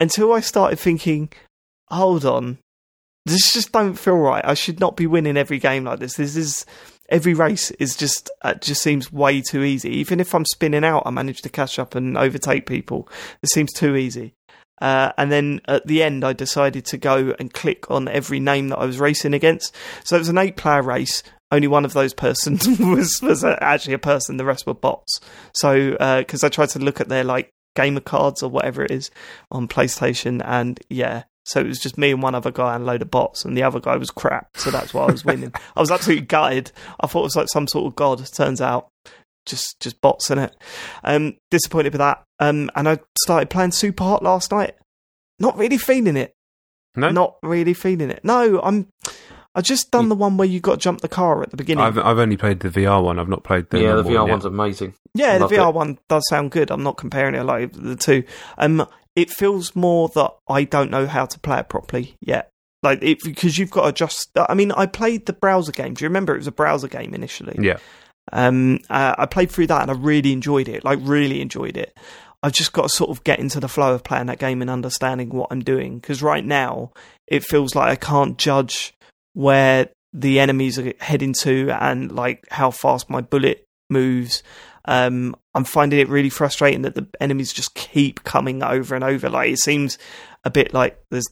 [0.00, 1.30] Until I started thinking,
[1.88, 2.58] hold on.
[3.26, 4.44] This just don't feel right.
[4.44, 6.14] I should not be winning every game like this.
[6.14, 6.64] This is
[7.10, 9.90] every race is just uh, just seems way too easy.
[9.90, 13.08] Even if I'm spinning out, I manage to catch up and overtake people.
[13.42, 14.34] It seems too easy.
[14.80, 18.68] Uh, and then at the end, I decided to go and click on every name
[18.68, 19.76] that I was racing against.
[20.04, 21.22] So it was an eight-player race.
[21.50, 24.36] Only one of those persons was was actually a person.
[24.36, 25.20] The rest were bots.
[25.52, 28.90] So because uh, I tried to look at their like gamer cards or whatever it
[28.90, 29.10] is
[29.50, 32.86] on PlayStation, and yeah, so it was just me and one other guy and a
[32.86, 34.56] load of bots, and the other guy was crap.
[34.56, 35.52] So that's why I was winning.
[35.76, 36.70] I was absolutely gutted.
[37.00, 38.24] I thought it was like some sort of god.
[38.32, 38.88] Turns out,
[39.46, 40.54] just just bots in it.
[41.02, 42.22] Um, disappointed with that.
[42.38, 44.76] Um, and I started playing Super Hot last night.
[45.40, 46.34] Not really feeling it.
[46.94, 48.20] No, not really feeling it.
[48.22, 48.86] No, I'm.
[49.52, 51.82] I just done the one where you got to jump the car at the beginning.
[51.82, 53.18] I've I've only played the VR one.
[53.18, 53.96] I've not played the yeah.
[53.96, 54.94] The VR one one's amazing.
[55.14, 55.74] Yeah, the VR it.
[55.74, 56.70] one does sound good.
[56.70, 58.22] I'm not comparing it like the two.
[58.56, 58.86] Um,
[59.16, 62.50] it feels more that I don't know how to play it properly yet.
[62.82, 64.30] Like it, because you've got to just.
[64.36, 65.94] I mean, I played the browser game.
[65.94, 67.56] Do you remember it was a browser game initially?
[67.60, 67.78] Yeah.
[68.32, 70.84] Um, uh, I played through that and I really enjoyed it.
[70.84, 71.98] Like really enjoyed it.
[72.42, 74.70] I've just got to sort of get into the flow of playing that game and
[74.70, 75.98] understanding what I'm doing.
[75.98, 76.92] Because right now
[77.26, 78.94] it feels like I can't judge
[79.34, 84.42] where the enemies are heading to and like how fast my bullet moves
[84.84, 89.28] um, I'm finding it really frustrating that the enemies just keep coming over and over.
[89.28, 89.98] Like it seems
[90.44, 91.26] a bit like there's,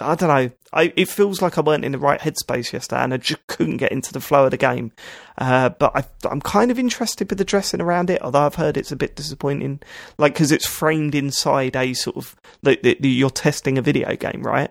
[0.00, 0.50] I don't know.
[0.72, 3.78] I it feels like I weren't in the right headspace yesterday, and I just couldn't
[3.78, 4.92] get into the flow of the game.
[5.38, 8.76] Uh, but I, I'm kind of interested with the dressing around it, although I've heard
[8.76, 9.80] it's a bit disappointing.
[10.18, 14.70] Like because it's framed inside a sort of like you're testing a video game, right?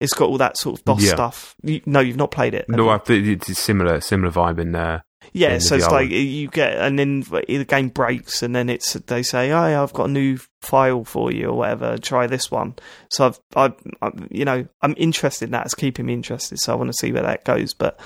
[0.00, 1.10] It's got all that sort of DOS yeah.
[1.10, 1.56] stuff.
[1.62, 2.66] You, no, you've not played it.
[2.68, 5.04] No, I think it's similar, similar vibe in there.
[5.32, 9.22] Yeah, so it's like you get, and then the game breaks, and then it's they
[9.22, 11.98] say, "Oh, yeah, I've got a new file for you, or whatever.
[11.98, 12.74] Try this one."
[13.10, 15.66] So I've, I've, I've you know, I'm interested in that.
[15.66, 17.74] It's keeping me interested, so I want to see where that goes.
[17.74, 17.98] But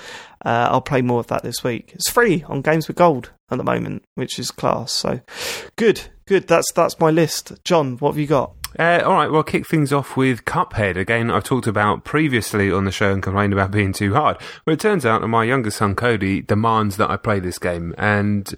[0.45, 1.91] uh, I'll play more of that this week.
[1.93, 4.91] It's free on Games with Gold at the moment, which is class.
[4.91, 5.21] So
[5.75, 6.47] good, good.
[6.47, 7.53] That's that's my list.
[7.63, 8.53] Jon, what have you got?
[8.77, 10.97] Uh, all right, well, kick things off with Cuphead.
[10.97, 14.37] Again, I've talked about previously on the show and complained about being too hard.
[14.65, 17.93] Well, it turns out that my younger son, Cody, demands that I play this game.
[17.99, 18.55] And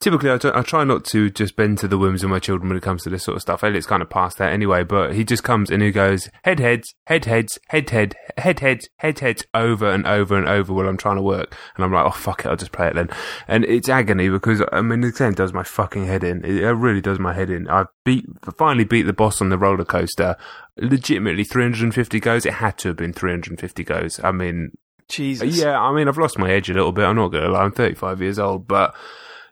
[0.00, 2.76] typically I, I, try not to just bend to the whims of my children when
[2.76, 3.64] it comes to this sort of stuff.
[3.64, 6.94] Elliot's kind of past that anyway, but he just comes and he goes head heads,
[7.06, 10.96] head heads, head head, head heads, head heads over and over and over while I'm
[10.96, 11.56] trying to work.
[11.76, 13.08] And I'm like, oh fuck it, I'll just play it then.
[13.48, 16.44] And it's agony because I mean the game does my fucking head in.
[16.44, 17.68] It really does my head in.
[17.68, 18.26] I beat
[18.56, 20.36] finally beat the boss on the roller coaster.
[20.76, 22.44] Legitimately 350 goes.
[22.44, 24.20] It had to have been 350 goes.
[24.22, 24.72] I mean,
[25.08, 25.56] Jesus.
[25.56, 27.04] Yeah, I mean I've lost my edge a little bit.
[27.04, 27.62] I'm not gonna lie.
[27.62, 28.94] I'm 35 years old, but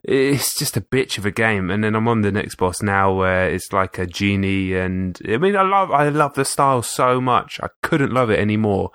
[0.04, 1.70] it's just a bitch of a game.
[1.70, 5.36] And then I'm on the next boss now where it's like a genie, and I
[5.38, 7.60] mean, I love, I love the style so much.
[7.62, 8.90] I couldn't love it anymore.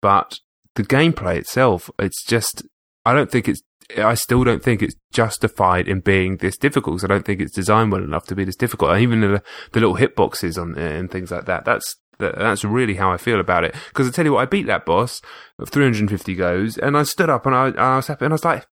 [0.00, 0.38] But
[0.74, 2.62] the gameplay itself, it's just,
[3.04, 3.62] I don't think it's,
[3.96, 7.54] I still don't think it's justified in being this difficult because I don't think it's
[7.54, 8.90] designed well enough to be this difficult.
[8.90, 13.12] And even the, the little hitboxes on and things like that, that's that's really how
[13.12, 13.74] I feel about it.
[13.88, 15.22] Because I tell you what, I beat that boss
[15.58, 18.44] of 350 goes, and I stood up and I, I was happy, and I was
[18.44, 18.66] like,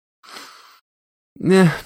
[1.38, 1.78] yeah,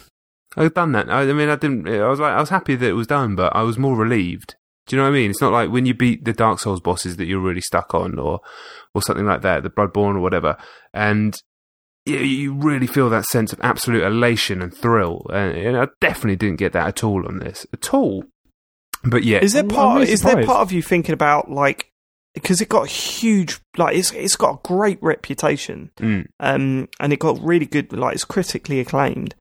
[0.57, 1.11] I've done that.
[1.11, 1.89] I, I, mean, I didn't.
[1.89, 4.57] I was like, I was happy that it was done, but I was more relieved.
[4.87, 5.31] Do you know what I mean?
[5.31, 8.19] It's not like when you beat the Dark Souls bosses that you're really stuck on,
[8.19, 8.41] or
[8.95, 10.57] or something like that, the Bloodborne or whatever,
[10.93, 11.41] and
[12.07, 15.27] you, you really feel that sense of absolute elation and thrill.
[15.33, 18.25] And, and, I definitely didn't get that at all on this, at all.
[19.05, 20.01] But yeah, is there part?
[20.01, 21.90] Really is there part of you thinking about like
[22.35, 25.91] because it got huge like it's it's got a great reputation.
[25.99, 26.27] Mm.
[26.41, 29.35] um and it got really good like it's critically acclaimed.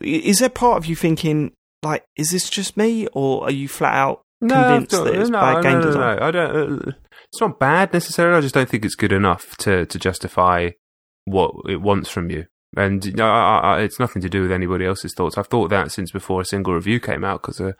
[0.00, 1.52] Is there part of you thinking
[1.82, 5.40] like is this just me or are you flat out convinced no, that it's no,
[5.40, 6.18] bad game no, design?
[6.18, 6.92] i don't uh,
[7.32, 10.68] it's not bad necessarily i just don't think it's good enough to to justify
[11.26, 12.46] what it wants from you.
[12.76, 15.36] And you know, I, I, it's nothing to do with anybody else's thoughts.
[15.36, 17.72] I've thought that since before a single review came out because uh,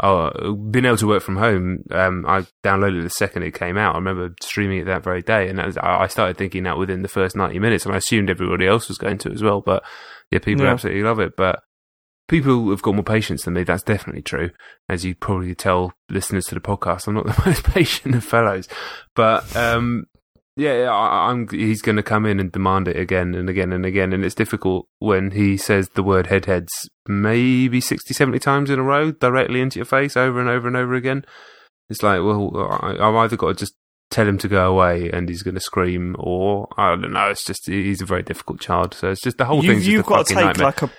[0.00, 3.94] oh, being able to work from home, um, I downloaded the second it came out.
[3.94, 7.08] I remember streaming it that very day, and was, I started thinking that within the
[7.08, 9.60] first ninety minutes, and I assumed everybody else was going to as well.
[9.60, 9.82] But
[10.30, 10.72] yeah, people yeah.
[10.72, 11.36] absolutely love it.
[11.36, 11.60] But
[12.28, 13.62] people have got more patience than me.
[13.64, 14.50] That's definitely true,
[14.88, 17.06] as you probably tell listeners to the podcast.
[17.06, 18.68] I'm not the most patient of fellows,
[19.14, 20.06] but um,
[20.56, 21.46] yeah, I, I'm.
[21.48, 24.34] He's going to come in and demand it again and again and again, and it's
[24.34, 26.68] difficult when he says the word headheads
[27.08, 30.76] maybe 60, 70 times in a row directly into your face over and over and
[30.76, 31.24] over again.
[31.88, 32.50] It's like, well,
[32.82, 33.74] I, I've either got to just
[34.10, 37.28] tell him to go away and he's going to scream, or I don't know.
[37.30, 40.06] It's just he's a very difficult child, so it's just the whole you, thing's you've
[40.06, 40.66] got to take nightmare.
[40.66, 40.90] like a.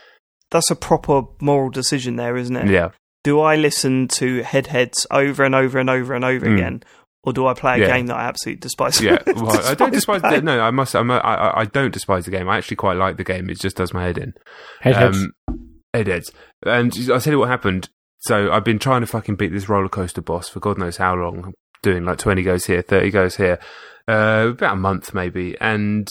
[0.49, 2.69] That's a proper moral decision there, isn't it?
[2.69, 2.91] yeah,
[3.25, 6.53] Do I listen to headheads over and over and over and over Mm.
[6.53, 6.83] again,
[7.27, 7.87] or do I play a Yeah.
[7.97, 9.01] game that I absolutely despise?
[9.01, 9.17] yeah.
[9.35, 10.21] Well, I don't despise.
[10.21, 10.95] The, no, I must.
[10.95, 12.47] I'm a, I, I don't despise the game.
[12.47, 13.49] I actually quite like the game.
[13.49, 14.33] It just does my head in.
[14.81, 15.25] Headheads.
[15.49, 16.31] Um, Headheads.
[16.65, 17.89] And I'll tell you what happened.
[18.19, 21.15] So I've been trying to fucking beat this roller coaster boss for God knows how
[21.15, 21.43] long.
[21.47, 23.59] I'm doing like 20 goes here, 30 goes here.
[24.07, 25.57] Uh, about a month maybe.
[25.59, 26.07] And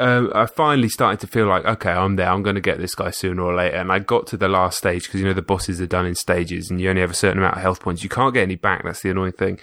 [0.00, 2.28] uh, I finally started to feel like, okay, I'm there.
[2.28, 3.76] I'm going to get this guy sooner or later.
[3.76, 6.14] And I got to the last stage because, you know, the bosses are done in
[6.16, 8.02] stages and you only have a certain amount of health points.
[8.02, 8.82] You can't get any back.
[8.84, 9.60] That's the annoying thing.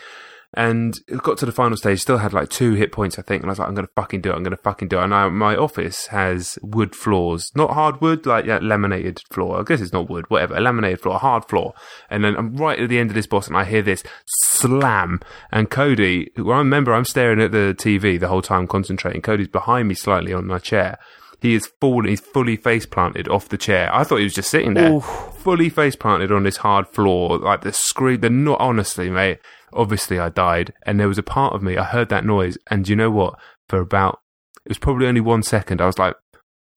[0.58, 3.44] And it got to the final stage, still had like two hit points, I think.
[3.44, 4.34] And I was like, I'm going to fucking do it.
[4.34, 5.04] I'm going to fucking do it.
[5.04, 9.60] And I, my office has wood floors, not hardwood, like yeah, laminated floor.
[9.60, 10.56] I guess it's not wood, whatever.
[10.56, 11.76] A laminated floor, a hard floor.
[12.10, 15.20] And then I'm right at the end of this boss and I hear this slam.
[15.52, 19.22] And Cody, who I remember I'm staring at the TV the whole time, concentrating.
[19.22, 20.98] Cody's behind me slightly on my chair.
[21.40, 23.94] He is fallen, he's fully face planted off the chair.
[23.94, 25.36] I thought he was just sitting there Oof.
[25.38, 28.22] fully face planted on this hard floor, like the scream.
[28.22, 29.38] The not honestly, mate.
[29.74, 31.78] Obviously, I died, and there was a part of me.
[31.78, 33.38] I heard that noise, and you know what?
[33.70, 34.20] For about
[34.66, 35.82] it was probably only one second.
[35.82, 36.16] I was like,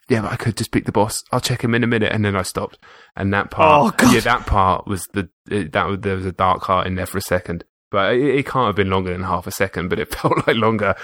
[0.08, 1.22] "Yeah, but I could just beat the boss.
[1.32, 2.78] I'll check him in a minute," and then I stopped.
[3.16, 6.32] And that part, Oh, yeah, that part was the it, that was, there was a
[6.32, 7.64] dark heart in there for a second.
[7.92, 10.56] But it, it can't have been longer than half a second, but it felt like
[10.56, 10.94] longer.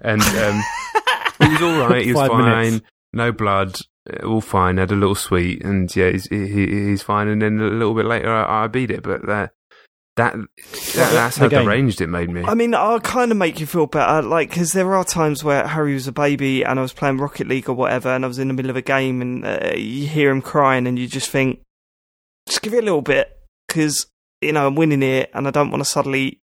[0.00, 0.62] And um,
[1.40, 2.04] he was all right.
[2.04, 2.44] He was fine.
[2.44, 2.86] minutes.
[3.12, 3.76] No blood.
[4.10, 4.76] uh, All fine.
[4.78, 7.28] Had a little sweet, and yeah, he's he, he's fine.
[7.28, 9.02] And then a little bit later, I, I beat it.
[9.02, 9.52] But that
[10.16, 11.64] that, that that's how game.
[11.64, 12.42] deranged it made me.
[12.44, 15.66] I mean, I'll kind of make you feel better, like, because there are times where
[15.66, 18.38] Harry was a baby and I was playing Rocket League or whatever, and I was
[18.38, 21.30] in the middle of a game and uh, you hear him crying and you just
[21.30, 21.60] think,
[22.46, 23.30] just give it a little bit,
[23.66, 24.06] because,
[24.40, 26.40] you know, I'm winning it and I don't want to suddenly.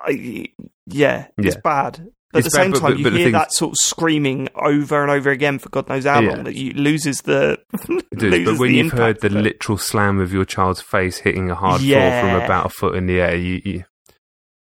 [0.00, 0.46] I,
[0.86, 1.60] yeah, it's Yeah.
[1.62, 2.08] bad.
[2.32, 5.10] But at the same time, but- you but hear that sort of screaming over and
[5.10, 6.30] over again for God knows how Yeah.
[6.30, 7.58] long that you loses the.
[8.12, 11.80] Loses but when you've heard the literal slam of your child's face hitting a hard
[11.80, 13.84] floor from about a foot in the air, you, you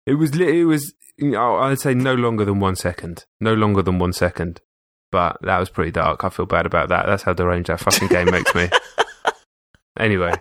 [0.07, 3.83] it was it was you know, I'd say no longer than one second, no longer
[3.83, 4.61] than one second.
[5.13, 6.23] But that was pretty dark.
[6.23, 7.07] I feel bad about that.
[7.07, 8.69] That's how deranged that fucking game makes me.
[9.99, 10.33] Anyway,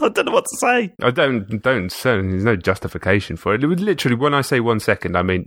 [0.00, 0.92] I don't know what to say.
[1.00, 3.62] I don't don't certainly there's no justification for it.
[3.64, 5.46] It was literally when I say one second, I mean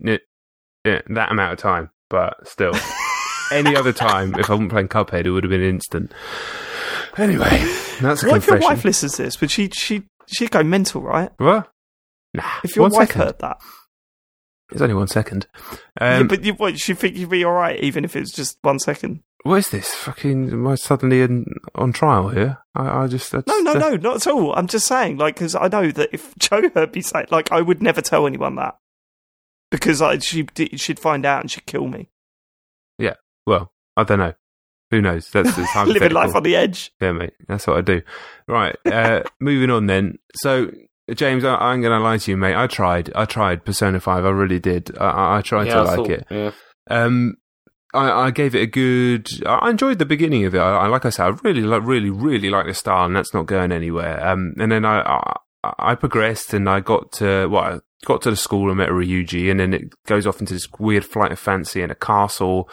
[0.84, 1.90] that amount of time.
[2.10, 2.74] But still,
[3.52, 6.12] any other time, if I wasn't playing Cuphead, it would have been instant.
[7.18, 7.50] Anyway,
[8.02, 8.62] that's a What if your confession.
[8.64, 9.42] wife listens to this?
[9.42, 11.32] Would she she she'd go mental, right?
[11.38, 11.70] What?
[12.34, 12.44] Nah.
[12.64, 13.22] If your wife second.
[13.22, 13.58] heard that,
[14.72, 15.48] It's only one second.
[16.00, 18.58] yeah, Um, but you, what, she think you'd be all right, even if it's just
[18.62, 19.22] one second.
[19.44, 19.94] what is this?
[19.96, 21.46] Fucking, am I suddenly in,
[21.76, 22.60] on trial here?
[22.76, 23.32] I, I just.
[23.32, 24.54] That's, No, no, that- no, not at all.
[24.54, 27.62] I'm just saying, like, because I know that if Joe heard me say, like, I
[27.62, 28.78] would never tell anyone that
[29.72, 32.10] because I, she she'd find out and she'd kill me.
[32.98, 33.16] Yeah.
[33.46, 34.34] Well, I don't know.
[34.92, 35.30] Who knows?
[35.30, 36.92] That's, that's Living life on the edge.
[37.00, 37.34] Yeah, mate.
[37.48, 38.02] That's what I do.
[38.48, 38.76] Right.
[38.86, 40.18] Uh, moving on then.
[40.36, 40.72] So,
[41.14, 42.56] James, I, I'm going to lie to you, mate.
[42.56, 43.12] I tried.
[43.16, 44.26] I tried Persona 5.
[44.26, 44.98] I really did.
[44.98, 46.28] I, I, I tried to like it.
[46.32, 46.52] Yeah.
[46.90, 47.38] Um,
[47.94, 49.28] I, I gave it a good.
[49.46, 50.60] I enjoyed the beginning of it.
[50.60, 53.34] I, I like I said, I really, like, really, really like the style, and that's
[53.34, 54.28] not going anywhere.
[54.28, 55.02] Um, and then I,
[55.64, 59.52] I, progressed, and I got to well, I got to the school and met Ryuji,
[59.52, 62.70] and then it goes off into this weird flight of fancy in a castle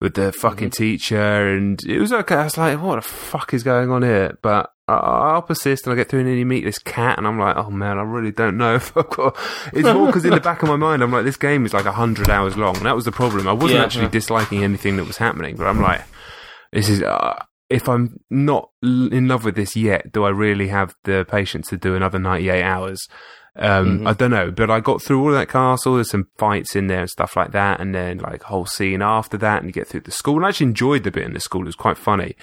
[0.00, 2.34] with the fucking teacher, and it was okay.
[2.34, 4.36] I was like, what the fuck is going on here?
[4.42, 7.26] But I, I'll persist, and I get through, and then you meet this cat, and
[7.26, 9.36] I'm like, oh man, I really don't know if I've got.
[9.72, 11.86] It's more because in the back of my mind, I'm like, this game is like
[11.86, 12.76] a hundred hours long.
[12.78, 13.46] And that was the problem.
[13.46, 14.10] I wasn't Yeah, actually yeah.
[14.10, 16.02] disliking anything that was happening, but I'm like,
[16.72, 17.00] this is.
[17.02, 17.40] Uh,
[17.70, 21.76] if I'm not in love with this yet, do I really have the patience to
[21.76, 23.00] do another 98 hours?
[23.56, 24.08] Um, Mhm.
[24.08, 25.94] I don't know, but I got through all that castle.
[25.94, 29.36] There's some fights in there and stuff like that, and then like whole scene after
[29.38, 30.36] that, and you get through the school.
[30.36, 32.34] And I actually enjoyed the bit in the school; it was quite funny.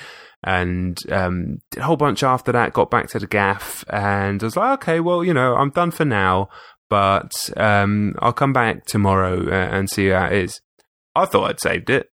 [0.43, 2.71] And um, did a whole bunch after that.
[2.73, 5.91] Got back to the gaff, and I was like, okay, well, you know, I'm done
[5.91, 6.47] for now,
[6.89, 10.61] but um, I'll come back tomorrow uh, and see how it is.
[11.13, 12.07] I thought I'd saved it.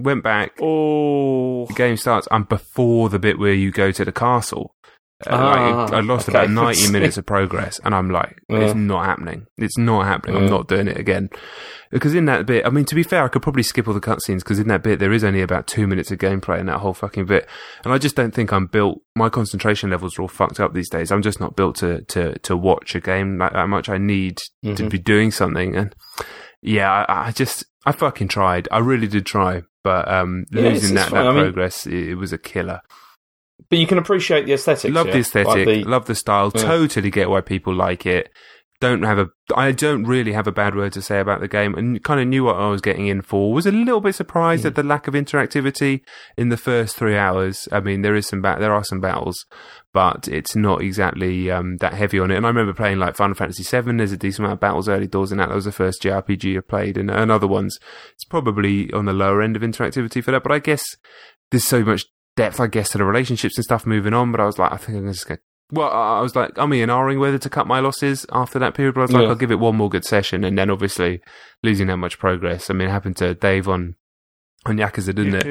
[0.00, 4.12] Went back, Oh, the game starts and before the bit where you go to the
[4.12, 4.74] castle.
[5.24, 6.36] Uh, Ah, like, I lost okay.
[6.38, 8.80] about 90 minutes of progress and I'm like, it's Yeah.
[8.80, 9.46] not happening.
[9.56, 10.36] It's not happening.
[10.36, 11.30] I'm not doing it again.
[11.92, 14.00] Because in that bit, I mean, to be fair, I could probably skip all the
[14.00, 16.80] cutscenes because in that bit, there is only about two minutes of gameplay in that
[16.80, 17.48] whole fucking bit.
[17.84, 20.90] And I just don't think I'm built, my concentration levels are all fucked up these
[20.90, 21.12] days.
[21.12, 23.88] I'm just not built to, to, to watch a game like that much.
[23.88, 24.90] I need to Mhm.
[24.90, 25.76] be doing something.
[25.76, 25.94] And
[26.62, 28.68] yeah, I, I just I fucking tried.
[28.70, 31.24] I really did try, but um, Yeah, it's- losing it's that, fine.
[31.24, 32.80] that I mean- progress, it, it was a killer.
[33.70, 34.92] But you can appreciate the aesthetics.
[34.92, 35.12] Love yeah?
[35.14, 36.50] the aesthetic, Like the- love the style.
[36.54, 36.62] Yeah.
[36.62, 38.30] Totally get why people like it.
[38.80, 41.74] Don't have a, I don't really have a bad word to say about the game,
[41.76, 43.52] and kind of knew what I was getting in for.
[43.52, 46.00] Was a little bit surprised at the lack of interactivity
[46.36, 47.68] in the first three hours.
[47.70, 49.46] I mean, there is some ba- there are some battles,
[49.94, 52.36] but it's not exactly um, that heavy on it.
[52.36, 53.96] And I remember playing like Final Fantasy VII.
[53.96, 55.48] There's a decent amount of battles early doors in that.
[55.48, 57.78] That was the first JRPG I played, and, and other ones.
[58.12, 60.96] It's probably on the lower end of interactivity for that, but I guess
[61.50, 62.06] there's so much
[62.36, 64.32] depth, I guess, to the relationships and stuff moving on.
[64.32, 65.38] But I was like, I think I'm just going.
[65.70, 68.96] Well, I was like, I'm and ahhing whether to cut my losses after that period.
[68.96, 69.28] But I was like, Yeah.
[69.28, 71.20] I'll give it one more good session, and then obviously
[71.62, 72.68] losing that much progress.
[72.68, 73.94] I mean, it happened to Dave on
[74.66, 75.46] on Yakuza, didn't it?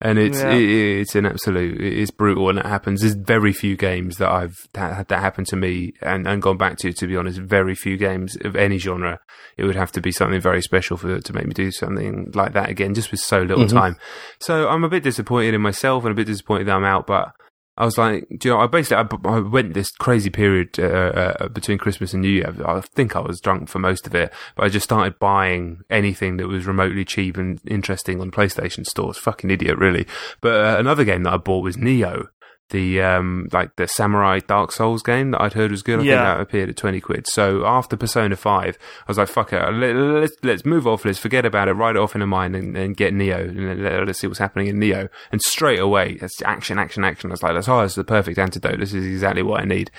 [0.00, 0.52] And it's Yeah.
[0.54, 3.00] it, it's an absolute it's brutal, and it happens.
[3.00, 6.56] There's very few games that I've that had that happen to me and, and gone
[6.56, 6.92] back to.
[6.92, 9.18] To be honest, very few games of any genre.
[9.56, 12.52] It would have to be something very special for to make me do something like
[12.54, 13.70] that again, just with so little Mhm.
[13.70, 13.96] time.
[14.40, 17.32] So I'm a bit disappointed in myself and a bit disappointed that I'm out, but.
[17.76, 20.82] I was like, do you know, I basically, I, I went this crazy period uh,
[20.82, 22.54] uh, between Christmas and New Year.
[22.66, 26.36] I think I was drunk for most of it, but I just started buying anything
[26.36, 29.16] that was remotely cheap and interesting on PlayStation stores.
[29.16, 30.06] Fucking idiot, really.
[30.42, 32.26] But uh, another game that I bought was Nioh,
[32.70, 36.00] the um, like the Samurai Dark Souls game that I'd heard was good.
[36.00, 36.14] I Yeah.
[36.14, 37.26] think that appeared at twenty quid.
[37.26, 41.04] So after Persona Five, I was like, fuck it, let, let's let's move off.
[41.04, 41.72] Let's forget about it.
[41.74, 43.48] Write it off in a mind and, and get Nioh.
[43.48, 45.08] And let, us see what's happening in Nioh.
[45.30, 47.30] And straight away, it's action, action, action.
[47.30, 48.78] I was like, that's oh, this is the perfect antidote.
[48.78, 49.90] This is exactly what I need.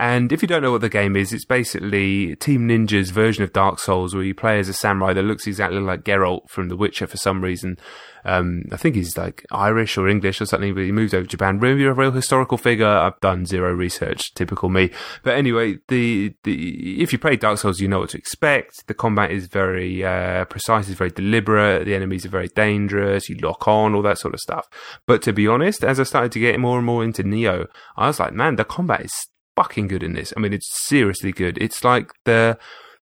[0.00, 3.52] And if you don't know what the game is, it's basically Team Ninja's version of
[3.52, 6.76] Dark Souls, where you play as a samurai that looks exactly like Geralt from The
[6.76, 7.76] Witcher for some reason.
[8.24, 11.28] Um, I think he's like Irish or English or something, but he moved over to
[11.28, 11.58] Japan.
[11.58, 12.86] Really a real historical figure.
[12.86, 14.90] I've done zero research, typical me.
[15.22, 18.86] But anyway, the, the if you play Dark Souls, you know what to expect.
[18.86, 21.84] The combat is very uh, precise, it's very deliberate.
[21.84, 23.28] The enemies are very dangerous.
[23.28, 24.66] You lock on, all that sort of stuff.
[25.06, 27.66] But to be honest, as I started to get more and more into Nioh,
[27.98, 30.32] I was like, man, the combat is fucking good in this.
[30.36, 31.58] I mean, it's seriously good.
[31.58, 32.58] It's like the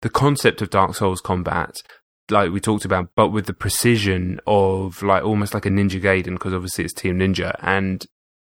[0.03, 1.77] the concept of Dark Souls combat,
[2.31, 6.35] like we talked about, but with the precision of like almost like a Ninja Gaiden,
[6.35, 8.05] because obviously it's Team Ninja, and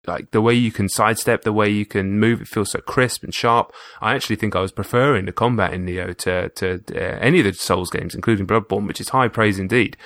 [0.06, 3.24] like the way you can sidestep, the way you can move, it feels so crisp
[3.24, 3.72] and sharp.
[4.00, 7.46] I actually think I was preferring the combat in Nioh to to uh, any of
[7.46, 9.96] the Souls games, including Bloodborne, which is high praise indeed.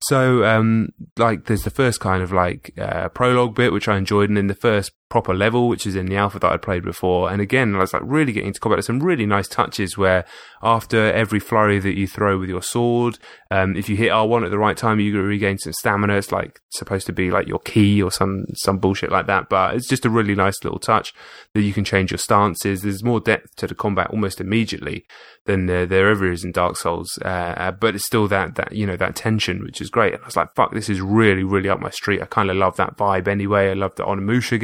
[0.00, 4.28] So, um, like, there's the first kind of like uh, prologue bit, which I enjoyed,
[4.28, 7.30] and then the first proper level, which is in the alpha that I played before.
[7.30, 8.78] And again, I was like really getting into combat.
[8.78, 10.24] There's some really nice touches where
[10.62, 13.18] after every flurry that you throw with your sword,
[13.50, 16.16] um, if you hit R1 at the right time, you regain some stamina.
[16.16, 19.48] It's like supposed to be like your key or some some bullshit like that.
[19.48, 21.12] But it's just a really nice little touch
[21.52, 22.82] that you can change your stances.
[22.82, 25.06] There's more depth to the combat almost immediately
[25.46, 27.18] than there, there ever is in Dark Souls.
[27.22, 30.14] Uh, but it's still that that you know that tension, which is great.
[30.14, 32.22] And I was like, fuck, this is really really up my street.
[32.22, 33.70] I kind of love that vibe anyway.
[33.70, 34.58] I love the Onimusha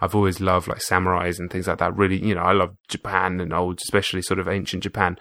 [0.00, 1.96] I've always loved like samurais and things like that.
[1.96, 5.16] Really, you know, I love Japan and old, especially sort of ancient Japan.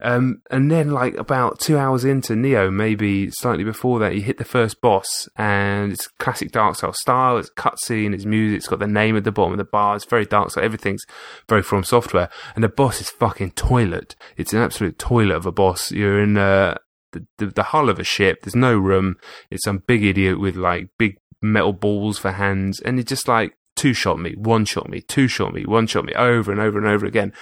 [0.00, 4.38] Um, and then like about two hours into Nioh, maybe slightly before that, you hit
[4.38, 7.38] the first boss and it's classic Dark Souls style.
[7.38, 9.94] It's cutscene, it's music, it's got the name at the bottom of the bar.
[9.94, 10.64] It's very Dark Souls.
[10.64, 11.04] Everything's
[11.48, 12.28] very from software.
[12.56, 14.16] And the boss is fucking toilet.
[14.36, 15.92] It's an absolute toilet of a boss.
[15.92, 16.78] You're in, uh,
[17.12, 18.42] the, the, the hull of a ship.
[18.42, 19.16] There's no room.
[19.50, 22.80] It's some big idiot with like big metal balls for hands.
[22.80, 26.04] And it's just like two shot me, one shot me, two shot me, one shot
[26.04, 27.32] me over and over and over again.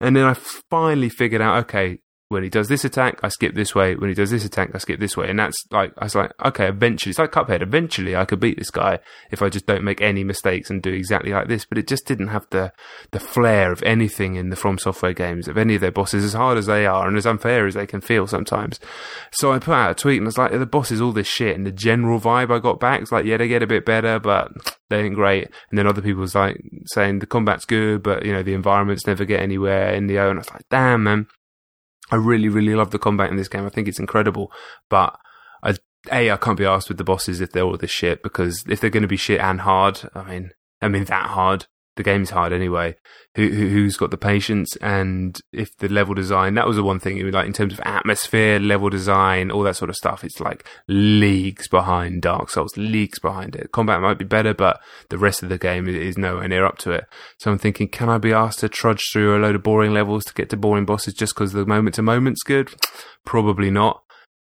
[0.00, 1.98] And then I finally figured out, okay,
[2.30, 3.96] when he does this attack, I skip this way.
[3.96, 5.28] When he does this attack, I skip this way.
[5.28, 7.60] And that's like, I was like, okay, eventually, it's like Cuphead.
[7.60, 9.00] Eventually I could beat this guy
[9.32, 11.64] if I just don't make any mistakes and do exactly like this.
[11.64, 12.72] But it just didn't have the,
[13.10, 16.34] the flair of anything in the From Software games, of any of their bosses, as
[16.34, 18.78] hard as they are and as unfair as they can feel sometimes.
[19.32, 21.26] So I put out a tweet and I was like, the boss is all this
[21.26, 21.56] shit.
[21.56, 24.20] And the general vibe I got back was like, yeah, they get a bit better,
[24.20, 24.52] but
[24.88, 25.48] they ain't great.
[25.70, 26.62] And then other people was like
[26.92, 30.30] saying the combat's good, but you know, the environments never get anywhere in the O.
[30.30, 31.26] And I was like, damn, man.
[32.10, 33.66] I really, really love the combat in this game.
[33.66, 34.52] I think it's incredible.
[34.88, 35.18] But
[35.62, 35.74] I,
[36.10, 38.80] A, I can't be asked with the bosses if they're all this shit because if
[38.80, 40.50] they're going to be shit and hard, I mean,
[40.80, 41.66] I mean that hard.
[42.00, 42.96] The game's hard anyway.
[43.34, 44.74] Who, who who's got the patience?
[44.76, 47.30] And if the level design, that was the one thing.
[47.30, 50.24] Like in terms of atmosphere, level design, all that sort of stuff.
[50.24, 53.70] It's like leagues behind Dark Souls, leagues behind it.
[53.70, 56.92] Combat might be better, but the rest of the game is nowhere near up to
[56.92, 57.04] it.
[57.36, 60.24] So I'm thinking, can I be asked to trudge through a load of boring levels
[60.24, 62.72] to get to boring bosses just because the moment to moment's good?
[63.26, 64.02] Probably not.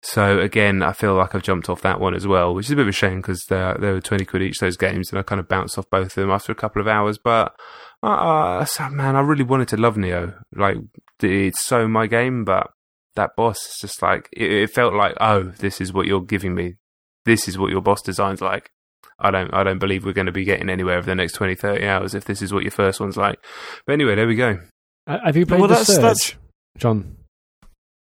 [0.03, 2.75] So again, I feel like I've jumped off that one as well, which is a
[2.75, 5.23] bit of a shame because they they were twenty quid each those games, and I
[5.23, 7.17] kind of bounced off both of them after a couple of hours.
[7.17, 7.53] But
[8.01, 10.35] uh, uh, man, I really wanted to love Nioh.
[10.55, 10.77] Like
[11.21, 12.71] it's so my game, but
[13.15, 16.55] that boss is just like it, it felt like oh this is what you're giving
[16.55, 16.75] me
[17.25, 18.71] this is what your boss design's like
[19.19, 21.55] I don't I don't believe we're going to be getting anywhere over the next 20
[21.55, 23.37] 30 hours if this is what your first one's like
[23.85, 24.59] but anyway there we go
[25.07, 26.33] Uh, have you played Well, the that's- Surge, that's-
[26.77, 27.17] Jon?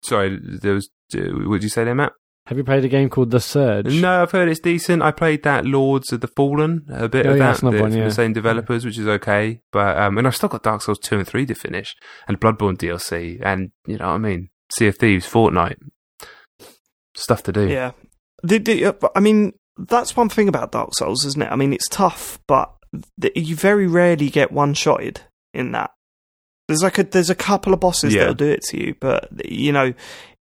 [0.04, 2.12] sorry there was what did you say there Mat
[2.46, 4.00] Have you played a game called The Surge?
[4.00, 7.30] no I've heard it's decent I played that Lords of the Fallen a bit Oh,
[7.32, 8.04] of yeah, that that's the, one, yeah.
[8.04, 11.18] the same developers which is okay but um and I've still got Dark Souls 2
[11.18, 11.94] and 3 to finish
[12.28, 15.76] and Bloodborne DLC and you know what I mean Sea of Thieves Fortnite
[17.14, 17.92] stuff to do Yeah.
[18.44, 21.52] The, the, uh, I mean, that's one thing about Dark Souls, isn't it?
[21.52, 22.72] I mean, it's tough, but
[23.20, 25.20] th- you very rarely get one shotted
[25.54, 25.92] in that.
[26.66, 28.20] There's like a there's a couple of bosses Yeah.
[28.22, 29.94] that'll do it to you, but you know,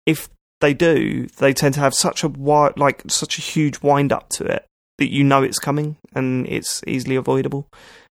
[0.08, 0.30] if
[0.62, 4.30] they do, they tend to have such a wide, like such a huge wind up
[4.30, 4.66] to it
[4.98, 7.68] that you know it's coming and it's easily avoidable.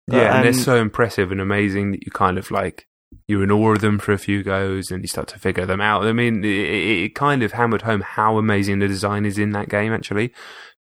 [0.08, 2.88] Yeah, and they're um, so impressive and amazing that you kind of like
[3.28, 5.82] you're in awe of them for a few goes and you start to figure them
[5.82, 6.06] out.
[6.06, 9.70] I mean, it it kind of hammered home how amazing the design is in that
[9.70, 9.94] game.
[9.94, 10.32] Actually,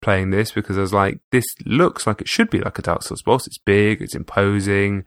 [0.02, 3.03] playing this because I was like, this looks like it should be like a Dark
[3.03, 3.48] Souls boss.
[3.48, 5.06] It's big, it's imposing.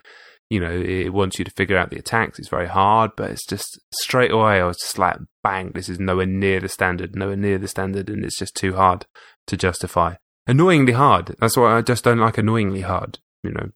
[0.49, 2.39] You know, it wants you to figure out the attacks.
[2.39, 4.61] It's very hard, but it's just straight away.
[4.61, 5.73] I was just like, bang!
[5.75, 7.17] This is nowhere near the standard.
[7.17, 9.07] Nowhere near the standard, and it's just too hard
[9.49, 10.15] to justify.
[10.47, 11.35] Annoyingly hard.
[11.41, 13.19] That's why I just don't like annoyingly hard.
[13.43, 13.71] You know,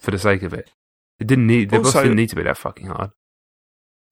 [0.00, 0.70] for the sake of it.
[1.18, 3.10] It didn't need the boss didn't need to be that fucking hard.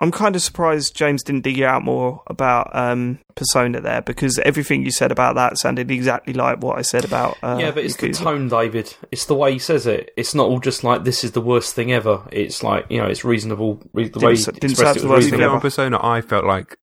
[0.02, 4.38] I'm kind of surprised James didn't dig you out more about um, Persona there because
[4.38, 7.36] everything you said about that sounded exactly like what I said about.
[7.42, 8.94] Uh, yeah, but it's the tone, David.
[9.12, 10.10] It's the way he says it.
[10.16, 12.26] It's not all just like this is the worst thing ever.
[12.32, 13.82] It's like you know, it's reasonable.
[13.92, 15.38] Re- the Didn't way he didn't expressed sound it the was worst To be thing
[15.38, 15.44] fair, reasonable.
[15.48, 15.54] ever.
[15.56, 16.78] on Persona, I felt like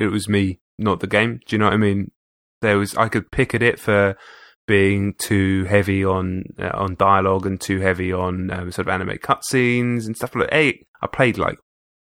[0.00, 1.38] it was me, not the game.
[1.46, 2.10] Do you know what I mean?
[2.60, 4.16] There was I could pick at it for
[4.66, 9.18] being too heavy on uh, on dialogue and too heavy on um, sort of anime
[9.18, 10.50] cutscenes and stuff like.
[10.50, 10.74] that.
[11.02, 11.58] I played like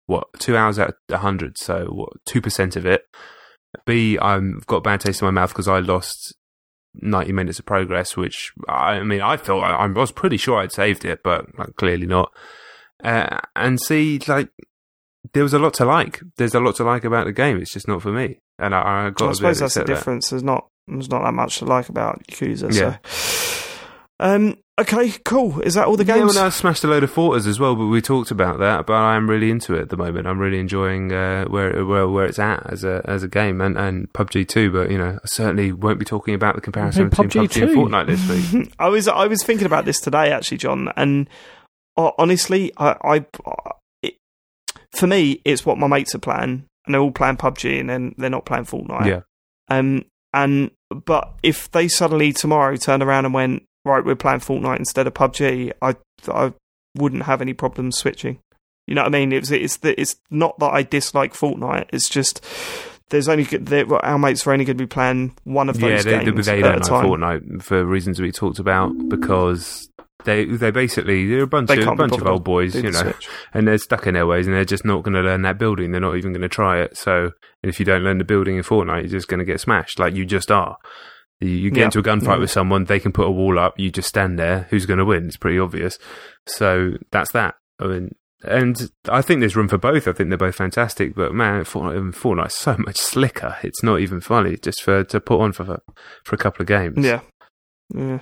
[0.06, 3.04] what two hours out of a hundred, so what two percent of it.
[3.86, 6.34] B, I've got bad taste in my mouth because I lost
[6.94, 10.72] ninety minutes of progress, which I mean I felt I, I was pretty sure I'd
[10.72, 12.32] saved it, but like, clearly not.
[13.02, 14.50] Uh, and C, like
[15.32, 16.20] there was a lot to like.
[16.36, 17.58] There's a lot to like about the game.
[17.58, 19.30] It's just not for me, and I, I got.
[19.30, 19.94] I suppose that's the accept that.
[19.94, 20.30] difference.
[20.30, 22.74] There's not there's not that much to like about Yakuza.
[22.74, 22.98] Yeah.
[23.04, 23.78] So.
[24.20, 24.56] Um.
[24.80, 25.12] Okay.
[25.26, 25.60] Cool.
[25.60, 26.34] Is that all the games?
[26.34, 28.86] Yeah, well, I smashed a load of Fortas as well, but we talked about that.
[28.86, 30.26] But I'm really into it at the moment.
[30.26, 33.76] I'm really enjoying uh, where where where it's at as a as a game, and,
[33.76, 34.72] and PUBG too.
[34.72, 37.76] But you know, I certainly won't be talking about the comparison between PUBG PUBG and.
[37.76, 38.72] Fortnite this week.
[38.78, 41.28] I was I was thinking about this today actually, Jon, and
[41.98, 43.26] uh, honestly, I, I
[44.02, 44.14] it,
[44.92, 48.14] for me, it's what my mates are playing, and they're all playing PUBG, and then
[48.16, 49.06] they're not playing Fortnite.
[49.06, 49.20] yeah,
[49.68, 54.78] Um, and but if they suddenly tomorrow turned around and went right, we're playing Fortnite
[54.78, 55.96] instead of PUBG, I
[56.28, 56.52] I
[56.96, 58.38] wouldn't have any problems switching.
[58.86, 59.32] You know what I mean?
[59.32, 61.88] It's it's the, it's not that I dislike Fortnite.
[61.92, 62.44] It's just
[63.10, 63.70] there's only good-
[64.02, 65.88] our mates are only going to be playing one of yeah.
[65.88, 67.04] those They, they, games they at don't a like time.
[67.06, 69.88] Fortnite for reasons we talked about because.
[70.24, 72.92] They they basically they're a bunch They of can't bunch of old boys, you know,
[72.92, 73.28] switch.
[73.52, 75.90] and they're stuck in their ways, and they're just not going to learn that building.
[75.90, 76.96] They're not even going to try it.
[76.96, 79.60] So, and if you don't learn the building in Fortnite, you're just going to get
[79.60, 80.76] smashed, like you just are.
[81.42, 81.84] You, you get Yeah.
[81.86, 82.40] into a gunfight Mhm.
[82.40, 83.78] with someone, they can put a wall up.
[83.78, 84.66] You just stand there.
[84.70, 85.26] Who's going to win?
[85.26, 85.98] It's pretty obvious.
[86.46, 87.56] So that's that.
[87.80, 88.14] I mean,
[88.44, 90.08] and I think there's room for both.
[90.08, 91.14] I think they're both fantastic.
[91.14, 93.56] But man, Fortnite, Fortnite's so much slicker.
[93.62, 95.80] It's not even funny just for to put on for
[96.24, 97.04] for a couple of games.
[97.04, 97.20] Yeah.
[97.94, 98.20] Yeah.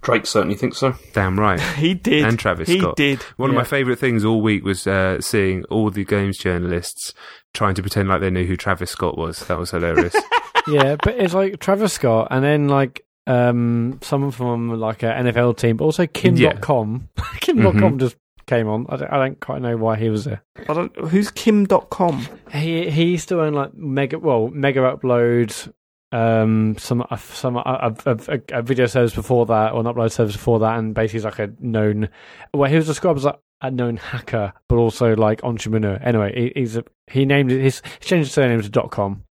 [0.00, 0.94] Drake certainly thinks so.
[1.12, 1.60] damn right.
[1.76, 2.24] He did.
[2.24, 2.96] And Travis he Scott.
[2.96, 3.20] did.
[3.36, 7.12] One of my favourite things all week was uh, seeing all the games journalists
[7.52, 9.40] trying to pretend like they knew who Travis Scott was.
[9.48, 10.14] That was hilarious.
[10.70, 15.56] yeah, but it's like Travis Scott, and then like um someone from like an NFL
[15.58, 17.02] team, but also Kim Dotcom.
[17.40, 18.00] Kim Dotcom Mhm.
[18.00, 18.16] just
[18.46, 18.86] came on.
[18.88, 20.42] I don't, I don't quite know why he was there.
[20.68, 22.26] I don't, who's Kim Dotcom?
[22.52, 25.72] He he used to own like mega well Megaupload.
[26.10, 30.10] Um, some uh, some a, a, a, a video service before that, or an upload
[30.10, 32.08] service before that, and basically he's like a known.
[32.54, 35.98] Well, he was described as like a known hacker, but also like entrepreneur.
[36.02, 39.24] Anyway, he, he's a, he named it his he changed his surname to dot com.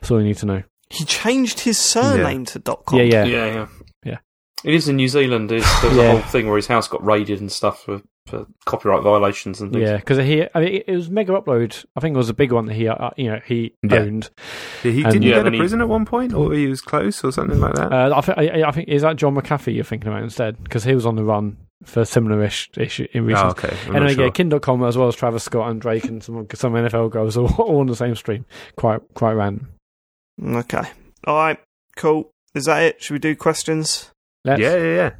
[0.00, 0.62] That's all you need to know.
[0.90, 2.98] He changed his surname to dot .com.
[2.98, 3.24] Yeah, yeah.
[3.24, 3.66] Yeah, yeah,
[4.04, 4.18] Yeah.
[4.64, 5.50] It is in New Zealand.
[5.52, 9.02] It's, there's a whole thing where his house got raided and stuff for, for copyright
[9.02, 9.82] violations and things.
[9.88, 11.84] Yeah, because he, I mean, it was Megaupload.
[11.96, 13.96] I think it was a big one that he, uh, you know, he Yeah.
[13.98, 14.30] owned.
[14.82, 16.52] Did he And- didn't Yeah, he go then to he- prison at one point, or
[16.54, 17.92] he was close, or something like that?
[17.92, 20.84] Uh, I think, I, I think is that John McAfee you're thinking about instead because
[20.84, 23.50] he was on the run for similar-ish issue in ah, oh, recent.
[23.50, 23.76] okay.
[23.88, 24.24] I'm anyway, not sure.
[24.24, 27.36] yeah, Kim Dotcom as well as Travis Scott and Drake and some some NFL guys
[27.36, 28.44] all, all on the same stream.
[28.76, 29.68] Quite quite random.
[30.42, 30.82] Okay.
[31.26, 31.58] All right.
[31.96, 32.30] Cool.
[32.54, 33.02] Is that it?
[33.02, 34.10] Should we do questions?
[34.44, 35.10] Let's, yeah, yeah, yeah.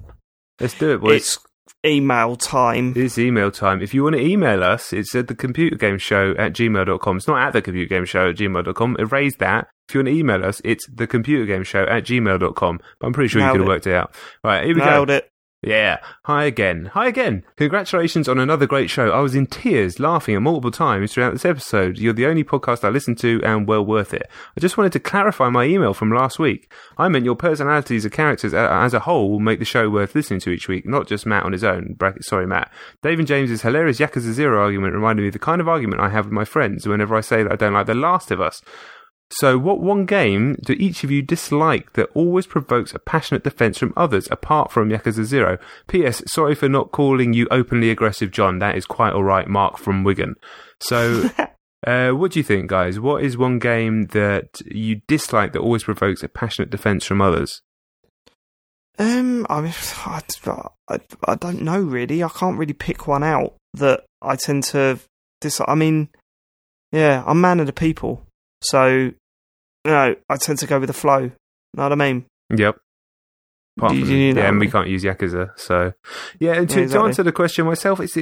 [0.60, 1.16] Let's do it, boys.
[1.16, 1.38] It's
[1.84, 2.92] email time.
[2.96, 3.82] It's email time.
[3.82, 7.16] If you want to email us, it's at the computer game show at gmail.com.
[7.16, 8.96] It's not at the computer game show at gmail.com.
[8.98, 9.68] Erase that.
[9.88, 12.80] If you want to email us, it's the computer game show at gmail.com.
[13.00, 14.14] But I'm pretty sure Nailed you could have worked it out.
[14.42, 15.14] Right, here we Nailed go.
[15.14, 15.30] it.
[15.66, 16.00] Yeah.
[16.24, 16.90] Hi again.
[16.92, 17.42] Hi again.
[17.56, 19.08] Congratulations on another great show.
[19.08, 21.96] I was in tears laughing at multiple times throughout this episode.
[21.96, 24.28] You're the only podcast I listen to and well worth it.
[24.54, 26.70] I just wanted to clarify my email from last week.
[26.98, 30.40] I meant your personalities and characters as a whole will make the show worth listening
[30.40, 31.94] to each week, not just Mat on his own.
[31.94, 32.70] Bracket, sorry, Mat.
[33.02, 36.10] Dave and James's hilarious Yakuza Zero argument reminded me of the kind of argument I
[36.10, 38.60] have with my friends whenever I say that I don't like The Last of Us.
[39.30, 43.78] So, what one game do each of you dislike that always provokes a passionate defense
[43.78, 45.58] from others, apart from Yakuza Zero?
[45.88, 46.22] P.S.
[46.26, 48.58] Sorry for not calling you openly aggressive, Jon.
[48.58, 50.34] That is quite all right, Mark from Wigan.
[50.80, 51.30] So,
[51.86, 53.00] uh, what do you think, guys?
[53.00, 57.62] What is one game that you dislike that always provokes a passionate defense from others?
[58.98, 59.74] Um, I mean,
[60.06, 60.22] I,
[60.88, 62.22] I, I don't know really.
[62.22, 65.00] I can't really pick one out that I tend to
[65.40, 65.68] dislike.
[65.68, 66.10] I mean,
[66.92, 68.24] yeah, I'm man of the people,
[68.64, 69.14] so you
[69.84, 71.30] know, I tend to go with the flow.
[71.74, 72.26] Know what I mean?
[72.54, 72.76] Yep.
[73.76, 75.92] Apart from, you know yeah, and we can't use Yakuza, so
[76.38, 76.52] yeah.
[76.52, 78.16] And to, Yeah, to answer the question myself, it's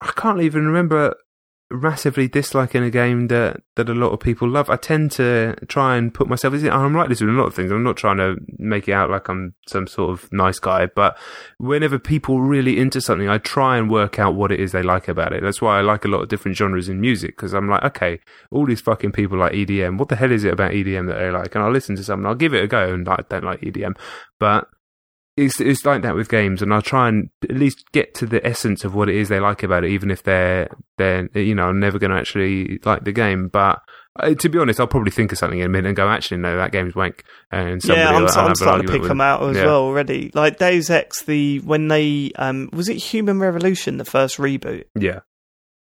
[0.00, 1.14] I can't even remember
[1.70, 4.68] massively disliking a game that that a lot of people love.
[4.68, 6.52] I tend to try and put myself.
[6.54, 7.70] I'm like this with a lot of things.
[7.70, 11.16] I'm not trying to make it out like I'm some sort of nice guy, but
[11.58, 15.08] whenever people really into something, I try and work out what it is they like
[15.08, 15.42] about it.
[15.42, 18.20] That's why I like a lot of different genres in music because I'm like, okay,
[18.50, 19.98] all these fucking people like EDM.
[19.98, 21.54] What the hell is it about EDM that they like?
[21.54, 22.26] And I'll listen to something.
[22.26, 23.96] I'll give it a go, and I don't like EDM,
[24.38, 24.68] but
[25.40, 28.44] it's it's like that with games, and I'll try and at least get to the
[28.46, 30.68] essence of what it is they like about it, even if they're
[30.98, 33.48] they're you know I'm never going to actually like the game.
[33.48, 33.80] But
[34.18, 36.38] uh, to be honest, I'll probably think of something in a minute and go, actually,
[36.38, 37.22] no, that game's wank.
[37.52, 39.56] And somebody yeah, I'm, will- I'm I'll have an starting to pick them out as
[39.56, 39.66] Yeah.
[39.66, 40.30] well already.
[40.34, 45.20] Like Deus Ex, the when they um was it Human Revolution, the first reboot, Yeah,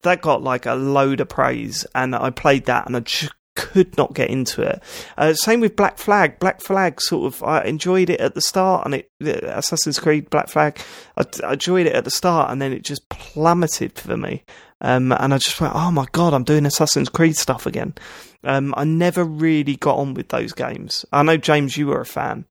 [0.03, 3.97] that got like a load of praise, and I played that, and I just could
[3.97, 4.81] not get into it.
[5.17, 6.39] Uh, same with Black Flag.
[6.39, 10.47] Black Flag, sort of, I enjoyed it at the start, and it Assassin's Creed Black
[10.47, 10.79] Flag,
[11.17, 14.43] I, I enjoyed it at the start, and then it just plummeted for me.
[14.79, 17.95] Um, and I just went, oh my god, I'm doing Assassin's Creed stuff again.
[18.43, 21.03] Um, I never really got on with those games.
[21.11, 22.45] I know James, you were a fan,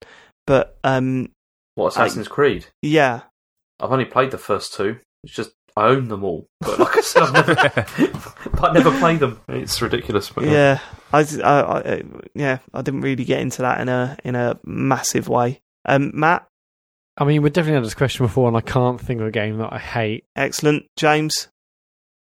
[0.45, 1.29] but um,
[1.75, 2.67] What Assassin's Creed?
[2.81, 3.21] yeah,
[3.79, 4.99] I've only played the first two.
[5.23, 7.55] It's just I own them all, but like I said, I've never,
[8.51, 9.39] but I never played them.
[9.47, 10.29] It's ridiculous.
[10.29, 10.79] But yeah,
[11.13, 12.03] I, I, I,
[12.35, 15.61] yeah, I didn't really get into that in a in a massive way.
[15.85, 16.47] Um, Mat,
[17.17, 19.57] I mean, we've definitely had this question before, and I can't think of a game
[19.59, 20.25] that I hate.
[20.35, 20.85] excellent.
[20.97, 21.47] James,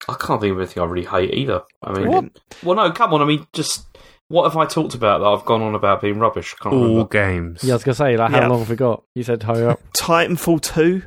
[0.09, 1.61] I can't think of anything I really hate either.
[1.81, 2.25] I mean, What?
[2.63, 3.21] well, no, come on.
[3.21, 3.85] I mean, just
[4.29, 6.55] what have I talked about that I've gone on about being rubbish?
[6.59, 7.05] I can't all remember.
[7.09, 7.63] games.
[7.63, 8.47] Yeah, I was gonna say, like, how Yeah.
[8.47, 9.03] long have we got?
[9.15, 9.79] You said hurry up.
[9.97, 11.03] Titanfall two.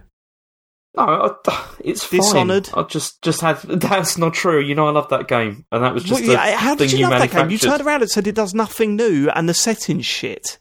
[0.96, 1.04] No,
[1.46, 2.20] I, it's fine.
[2.20, 2.70] Dishonored?
[2.74, 4.60] I just just had that's not true.
[4.60, 6.90] You know, I love that game, and that was just Well, the yeah, how did
[6.90, 7.50] thing you love that game?
[7.50, 10.58] You turned around and said it does nothing new, and the setting's shit.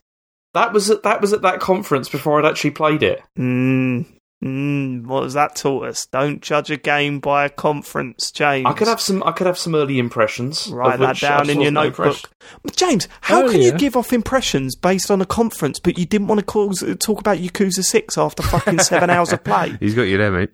[0.54, 3.22] That was at, that was at that conference before I'd actually played it.
[3.38, 4.06] Mm,
[4.44, 6.06] mm, what has that taught us?
[6.06, 8.66] Don't judge a game by a conference, James.
[8.66, 9.22] I could have some.
[9.22, 10.68] I could have some early impressions.
[10.68, 12.06] Write that down in your notebook.
[12.06, 12.28] impressed.
[12.62, 16.28] But James, how can you give off impressions based on a conference, but you didn't
[16.28, 19.76] want to cause, talk about Yakuza Six after fucking seven hours of play?
[19.80, 20.50] He's got you there, mate.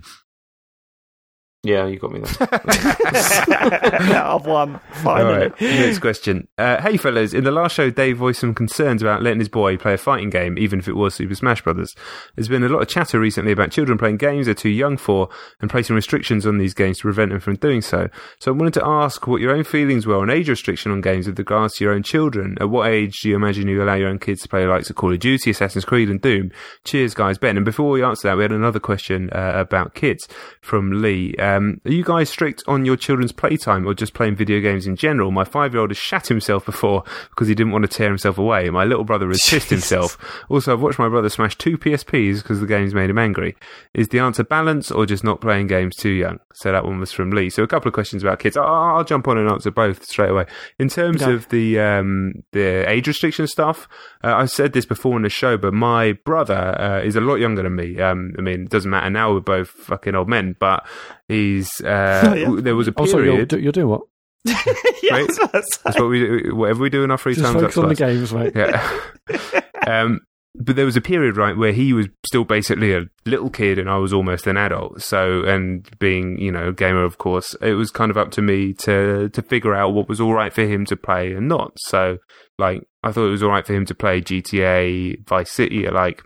[1.64, 2.48] Yeah, you got me there.
[4.24, 4.74] I've won.
[4.74, 5.38] All Finally.
[5.38, 6.48] right, next question.
[6.58, 9.76] Uh, hey, fellas, in the last show, Dave voiced some concerns about letting his boy
[9.76, 11.94] play a fighting game, even if it was Super Smash Brothers.
[12.34, 15.28] There's been a lot of chatter recently about children playing games they're too young for
[15.60, 18.08] and placing restrictions on these games to prevent them from doing so.
[18.40, 21.28] So I wanted to ask what your own feelings were on age restriction on games
[21.28, 22.56] with regards to your own children.
[22.60, 24.90] At what age do you imagine you allow your own kids to play the likes
[24.90, 26.50] of Call of Duty, Assassin's Creed, and Doom?
[26.84, 27.38] Cheers, guys.
[27.38, 27.56] Ben.
[27.56, 30.26] And before we answer that, we had another question uh, about kids
[30.60, 31.36] from Lee.
[31.56, 34.96] Um, are you guys strict on your children's playtime or just playing video games in
[34.96, 35.30] general?
[35.30, 38.38] My five year old has shat himself before because he didn't want to tear himself
[38.38, 38.70] away.
[38.70, 40.18] My little brother has pissed himself.
[40.48, 43.56] Also, I've watched my brother smash two PSPs because the games made him angry.
[43.94, 46.38] Is the answer balance or just not playing games too young?
[46.54, 47.50] So that one was from Lee.
[47.50, 48.56] So a couple of questions about kids.
[48.56, 50.46] I'll, I'll jump on and answer both straight away.
[50.78, 53.88] In terms of the um, the age restriction stuff,
[54.22, 57.36] uh, I said this before in the show, but my brother uh, is a lot
[57.36, 58.00] younger than me.
[58.00, 59.32] Um, I mean, it doesn't matter now.
[59.32, 60.86] We're both fucking old men, but
[61.32, 61.68] he's.
[61.80, 62.60] Uh, Oh, yeah.
[62.60, 63.48] There was a Also, you're, period.
[63.48, 64.02] do- you're doing what?
[64.44, 66.54] yes, that's That's what we do.
[66.56, 67.54] Whatever we do in our free Just time.
[67.60, 68.52] focus on the games, mate.
[68.56, 69.00] Yeah.
[69.86, 70.20] um,
[70.54, 73.88] but there was a period, right, where he was still basically a little kid and
[73.88, 75.00] I was almost an adult.
[75.00, 78.42] So, and being, you know, a gamer, of course, it was kind of up to
[78.42, 81.72] me to, to figure out what was all right for him to play and not.
[81.78, 82.18] So,
[82.58, 85.94] like, I thought it was all right for him to play GTA Vice City at
[85.94, 86.22] like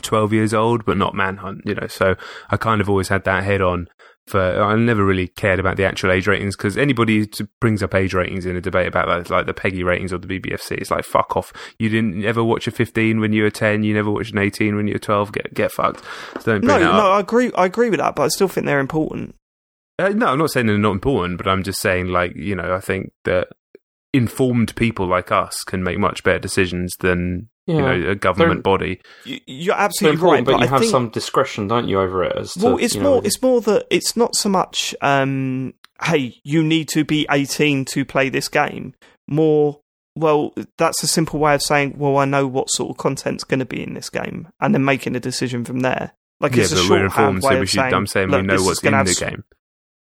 [0.00, 1.88] 12 years old, but not Manhunt, you know.
[1.88, 2.14] So
[2.50, 3.88] I kind of always had that head on
[4.26, 7.94] for, I never really cared about the actual age ratings because anybody who brings up
[7.94, 10.90] age ratings in a debate about that, like the PEGI ratings or the BBFC, it's
[10.90, 11.52] like, fuck off.
[11.78, 14.76] You didn't ever watch a 15 when you were 10, you never watched an 18
[14.76, 16.04] when you were 12, get, get fucked.
[16.40, 17.16] So don't No, that no, up.
[17.16, 17.50] I agree.
[17.56, 19.34] I agree with that, but I still think they're important.
[19.98, 22.74] Uh, no, I'm not saying they're not important, but I'm just saying, like, you know,
[22.74, 23.48] I think that
[24.12, 28.72] informed people like us can make much better decisions than, you know, a government They're-
[28.72, 29.00] body.
[29.24, 32.36] You, you're absolutely right, but you I have think, some discretion, don't you, over it?
[32.36, 33.24] As to, Well, it's you know, more.
[33.24, 34.94] It's more that it's not so much.
[35.00, 38.94] Um, hey, you need to be 18 to play this game.
[39.28, 39.78] More.
[40.14, 41.94] Well, that's a simple way of saying.
[41.96, 44.84] Well, I know what sort of content's going to be in this game, and then
[44.84, 46.12] making a decision from there.
[46.40, 47.94] Like yeah, it's a but we're shorthand informed, way so we of should, saying.
[47.94, 49.44] I'm saying "Look, we know what's in the game.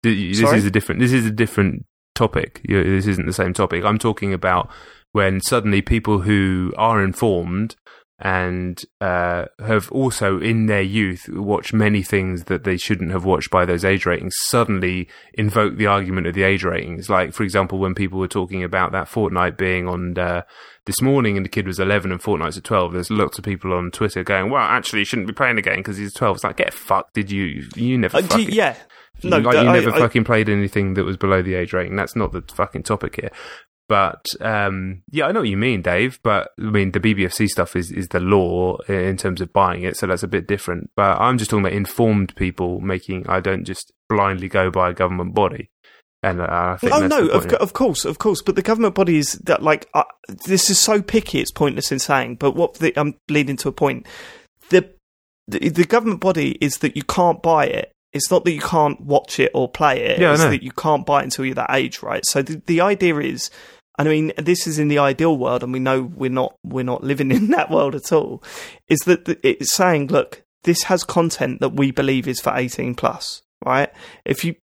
[0.03, 0.57] This Sorry?
[0.59, 1.01] is a different.
[1.01, 1.85] This is a different
[2.15, 2.61] topic.
[2.67, 3.85] This isn't the same topic.
[3.85, 4.71] I'm talking about
[5.13, 7.77] when suddenly people who are informed
[8.23, 13.51] and uh, have also in their youth watched many things that they shouldn't have watched
[13.51, 17.09] by those age ratings suddenly invoke the argument of the age ratings.
[17.09, 20.43] Like, for example, when people were talking about that Fortnite being on uh,
[20.85, 23.73] this morning and the kid was 11 and Fortnite's at 12, there's lots of people
[23.73, 26.37] on Twitter going, well, actually, you shouldn't be playing the game because he's 12.
[26.37, 27.15] It's like, get fucked.
[27.15, 27.67] Did you?
[27.75, 28.51] You never Uh, fucking.
[28.51, 28.77] yeah.
[29.23, 31.97] No, like you I- never I- fucking played anything that was below the age rating.
[31.97, 33.31] That's not the fucking topic here.
[33.91, 36.21] But um, yeah, I know what you mean, Dave.
[36.23, 39.97] But I mean, the BBFC stuff is is the law in terms of buying it,
[39.97, 40.93] so that's a bit different.
[40.95, 43.29] But I'm just talking about informed people making.
[43.29, 45.71] I don't just blindly go by a government body.
[46.23, 48.43] And uh, I think Oh no, of, co- of course, of course.
[48.43, 50.05] But the government body is that like uh,
[50.47, 51.41] this is so picky.
[51.41, 52.37] It's pointless in saying.
[52.37, 54.07] But what the, I'm leading to a point.
[54.69, 54.89] The,
[55.49, 57.91] the the government body is that you can't buy it.
[58.13, 60.21] It's not that you can't watch it or play it.
[60.21, 62.25] Yeah, it's that you can't buy it until you're that age, right?
[62.25, 63.51] So the the idea is.
[64.01, 66.83] And I mean, this is in the ideal world, and we know we're not we're
[66.83, 68.43] not living in that world at all.
[68.89, 73.43] Is that it's saying, look, this has content that we believe is for eighteen plus,
[73.63, 73.93] right?
[74.25, 74.55] If you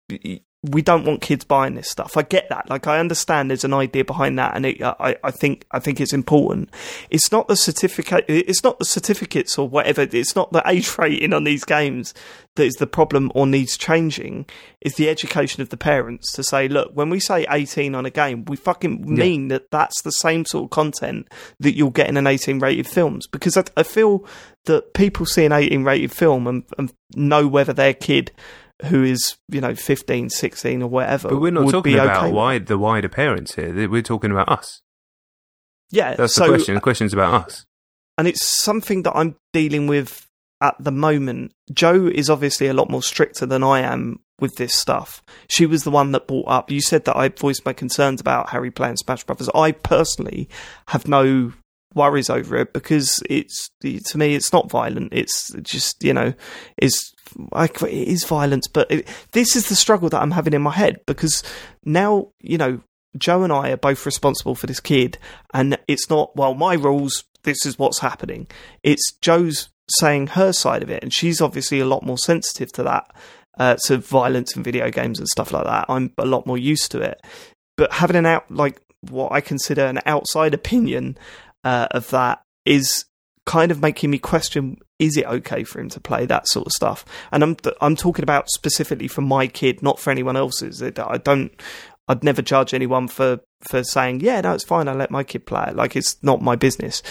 [0.70, 2.16] we don't want kids buying this stuff.
[2.16, 2.68] I get that.
[2.68, 6.00] Like I understand there's an idea behind that, and it, I, I think I think
[6.00, 6.70] it's important.
[7.10, 8.24] It's not the certificate.
[8.28, 10.02] It's not the certificates or whatever.
[10.02, 12.14] It's not the age rating on these games
[12.56, 14.46] that is the problem or needs changing.
[14.80, 18.10] It's the education of the parents to say, look, when we say 18 on a
[18.10, 21.28] game, we fucking mean that that's the same sort of content
[21.60, 23.26] that you'll get in an 18 rated films.
[23.26, 24.26] Because I, I feel
[24.64, 28.32] that people see an 18 rated film and, and know whether their kid
[28.84, 32.66] who is you know 15 16 or whatever but we're not talking about okay wide,
[32.66, 33.88] the wider parents here.
[33.88, 34.82] We're talking about us.
[35.90, 36.74] yeah That's so the question.
[36.74, 37.66] The question's about us.
[38.18, 40.26] and it's something that i'm dealing with
[40.60, 44.74] at the moment joe is obviously a lot more stricter than i am with this
[44.74, 48.20] stuff she was the one that brought up you said that i voiced my concerns
[48.20, 50.48] about harry playing smash brothers i personally
[50.88, 51.52] have no
[51.94, 55.12] worries over it because it's to me it's not violent.
[55.12, 56.34] It's just you know
[57.50, 60.70] like it is violence but it, this is the struggle that i'm having in my
[60.70, 61.42] head because
[61.84, 62.80] now you know
[63.18, 65.18] joe and i are both responsible for this kid
[65.52, 68.46] and it's not well my rules this is what's happening.
[68.82, 72.82] It's joe's saying her side of it and she's obviously a lot more sensitive to
[72.82, 73.14] that
[73.58, 75.86] uh, to violence in video games and stuff like that.
[75.88, 77.22] I'm a lot more used to it.
[77.76, 81.16] But having an out like what i consider an outside opinion
[81.66, 83.04] uh, of that is
[83.44, 86.72] kind of making me question is it okay for him to play that sort of
[86.72, 87.04] stuff?
[87.32, 90.82] And i'm i'm talking about specifically for my kid not for anyone else's.
[90.82, 91.52] I don't
[92.08, 95.44] i'd never judge anyone for for saying yeah no it's fine i let my kid
[95.44, 95.76] play it.
[95.76, 97.02] Like it's not my business.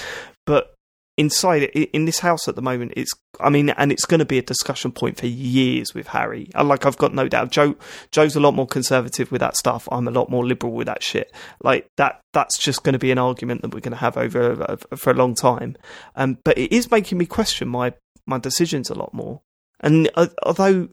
[0.46, 0.75] But
[1.18, 4.38] inside in this house at the moment it's i mean and it's going to be
[4.38, 6.50] a discussion point for years with harry.
[6.54, 7.52] Like i've got no doubt.
[7.52, 7.76] Joe
[8.12, 9.88] joe's a lot more conservative with that stuff.
[9.92, 11.32] I'm a lot more liberal with that shit.
[11.64, 14.62] Like that that's just going to be an argument that we're going to have over
[14.62, 15.78] uh, for a long time.
[16.16, 17.94] Um but it is making me question my
[18.26, 19.42] my decisions a lot more.
[19.80, 20.90] And uh, although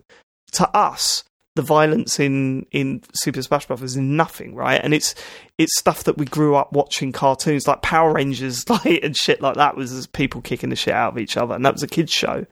[0.52, 1.24] to us
[1.54, 4.80] the violence in in Super Smash Bros is nothing, right?
[4.82, 5.14] And it's
[5.58, 9.56] it's stuff that we grew up watching cartoons like Power Rangers, like and shit like
[9.56, 9.76] that.
[9.76, 12.46] Was people kicking the shit out of each other, and that was a kids show.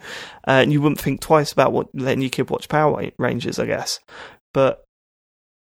[0.47, 3.66] Uh, and you wouldn't think twice about what letting your kid watch Power Rangers, I
[3.66, 4.01] guess.
[4.52, 4.85] But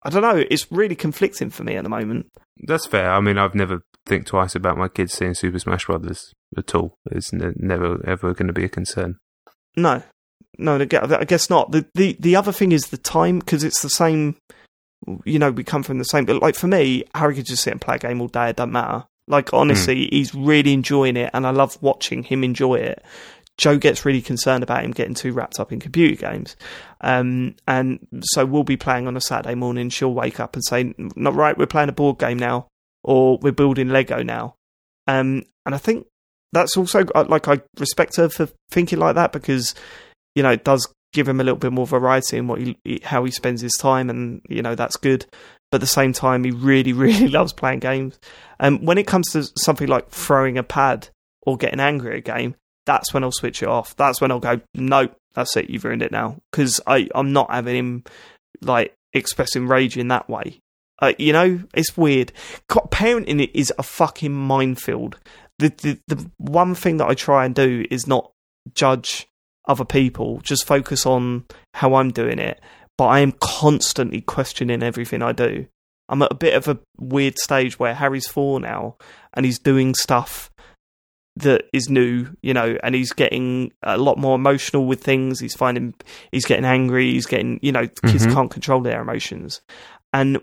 [0.02, 0.44] I don't know.
[0.50, 2.26] It's really conflicting for me at the moment.
[2.66, 3.10] That's fair.
[3.10, 6.98] I mean, I've never think twice about my kids seeing Super Smash Brothers at all.
[7.10, 9.16] It's ne- never ever going to be a concern.
[9.74, 10.02] No,
[10.58, 11.72] no, I guess not.
[11.72, 14.36] The the the other thing is the time because it's the same.
[15.24, 16.26] You know, we come from the same.
[16.26, 18.50] But like for me, Harry could just sit and play a game all day.
[18.50, 19.04] It doesn't matter.
[19.28, 23.02] Like honestly, he's really enjoying it, and I love watching him enjoy it.
[23.58, 26.56] Joe gets really concerned about him getting too wrapped up in computer games,
[27.00, 29.90] um, and so we'll be playing on a Saturday morning.
[29.90, 32.68] She'll wake up and say, "Not right, we're playing a board game now,
[33.02, 34.56] or we're building Lego now,"
[35.06, 36.06] um, and I think
[36.52, 39.74] that's also uh, like I respect her for thinking like that because
[40.34, 43.24] you know it does give him a little bit more variety in what he how
[43.24, 45.26] he spends his time, and you know that's good.
[45.70, 48.18] But at the same time, he really, really loves playing games.
[48.60, 51.08] And when it comes to something like throwing a pad
[51.42, 53.96] or getting angry at a game, that's when I'll switch it off.
[53.96, 56.36] That's when I'll go, no, that's it, you've ruined it now.
[56.50, 58.04] Because I'm not having him
[58.60, 60.60] like expressing rage in that way.
[61.00, 62.32] Uh, you know, it's weird.
[62.68, 65.18] Parenting it is a fucking minefield.
[65.58, 68.30] The, the the one thing that I try and do is not
[68.74, 69.26] judge
[69.66, 71.44] other people, just focus on
[71.74, 72.60] how I'm doing it.
[72.98, 75.66] But I am constantly questioning everything I do.
[76.08, 78.96] I'm at a bit of a weird stage where Harry's four now,
[79.34, 80.50] and he's doing stuff
[81.36, 85.40] that is new, you know, and he's getting a lot more emotional with things.
[85.40, 85.94] He's finding
[86.30, 87.12] he's getting angry.
[87.12, 88.34] He's getting, you know, kids mm-hmm.
[88.34, 89.62] can't control their emotions,
[90.12, 90.38] and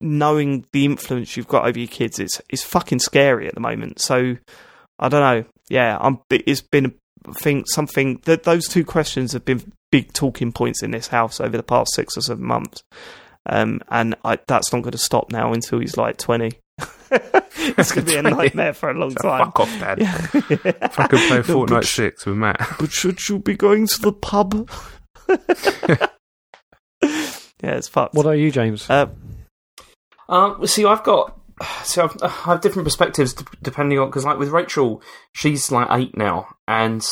[0.00, 4.00] knowing the influence you've got over your kids is is fucking scary at the moment.
[4.00, 4.36] So
[4.98, 5.44] I don't know.
[5.68, 6.20] Yeah, I'm.
[6.30, 6.94] It's been
[7.26, 7.64] a thing.
[7.66, 11.62] Something that those two questions have been big talking points in this house over the
[11.62, 12.82] past six or seven months.
[13.48, 16.52] Um, and I, that's not going to stop now until he's like twenty.
[17.10, 19.46] it's going to be a nightmare for a long so time.
[19.46, 19.98] Fuck off, Dad.
[20.00, 20.26] Yeah.
[20.34, 22.60] if I could play Fortnite no, Six with Mat.
[22.78, 24.68] But should you be going to the pub?
[25.28, 26.08] yeah,
[27.62, 28.14] it's fucked.
[28.14, 28.88] What are you, James?
[28.90, 29.06] Uh,
[30.28, 31.38] um, see, I've got
[31.82, 35.02] see, I've, I have different perspectives depending on because, like, with Rachel,
[35.32, 37.06] she's like eight now, and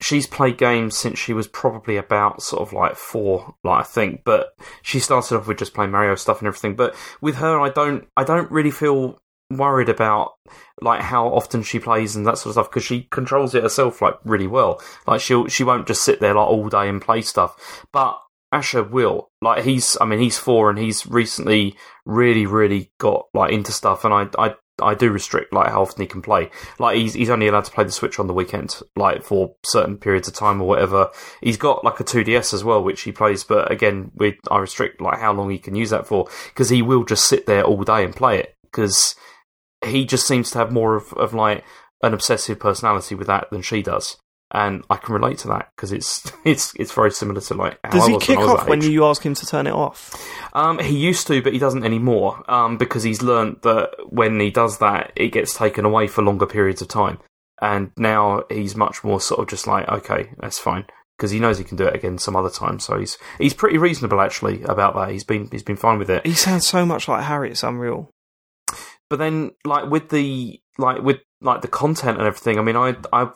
[0.00, 4.22] she's played games since she was probably about sort of like four, like I think.
[4.24, 4.48] But
[4.82, 6.76] she started off with just playing Mario stuff and everything.
[6.76, 9.20] But with her, I don't, I don't really feel
[9.50, 10.32] worried about
[10.80, 14.02] like how often she plays and that sort of stuff because she controls it herself
[14.02, 14.80] like really well.
[15.06, 17.86] Like she'll, she won't just sit there like all day and play stuff.
[17.92, 18.18] But
[18.54, 19.30] Asher will.
[19.42, 21.76] Like he's, I mean, he's four and he's recently
[22.06, 24.04] really, really got like into stuff.
[24.04, 26.50] And I, I I do restrict like how often he can play.
[26.78, 29.98] Like he's he's only allowed to play the Switch on the weekend, like for certain
[29.98, 31.10] periods of time or whatever.
[31.40, 35.00] He's got like a 2DS as well, which he plays, but again, we I restrict
[35.00, 37.82] like how long he can use that for because he will just sit there all
[37.82, 39.16] day and play it because
[39.84, 41.64] he just seems to have more of, of like
[42.02, 44.16] an obsessive personality with that than she does
[44.54, 47.78] and I can relate to that because it's it's it's very similar to like.
[47.90, 50.14] Does he kick when off when you ask him to turn it off?
[50.54, 54.50] Um, he used to, but he doesn't anymore um, because he's learned that when he
[54.50, 57.18] does that, it gets taken away for longer periods of time,
[57.60, 60.86] and now he's much more sort of just like, okay, that's fine.
[61.18, 63.78] Because he knows he can do it again some other time, so he's he's pretty
[63.78, 65.10] reasonable actually about that.
[65.10, 66.26] He's been he's been fine with it.
[66.26, 67.50] He sounds so much like Harry.
[67.50, 68.10] It's unreal.
[69.10, 72.58] But then, like with the like with like the content and everything.
[72.58, 73.30] I mean, I, I,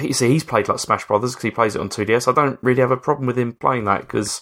[0.00, 2.26] you see, he's played like Smash Brothers because he plays it on 2DS.
[2.26, 4.40] I don't really have a problem with him playing that because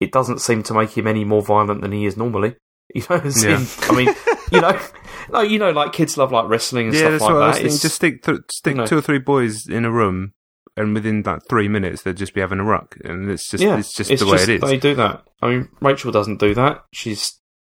[0.00, 2.56] it doesn't seem to make him any more violent than he is normally.
[2.94, 3.56] You know, yeah.
[3.56, 4.14] in, I mean,
[4.50, 4.78] you know,
[5.30, 7.62] like you know, like kids love like wrestling and yeah, stuff like that.
[7.62, 10.34] Just stick th- stick you know, two or three boys in a room,
[10.76, 13.78] and within that three minutes they'd just be having a ruck, and it's just yeah,
[13.78, 14.60] it's just it's the way it is.
[14.60, 15.24] They do that.
[15.40, 16.84] I mean, Rachel doesn't do that.
[16.92, 17.16] She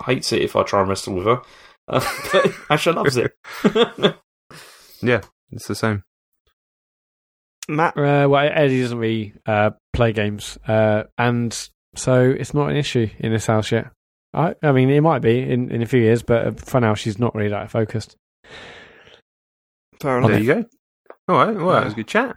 [0.06, 1.42] hates it if I try and wrestle with her.
[1.90, 3.36] Uh, but Asher loves it.
[5.02, 5.22] Yeah,
[5.52, 6.04] it's the same.
[7.70, 12.78] Mat, uh, well, Eddie doesn't really uh, play games, uh, and so it's not an
[12.78, 13.92] issue in this house yet.
[14.34, 17.20] I, I mean, it might be in, in a few years, but for now, she's
[17.20, 18.16] not really that focused.
[20.02, 20.32] Fair enough.
[20.32, 20.66] There you go.
[21.28, 22.36] All right, well, that was a good chat.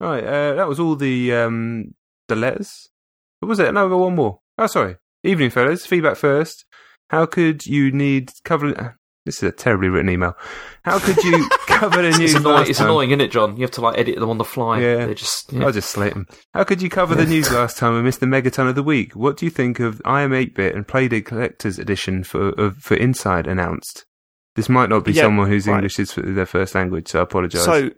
[0.00, 1.94] All right, uh, that was all the um,
[2.28, 2.88] the letters.
[3.38, 3.72] What was it?
[3.72, 4.40] No, got one more.
[4.58, 4.96] Oh, sorry.
[5.22, 5.86] Evening, fellas.
[5.86, 6.64] Feedback first.
[7.10, 8.98] How could you need cover?
[9.24, 10.36] This is a terribly written email.
[10.84, 12.34] How could you cover the news?
[12.34, 13.56] it's annoying, it's annoying, isn't it, Jon?
[13.56, 14.80] You have to like edit them on the fly.
[14.80, 15.52] Yeah, They're just.
[15.52, 15.64] Yeah.
[15.64, 16.26] I'll just slate them.
[16.54, 19.14] How could you cover the news last time and miss the megaton of the week?
[19.14, 22.96] What do you think of I Am 8-bit and Playdead Collector's Edition for of, for
[22.96, 24.06] Inside announced?
[24.56, 25.76] This might not be yeah, someone whose right.
[25.76, 27.64] English is their first language, so I apologise.
[27.64, 27.90] So,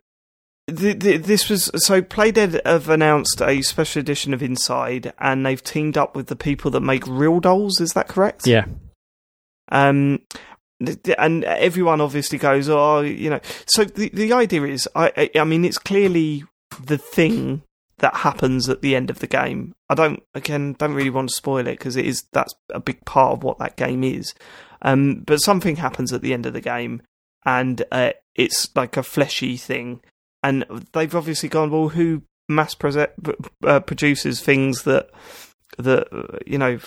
[0.67, 5.63] the, the, this was so Playdead have announced a special edition of Inside, and they've
[5.63, 7.81] teamed up with the people that make Real Dolls.
[7.81, 8.47] Is that correct?
[8.47, 8.67] Yeah.
[9.73, 10.21] Um,
[11.19, 13.41] and everyone obviously goes, oh, you know.
[13.67, 16.45] So the the idea is, I I mean, it's clearly
[16.83, 17.63] the thing
[17.99, 19.75] that happens at the end of the game.
[19.89, 23.05] I don't again don't really want to spoil it because it is that's a big
[23.05, 24.35] part of what that game is.
[24.83, 27.03] Um, but something happens at the end of the game,
[27.47, 30.01] and uh, it's like a fleshy thing.
[30.43, 35.09] And they've obviously gone, well, who mass uh, produces things that
[35.79, 36.79] that uh, you know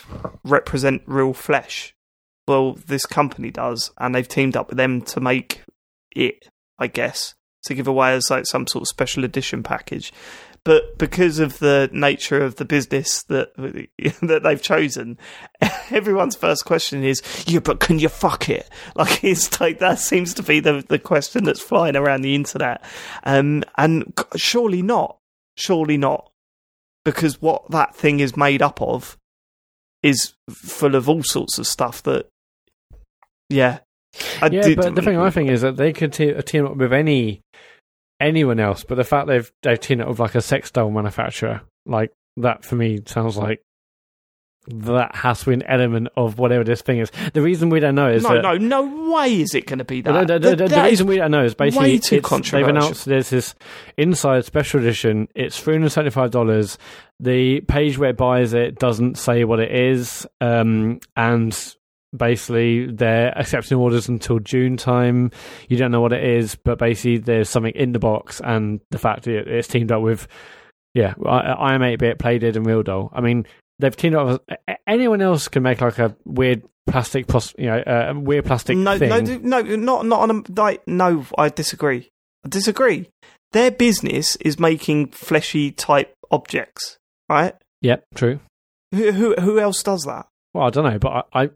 [0.43, 1.95] represent real flesh?
[2.47, 5.63] Well, this company does, and they've teamed up with them to make
[6.15, 6.49] it,
[6.79, 10.11] I guess, to give away as like some sort of special edition package.
[10.63, 13.55] but because of the nature of the business that
[14.21, 15.17] that they've chosen,
[15.91, 20.33] everyone's first question is, "Yeah, but can you fuck it?" Like it's like that seems
[20.35, 22.83] to be the the question that's flying around the internet,
[23.23, 25.17] um, and surely not,
[25.55, 26.31] surely not,
[27.05, 29.17] because what that thing is made up of
[30.03, 32.27] is full of all sorts of stuff that,
[33.49, 33.79] yeah.
[34.41, 36.77] I yeah, did- but the thing I think is that they could te- team up
[36.77, 37.41] with any
[38.19, 41.61] anyone else, but the fact they've they've teamed up with like a sex doll manufacturer,
[41.85, 43.61] like that for me sounds like
[44.69, 47.09] that has to be an element of whatever this thing is.
[47.33, 49.85] The reason we don't know is no, that no, no way is it going to
[49.85, 50.27] be that.
[50.27, 53.29] The, the, the, the reason we don't know is basically way too they've announced there's
[53.29, 53.55] this
[53.97, 55.29] inside special edition.
[55.35, 56.77] It's three hundred seventy five dollars.
[57.19, 61.75] The page where it buys it doesn't say what it is, um, and
[62.15, 65.31] basically they're accepting orders until June time.
[65.69, 68.99] You don't know what it is, but basically there's something in the box, and the
[68.99, 70.27] fact that it's teamed up with,
[70.93, 73.11] yeah, I am eight bit, Playdead, and Real Doll.
[73.13, 73.45] I mean,
[73.79, 74.27] they've teamed up.
[74.27, 74.57] With,
[74.87, 77.27] anyone else can make like a weird plastic,
[77.57, 79.09] you know, a weird plastic no, thing.
[79.09, 80.87] no, no, not not on a like.
[80.87, 82.09] No, I disagree.
[82.45, 83.09] I disagree.
[83.51, 86.97] Their business is making fleshy type objects,
[87.29, 87.55] right?
[87.81, 88.39] Yep, true.
[88.93, 90.27] Who who, who else does that?
[90.53, 91.49] Well, I don't know, but I, I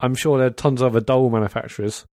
[0.00, 2.04] I'm sure there are tons of other doll manufacturers.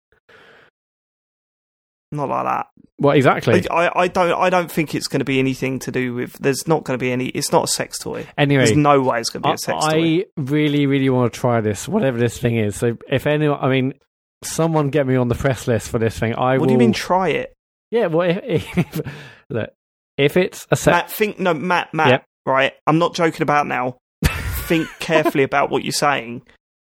[2.12, 2.68] Not like that.
[2.98, 3.68] Well, exactly.
[3.70, 6.34] I, I don't I don't think it's going to be anything to do with.
[6.34, 7.28] There's not going to be any.
[7.28, 8.26] It's not a sex toy.
[8.38, 10.20] anyway, There's no way it's going to be I, a sex toy.
[10.20, 12.78] I really, really want to try this, whatever this thing is.
[12.78, 13.95] So, if anyone, I mean,
[14.44, 16.36] someone get me on the press list for this thing.
[16.36, 16.68] I What will.
[16.68, 16.94] do you mean?
[16.94, 17.53] Try it,
[17.91, 19.02] Yeah, well, if, if,
[19.49, 19.72] look,
[20.18, 21.12] if it's a sex, Mat.
[21.12, 21.94] Think no, Mat.
[21.94, 22.07] Mat.
[22.07, 22.26] Yep.
[22.45, 22.74] Right.
[22.88, 23.98] I'm not joking about now.
[24.68, 26.44] think carefully about what you're saying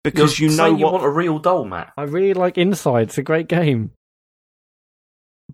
[0.03, 0.93] because You're you know saying you what.
[0.93, 1.93] want a real doll, Mat.
[1.97, 3.03] I really like Inside.
[3.09, 3.91] It's a great game.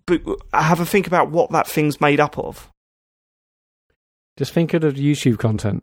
[0.06, 0.22] but
[0.52, 2.70] uh, have a think about what that thing's made up of.
[4.36, 5.82] Just think of the YouTube content.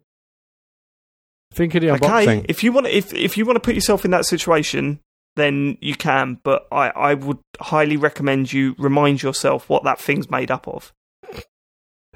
[1.53, 2.45] Think of the Okay, unboxing.
[2.49, 4.99] if you want, to, if if you want to put yourself in that situation,
[5.35, 6.39] then you can.
[6.44, 10.91] But I, I would highly recommend you remind yourself what that thing's made up of.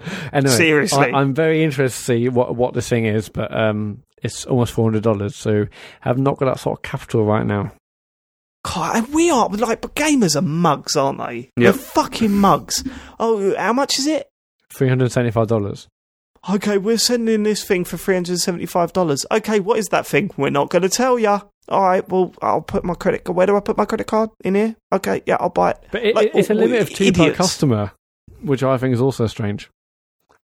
[0.33, 1.11] Anyway, Seriously.
[1.11, 4.73] I, I'm very interested to see what what this thing is, but um, it's almost
[4.73, 5.35] four hundred dollars.
[5.35, 5.67] So
[6.01, 7.73] have not got that sort of capital right now.
[8.63, 11.49] God, and we are like, but gamers are mugs, aren't they?
[11.57, 12.83] They're fucking mugs.
[13.19, 14.29] Oh, how much is it?
[14.69, 15.87] Three hundred seventy five dollars.
[16.49, 19.25] Okay, we're sending this thing for three hundred seventy-five dollars.
[19.31, 20.31] Okay, what is that thing?
[20.37, 21.41] We're not going to tell ya.
[21.69, 23.27] All right, well, I'll put my credit.
[23.29, 24.31] Where do I put my credit card?
[24.43, 24.75] In here.
[24.91, 25.83] Okay, yeah, I'll buy it.
[25.91, 27.91] But it, Like, it's a oh, limit of two per customer,
[28.41, 29.69] which I think is also strange.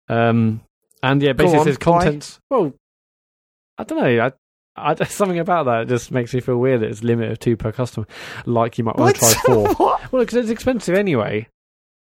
[0.09, 0.61] Um,
[1.01, 2.39] and yeah, basically on, it says contents.
[2.49, 2.73] Well,
[3.77, 4.25] I don't know.
[4.25, 4.31] I,
[4.75, 7.71] I, something about that just makes me feel weird that it's limit of two per
[7.71, 8.07] customer.
[8.45, 9.75] Like you might want to try four.
[10.11, 11.47] well, because it's expensive anyway.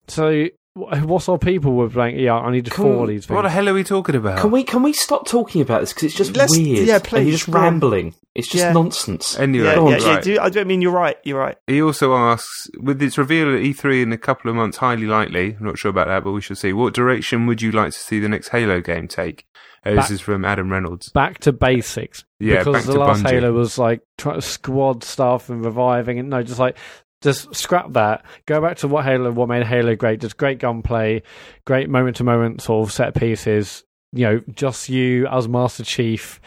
[0.08, 3.08] So wh- what sort of people were be like, yeah, I need Can four of
[3.08, 4.40] we- these What the hell are we talking about?
[4.40, 6.88] Can we can we stop talking about this because it's just Let's- weird?
[6.88, 8.14] yeah, And please, you're just rambling.
[8.36, 8.74] It's just Yeah.
[8.74, 9.40] nonsense.
[9.40, 10.14] Anyway, Yeah, yeah, yeah.
[10.16, 10.24] right.
[10.24, 11.18] Do, I don't mean you're right.
[11.24, 11.56] You're right.
[11.68, 15.56] He also asks, with its reveal at E3 in a couple of months, highly likely,
[15.58, 16.74] I'm not sure about that, but we shall see.
[16.74, 19.46] What direction would you like to see the next Halo game take?
[19.86, 21.10] Uh, this Back- is from Adam Reynolds.
[21.12, 22.26] Back to basics.
[22.40, 23.30] Yeah, because back the to last Bungie.
[23.30, 26.76] Halo was like trying to squad stuff and reviving, and no, just like
[27.22, 28.26] just scrap that.
[28.46, 30.22] Go back to what Halo, what made Halo great.
[30.22, 31.24] Just great gunplay,
[31.66, 33.84] great moment to moment sort of set pieces.
[34.14, 36.40] You know, just you as Master Chief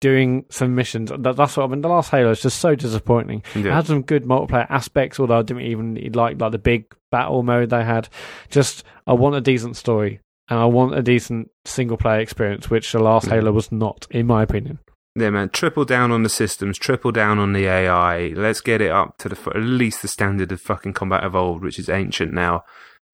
[0.00, 1.10] doing some missions.
[1.16, 1.80] That, that's what I mean.
[1.80, 3.42] The last Halo is just so disappointing.
[3.54, 7.42] It had some good multiplayer aspects, although I didn't even like like the big battle
[7.42, 8.08] mode they had.
[8.50, 10.20] Just I want a decent story.
[10.48, 13.36] And I want a decent single player experience, which the last Yeah.
[13.36, 14.78] Halo was not, in my opinion.
[15.16, 15.50] Yeah, man.
[15.50, 18.32] Triple down on the systems, triple down on the AI.
[18.34, 21.36] Let's get it up to the f- at least the standard of fucking combat of
[21.36, 22.64] old, which is ancient now,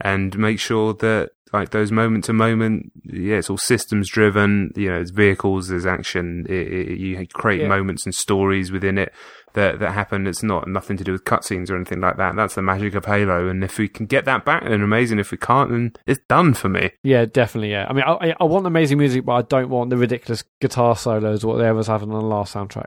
[0.00, 4.70] and make sure that like those moment to moment, yeah, it's all systems driven.
[4.76, 6.46] You know, it's vehicles, there's action.
[6.48, 7.68] It, it, you create Yeah.
[7.68, 9.12] moments and stories within it
[9.54, 10.26] that that happen.
[10.26, 12.36] It's not nothing to do with cutscenes or anything like that.
[12.36, 13.48] That's the magic of Halo.
[13.48, 15.18] And if we can get that back, then amazing.
[15.18, 16.90] If we can't, then it's done for me.
[17.02, 17.70] Yeah, definitely.
[17.72, 20.96] Yeah, I mean, I, I- want amazing music, but I don't want the ridiculous guitar
[20.96, 22.86] solos what they was having on the last soundtrack.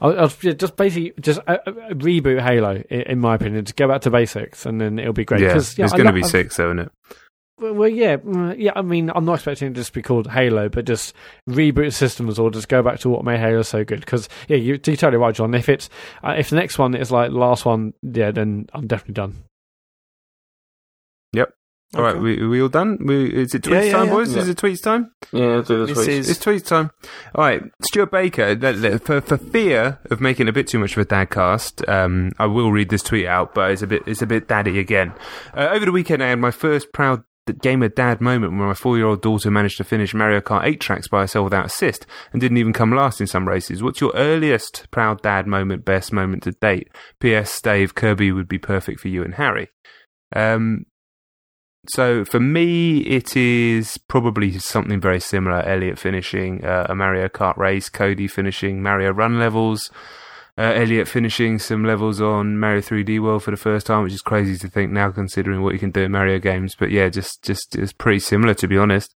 [0.00, 3.64] I, was- just basically just uh, uh, reboot Halo, in my opinion.
[3.64, 5.40] Just go back to basics, and then it'll be great.
[5.40, 6.92] yeah, yeah, it's going to be I- six, though, isn't it?
[7.60, 8.72] Well, well, yeah, mm, yeah.
[8.76, 11.14] I mean, I'm not expecting it to just be called Halo, but just
[11.48, 14.00] reboot systems or just go back to what made Halo so good.
[14.00, 15.54] Because yeah, you, you're totally right, Jon.
[15.54, 15.90] If it's
[16.22, 19.44] uh, if the next one is like the last one, yeah, then I'm definitely done.
[21.32, 21.52] Yep.
[21.94, 22.98] All right, we, are we all done?
[23.00, 24.12] We, is it tweets Yeah, yeah, time, yeah.
[24.12, 24.34] boys?
[24.34, 24.42] Yeah.
[24.42, 25.10] Is it tweets time?
[25.32, 26.08] Yeah, do the tweets.
[26.08, 26.90] is- It's tweets time.
[27.34, 28.54] All right, Stuart Baker.
[28.54, 32.32] that- that- For, for fear of making a bit too much of a dadcast, um,
[32.38, 35.14] I will read this tweet out, but it's a bit it's a bit daddy again.
[35.56, 37.22] Uh, over the weekend, I had my first proud
[37.52, 41.20] gamer dad moment when my four-year-old daughter managed to finish Mario Kart 8 tracks by
[41.22, 43.82] herself without assist and didn't even come last in some races.
[43.82, 46.88] What's your earliest proud dad moment, best moment to date?
[47.20, 47.60] P.S.
[47.60, 49.68] Dave Kirby would be perfect for you and Harry.
[50.34, 50.86] Um,
[51.88, 55.62] so for me, it is probably something very similar.
[55.62, 59.90] Elliot finishing uh, a Mario Kart race, Cody finishing Mario Run levels,
[60.58, 64.22] uh, Elliot finishing some levels on Mario 3D World for the first time, which is
[64.22, 66.74] crazy to think now, considering what you can do in Mario games.
[66.74, 69.14] But yeah, just just it's pretty similar to be honest.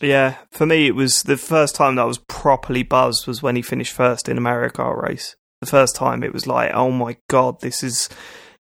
[0.00, 3.54] Yeah, for me, it was the first time that I was properly buzzed was when
[3.54, 5.36] he finished first in a Mario Kart race.
[5.60, 8.08] The first time it was like, oh my god, this is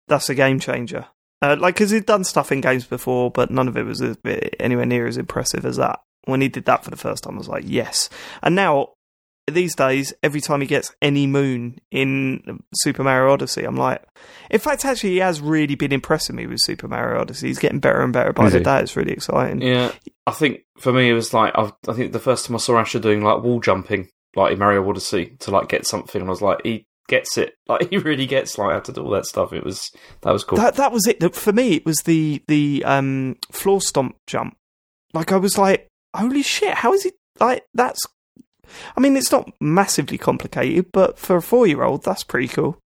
[0.09, 1.07] that's a game changer.
[1.41, 4.01] Uh, like, because he'd done stuff in games before, but none of it was
[4.61, 5.99] anywhere near as impressive as that.
[6.25, 8.09] When he did that for the first time, I was like, yes.
[8.43, 8.91] And now,
[9.51, 14.03] these days, every time he gets any moon in Super Mario Odyssey, I'm like,
[14.51, 17.49] in fact, actually, he has really been impressing me with Super Mario Odyssey.
[17.49, 18.65] He's getting better and better by Is the he?
[18.65, 18.81] day.
[18.81, 19.61] It's really exciting.
[19.61, 19.93] Yeah,
[20.27, 22.79] I think for me it was like I, I think the first time I saw
[22.79, 26.31] Asher doing like wall jumping, like in Mario Odyssey, to like get something, and I
[26.31, 27.55] was like, he gets it.
[27.69, 29.53] Like he really gets like how to do all that stuff.
[29.55, 29.91] It was
[30.21, 30.59] that was cool.
[30.59, 31.35] That that was it.
[31.35, 34.57] For me, it was the the um, floor stomp jump.
[35.15, 36.75] Like I was like, holy shit!
[36.75, 37.65] How is he like?
[37.75, 38.01] That's.
[38.97, 42.79] I mean, it's not massively complicated, but for a four year old, that's pretty cool.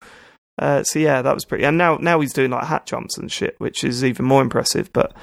[0.58, 1.64] Uh, so yeah, that was pretty.
[1.64, 4.92] And now now he's doing like hat jumps and shit, which is even more impressive.
[4.92, 5.14] But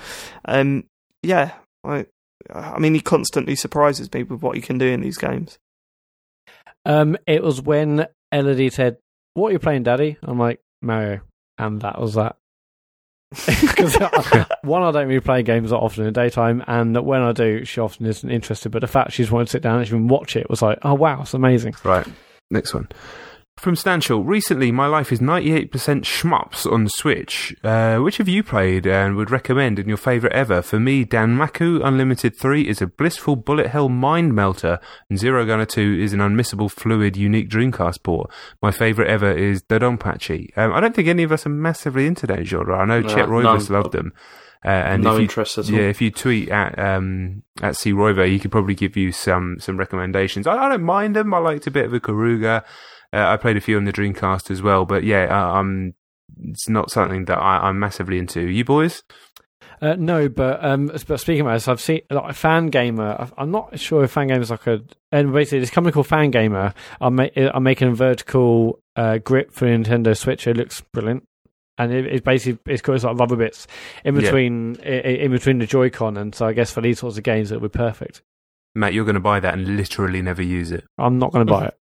[0.45, 0.85] um,
[1.23, 1.53] yeah,
[1.83, 2.05] I
[2.51, 5.57] I mean, he constantly surprises me with what he can do in these games.
[6.85, 8.97] Um, it was when Elodie said,
[9.33, 11.21] "What are you playing, Daddy?" I'm like, "Mario,"
[11.57, 12.35] and that was that.
[13.61, 17.21] Because uh, one, I don't really play games that often in the daytime, and when
[17.21, 18.71] I do, she often isn't interested.
[18.71, 20.93] But the fact she's wanted to sit down and even watch it was like, "Oh
[20.93, 22.07] wow, it's amazing." Right.
[22.51, 22.87] Next one.
[23.57, 27.55] From Stanchel, recently my life is 98% shmups on Switch.
[27.63, 30.61] Uh, which have you played and would recommend in your favourite ever?
[30.61, 35.67] For me, Danmaku Unlimited 3 is a blissful bullet hell mind melter, and Zero Gunner
[35.67, 38.31] 2 is an unmissable fluid unique Dreamcast port.
[38.61, 40.57] My favourite ever is Dodonpachi.
[40.57, 42.77] Um, I don't think any of us are massively into that genre.
[42.79, 44.13] I know No, Chet Roivas loved them.
[44.65, 45.71] Uh, and no if you, interest at all.
[45.71, 49.57] yeah, if you tweet at um, at C Roiver, he could probably give you some
[49.59, 50.47] some recommendations.
[50.47, 51.33] I, I don't mind them.
[51.33, 52.63] I liked a bit of Ikaruga.
[53.13, 55.93] Uh, I played a few on the Dreamcast as well, but yeah, uh, um,
[56.43, 58.41] it's not something that I, I'm massively into.
[58.49, 59.03] You boys?
[59.81, 63.29] Uh, no, but um, but speaking about this, I've seen like Fan Gamer.
[63.37, 64.81] I'm not sure if Fan Gamer is like a
[65.11, 66.73] and basically this company called Fan Gamer.
[67.01, 70.47] I'm ma- I'm making a vertical uh, grip for Nintendo Switch.
[70.47, 71.27] It looks brilliant,
[71.77, 73.67] and it, it's basically it's got it's like rubber bits
[74.05, 77.23] in between i- in between the Joy-Con, and so I guess for these sorts of
[77.23, 78.21] games it would be perfect.
[78.75, 80.85] Mat, you're going to buy that and literally never use it.
[80.97, 81.77] I'm not going to buy it.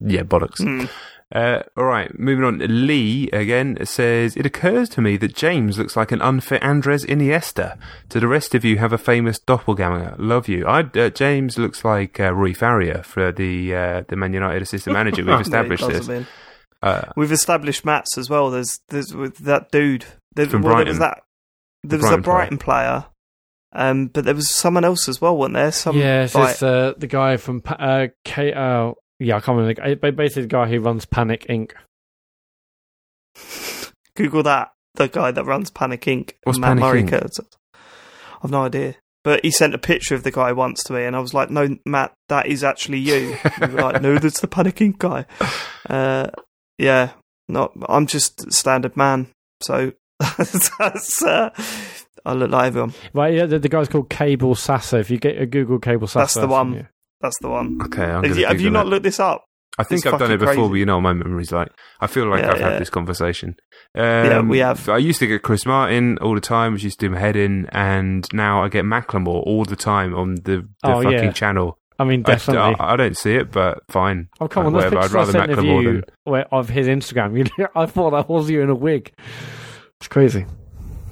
[0.00, 0.58] Yeah, bollocks.
[0.62, 0.86] Hmm.
[1.32, 2.58] Uh, all right, moving on.
[2.58, 7.78] Lee again says it occurs to me that James looks like an unfit Andres Iniesta.
[8.08, 10.16] To the rest of you, have a famous doppelganger.
[10.18, 10.66] Love you.
[10.66, 14.94] I uh, James looks like uh, Rui Faria for the uh, the Man United assistant
[14.94, 15.24] manager.
[15.24, 15.98] We've established Yeah, this.
[15.98, 16.26] does a bit.
[16.82, 18.50] Uh, We've established Mat's as well.
[18.50, 20.06] There's there's with that dude.
[20.34, 21.14] There, From well, there was Brighton.
[21.16, 21.22] that.
[21.88, 23.04] There was Brighton a Brighton player.
[23.72, 25.70] Um, but there was someone else as well, wasn't there?
[25.70, 28.52] Some yeah, it's like- just, uh, the guy from Pa- uh, K.
[28.52, 29.74] Uh, yeah, I can't remember.
[29.74, 31.72] the guy- Basically, the guy who runs Panic Inc.
[34.16, 34.72] Google that.
[34.94, 36.32] The guy that runs Panic Inc.
[36.44, 37.10] What's Mat Panic Murray Inc?
[37.10, 37.38] Kurtz.
[38.42, 38.96] I've no idea.
[39.22, 41.50] But he sent a picture of the guy once to me, and I was like,
[41.50, 44.98] "No, Mat, that is actually you." we like, "No, that's the Panic Inc.
[44.98, 45.26] guy."
[45.88, 46.28] Uh,
[46.78, 47.12] yeah,
[47.48, 47.72] not.
[47.88, 49.26] I'm just standard man,
[49.60, 51.20] so that's.
[51.22, 51.50] Uh,
[52.24, 52.94] I look like everyone.
[53.12, 54.98] Right, yeah, the, the guy's called Cabel Sasser.
[54.98, 56.86] If you get a Google Cabel Sasser, That's the one.
[57.20, 57.26] Yeah.
[57.26, 57.78] That's the one.
[57.86, 58.90] okay, I'm Have you, have you not it.
[58.90, 59.44] looked this up?
[59.78, 60.68] I think It's I've done it before, crazy.
[60.68, 61.68] but you know my memory's like.
[62.00, 63.56] I feel like Yeah, I've had this conversation.
[63.94, 64.88] Um, Yeah, we have.
[64.88, 67.36] I used to get Chris Martin all the time, which used to do my head
[67.36, 71.32] in, and now I get Macklemore all the time on the, the Oh, fucking yeah.
[71.32, 71.78] channel.
[71.98, 72.76] I mean, I, definitely.
[72.80, 74.28] I, I don't see it, but fine.
[74.40, 75.02] oh, come on, those whatever.
[75.02, 76.04] pictures I'd rather of Macklemore you than.
[76.24, 77.48] where- of his Instagram.
[77.76, 79.12] I thought that was you in a wig.
[80.00, 80.46] It's crazy.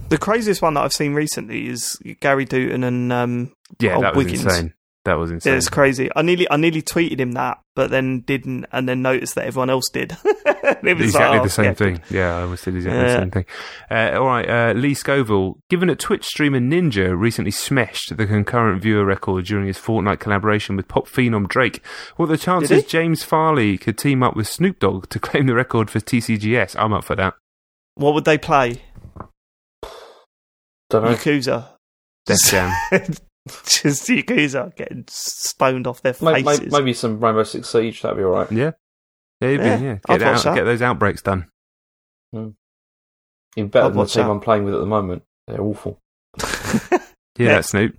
[0.08, 4.24] The craziest one that I've seen recently is Gary Dutton and um, Yeah, that was
[4.24, 4.44] Wiggins.
[4.44, 4.74] insane.
[5.08, 5.54] That was insane.
[5.54, 6.10] yeah, it's crazy.
[6.14, 9.70] I nearly I nearly tweeted him that, but then didn't, and then noticed that everyone
[9.70, 10.14] else did.
[10.24, 11.72] it was exactly like, oh, the same yeah.
[11.72, 12.00] thing.
[12.10, 13.46] Yeah, I always did exactly the same thing.
[13.90, 15.60] Uh, all right, uh, Lee Scoville.
[15.70, 20.76] Given that Twitch streamer Ninja recently smashed the concurrent viewer record during his Fortnite collaboration
[20.76, 21.82] with pop phenom Drake,
[22.16, 22.84] what are the chances?
[22.84, 26.76] James Farley could team up with Snoop Dogg to claim the record for TCGS?
[26.78, 27.32] I'm up for that.
[27.94, 28.82] What would they play?
[30.90, 31.14] Don't know.
[31.14, 31.68] Yakuza.
[32.26, 32.74] Def Jam.
[33.66, 36.60] Just Yakuza getting stoned off their Maybe, faces.
[36.60, 38.02] maybe, maybe some Rainbow Six Siege.
[38.02, 38.50] That'd be all right.
[38.52, 38.72] yeah.
[39.40, 39.98] Yeah, Yeah, yeah.
[40.06, 41.46] Get, out, get those outbreaks done.
[42.34, 42.54] Even
[43.68, 44.30] better I'd than the team that.
[44.30, 45.22] I'm playing with at the moment.
[45.46, 45.98] They're awful.
[46.38, 46.98] Yeah,
[47.38, 47.68] Next.
[47.70, 47.96] Snoop.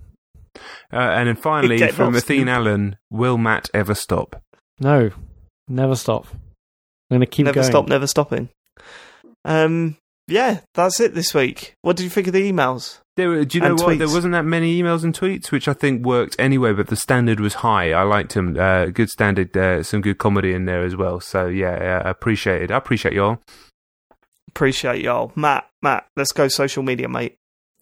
[0.92, 2.48] Uh, and then finally, from lost, Athene Snoop.
[2.48, 4.42] Allen, will Mat ever stop?
[4.78, 5.10] No,
[5.68, 6.26] never stop.
[6.30, 7.66] I'm going to keep never going.
[7.66, 8.48] stop, never stopping.
[9.44, 9.96] Um,
[10.30, 11.74] yeah, that's it this week.
[11.82, 13.00] What did you think of the emails?
[13.16, 13.98] There, were- do you know And what?
[13.98, 17.40] There wasn't that many emails and tweets, which I think worked anyway, but the standard
[17.40, 17.92] was high.
[17.92, 18.56] I liked them.
[18.58, 21.20] Uh, good standard, uh, some good comedy in there as well.
[21.20, 22.70] So, yeah, uh, appreciated.
[22.70, 23.38] I appreciate y'all.
[24.48, 25.68] Appreciate y'all, Mat.
[25.82, 27.36] Mat, let's go social media, mate.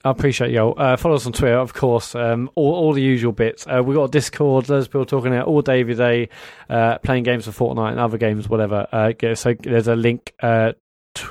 [0.04, 0.74] I appreciate you.
[0.74, 2.14] Uh, follow us on Twitter, of course.
[2.14, 3.66] Um, all, all the usual bits.
[3.66, 4.66] Uh, we got a Discord.
[4.66, 6.28] There's people talking out all day, every day,
[6.70, 8.86] uh, playing games for Fortnite and other games, whatever.
[8.92, 10.34] Uh, so there's a link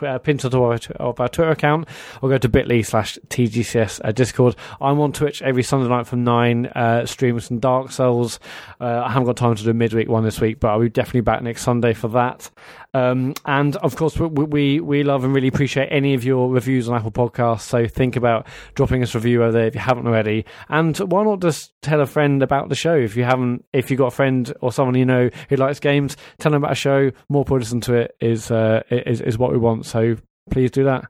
[0.04, 0.58] uh, tw- pinned to the
[1.00, 1.88] of our Twitter account,
[2.22, 4.56] or go to bit.ly slash TGCS uh, Discord.
[4.82, 8.40] I'm on Twitch every Sunday night from 9, uh, streaming some Dark Souls.
[8.80, 10.90] Uh, I haven't got time to do a midweek one this week, but I'll be
[10.90, 12.50] definitely back next Sunday for that.
[12.94, 16.90] Um, and of course, we, we we love and really appreciate any of your reviews
[16.90, 17.62] on Apple Podcasts.
[17.62, 20.46] So think about dropping us a review over there if you haven't already.
[20.70, 23.66] And why not just tell a friend about the show if you haven't?
[23.74, 26.72] If you've got a friend or someone you know who likes games, tell them about
[26.72, 27.12] a show.
[27.30, 29.77] More people listen to it is uh, is is what we want.
[29.84, 30.18] So
[30.50, 31.06] please do that.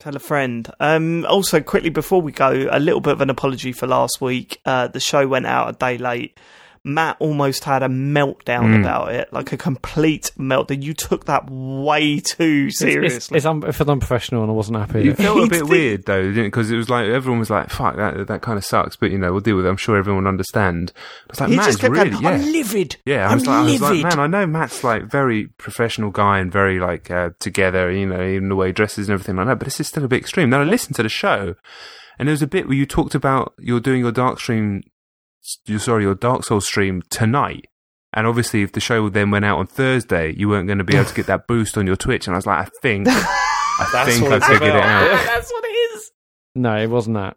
[0.00, 0.68] Tell a friend.
[0.80, 4.60] Um, also, quickly before we go, a little bit of an apology for last week.
[4.64, 6.38] Uh, the show went out a day late.
[6.84, 8.80] Mat almost had a meltdown Mm.
[8.80, 10.82] about it, like a complete meltdown.
[10.82, 13.16] You took that way too seriously.
[13.16, 15.04] it's, it's, un- it felt unprofessional, and I wasn't happy.
[15.04, 15.16] You it.
[15.18, 16.48] felt a bit weird though, didn't it?
[16.48, 19.18] Because it was like everyone was like, "Fuck that, that kind of sucks," but you
[19.18, 19.68] know, we'll deal with it.
[19.68, 20.92] I'm sure everyone will understand.
[20.96, 21.00] I
[21.30, 22.96] was like, he Mat, just kept really, going, yeah, I'm livid.
[23.06, 23.28] yeah.
[23.28, 24.02] I I'm was like, I was livid.
[24.02, 28.06] like, man, I know Mat's like very professional guy and very like uh, together, you
[28.06, 29.58] know, even the way he dresses and everything like that.
[29.60, 30.50] But this is still a bit extreme.
[30.50, 31.54] Then I listened to the show,
[32.18, 34.82] and there was a bit where you talked about you're doing your dark stream,
[35.66, 37.66] you sorry, your Dark Souls stream tonight.
[38.14, 40.94] And obviously, if the show then went out on Thursday, you weren't going to be
[40.96, 42.26] able to get that boost on your Twitch.
[42.26, 45.02] And I was like, I think, I That's think what I it's figured it about.
[45.10, 45.10] out.
[45.26, 46.10] That's what it is.
[46.54, 47.36] No, it wasn't that.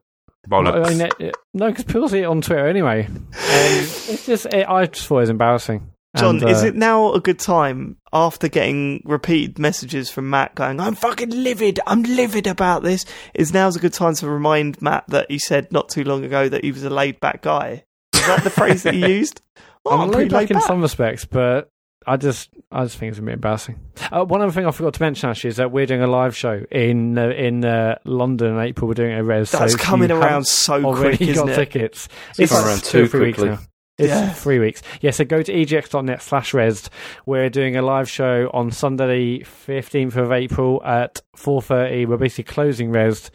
[0.49, 0.85] Bollocks.
[0.85, 3.05] I mean, it- it- no, because people see it on Twitter anyway.
[3.07, 5.89] Um, it's just, it, I just thought it was embarrassing.
[6.17, 10.55] Jon, And, is uh, it now a good time after getting repeated messages from Mat
[10.55, 13.05] going, I'm fucking livid, I'm livid about this?
[13.33, 16.47] Is now's a good time to remind Mat that he said not too long ago
[16.49, 17.83] that he was a laid back guy?
[18.25, 19.41] Is that the phrase that he used?
[19.85, 21.69] Oh, I'm pretty laid back in some respects, but
[22.07, 23.79] I just, I just think it's a bit embarrassing.
[24.11, 26.35] Uh, one other thing I forgot to mention actually is that we're doing a live
[26.35, 28.87] show in uh, in uh, London in April.
[28.87, 29.49] We're doing a Rezzed.
[29.49, 31.55] so That's if you coming around so Already quick, isn't got it?
[31.55, 32.07] tickets.
[32.39, 33.55] It's like around two or too three weeks quickly.
[33.57, 33.61] now.
[33.97, 34.29] It's Yeah.
[34.33, 34.81] three weeks.
[35.01, 36.89] Yeah, so go to egx.net slash rezzed.
[37.25, 42.05] We're doing a live show on Sunday, 15th of April at 4.30.
[42.07, 43.29] We're basically closing Rezzed.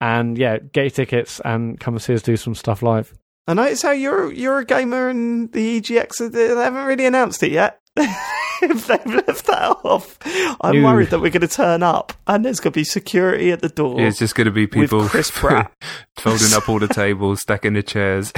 [0.00, 3.12] And yeah, get your tickets and come and see us do some stuff live.
[3.46, 7.52] I notice how you're you're a gamer and the EGX they haven't really announced it
[7.52, 7.80] yet.
[7.96, 10.18] if they've left that off,
[10.60, 13.60] I'm worried that we're going to turn up and there's going to be security at
[13.60, 14.00] the door.
[14.00, 15.72] Yeah, it's just going to be people Chris Pratt.
[16.18, 18.32] folding up all the tables, stacking the chairs.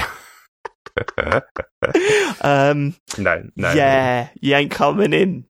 [2.41, 3.73] um, no, no.
[3.73, 5.45] yeah, you ain't coming in.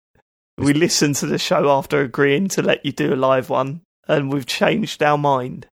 [0.57, 4.31] We listened to the show after agreeing to let you do a live one, and
[4.31, 5.67] we've changed our mind.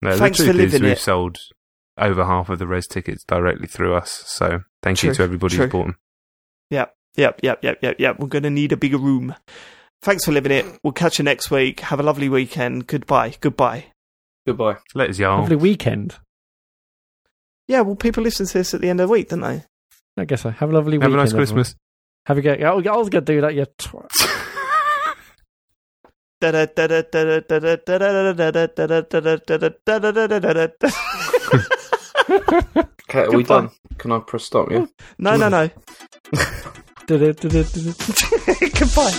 [0.00, 1.00] No, Thanks the for truth is living we've it.
[1.00, 1.38] sold
[1.98, 4.24] over half of the Rezzed tickets directly through us.
[4.26, 5.64] So thank True, you to everybody true.
[5.66, 5.96] who's bought them.
[6.70, 8.18] Yep, yep, yep, yep, yep, yep.
[8.18, 9.34] We're going to need a bigger room.
[10.00, 10.66] Thanks for living it.
[10.82, 11.80] We'll catch you next week.
[11.80, 12.86] Have a lovely weekend.
[12.86, 13.34] Goodbye.
[13.40, 13.86] Goodbye.
[14.46, 14.76] Goodbye.
[14.94, 15.40] Let us y'all.
[15.40, 16.16] Lovely weekend.
[17.68, 19.62] Yeah, well, people listen to this at the end of the week, don't they?
[20.16, 20.50] I guess so.
[20.50, 21.16] Have a lovely Have a weekend.
[21.16, 21.46] nice everyone.
[21.46, 21.76] Christmas.
[22.26, 22.62] Have a good.
[22.62, 24.10] I was going to do that, you twat.
[32.30, 33.70] Okay, are we done?
[33.98, 34.70] Can I press stop?
[34.70, 34.86] Yeah.
[35.18, 35.68] No, no, no.
[38.78, 39.12] Goodbye.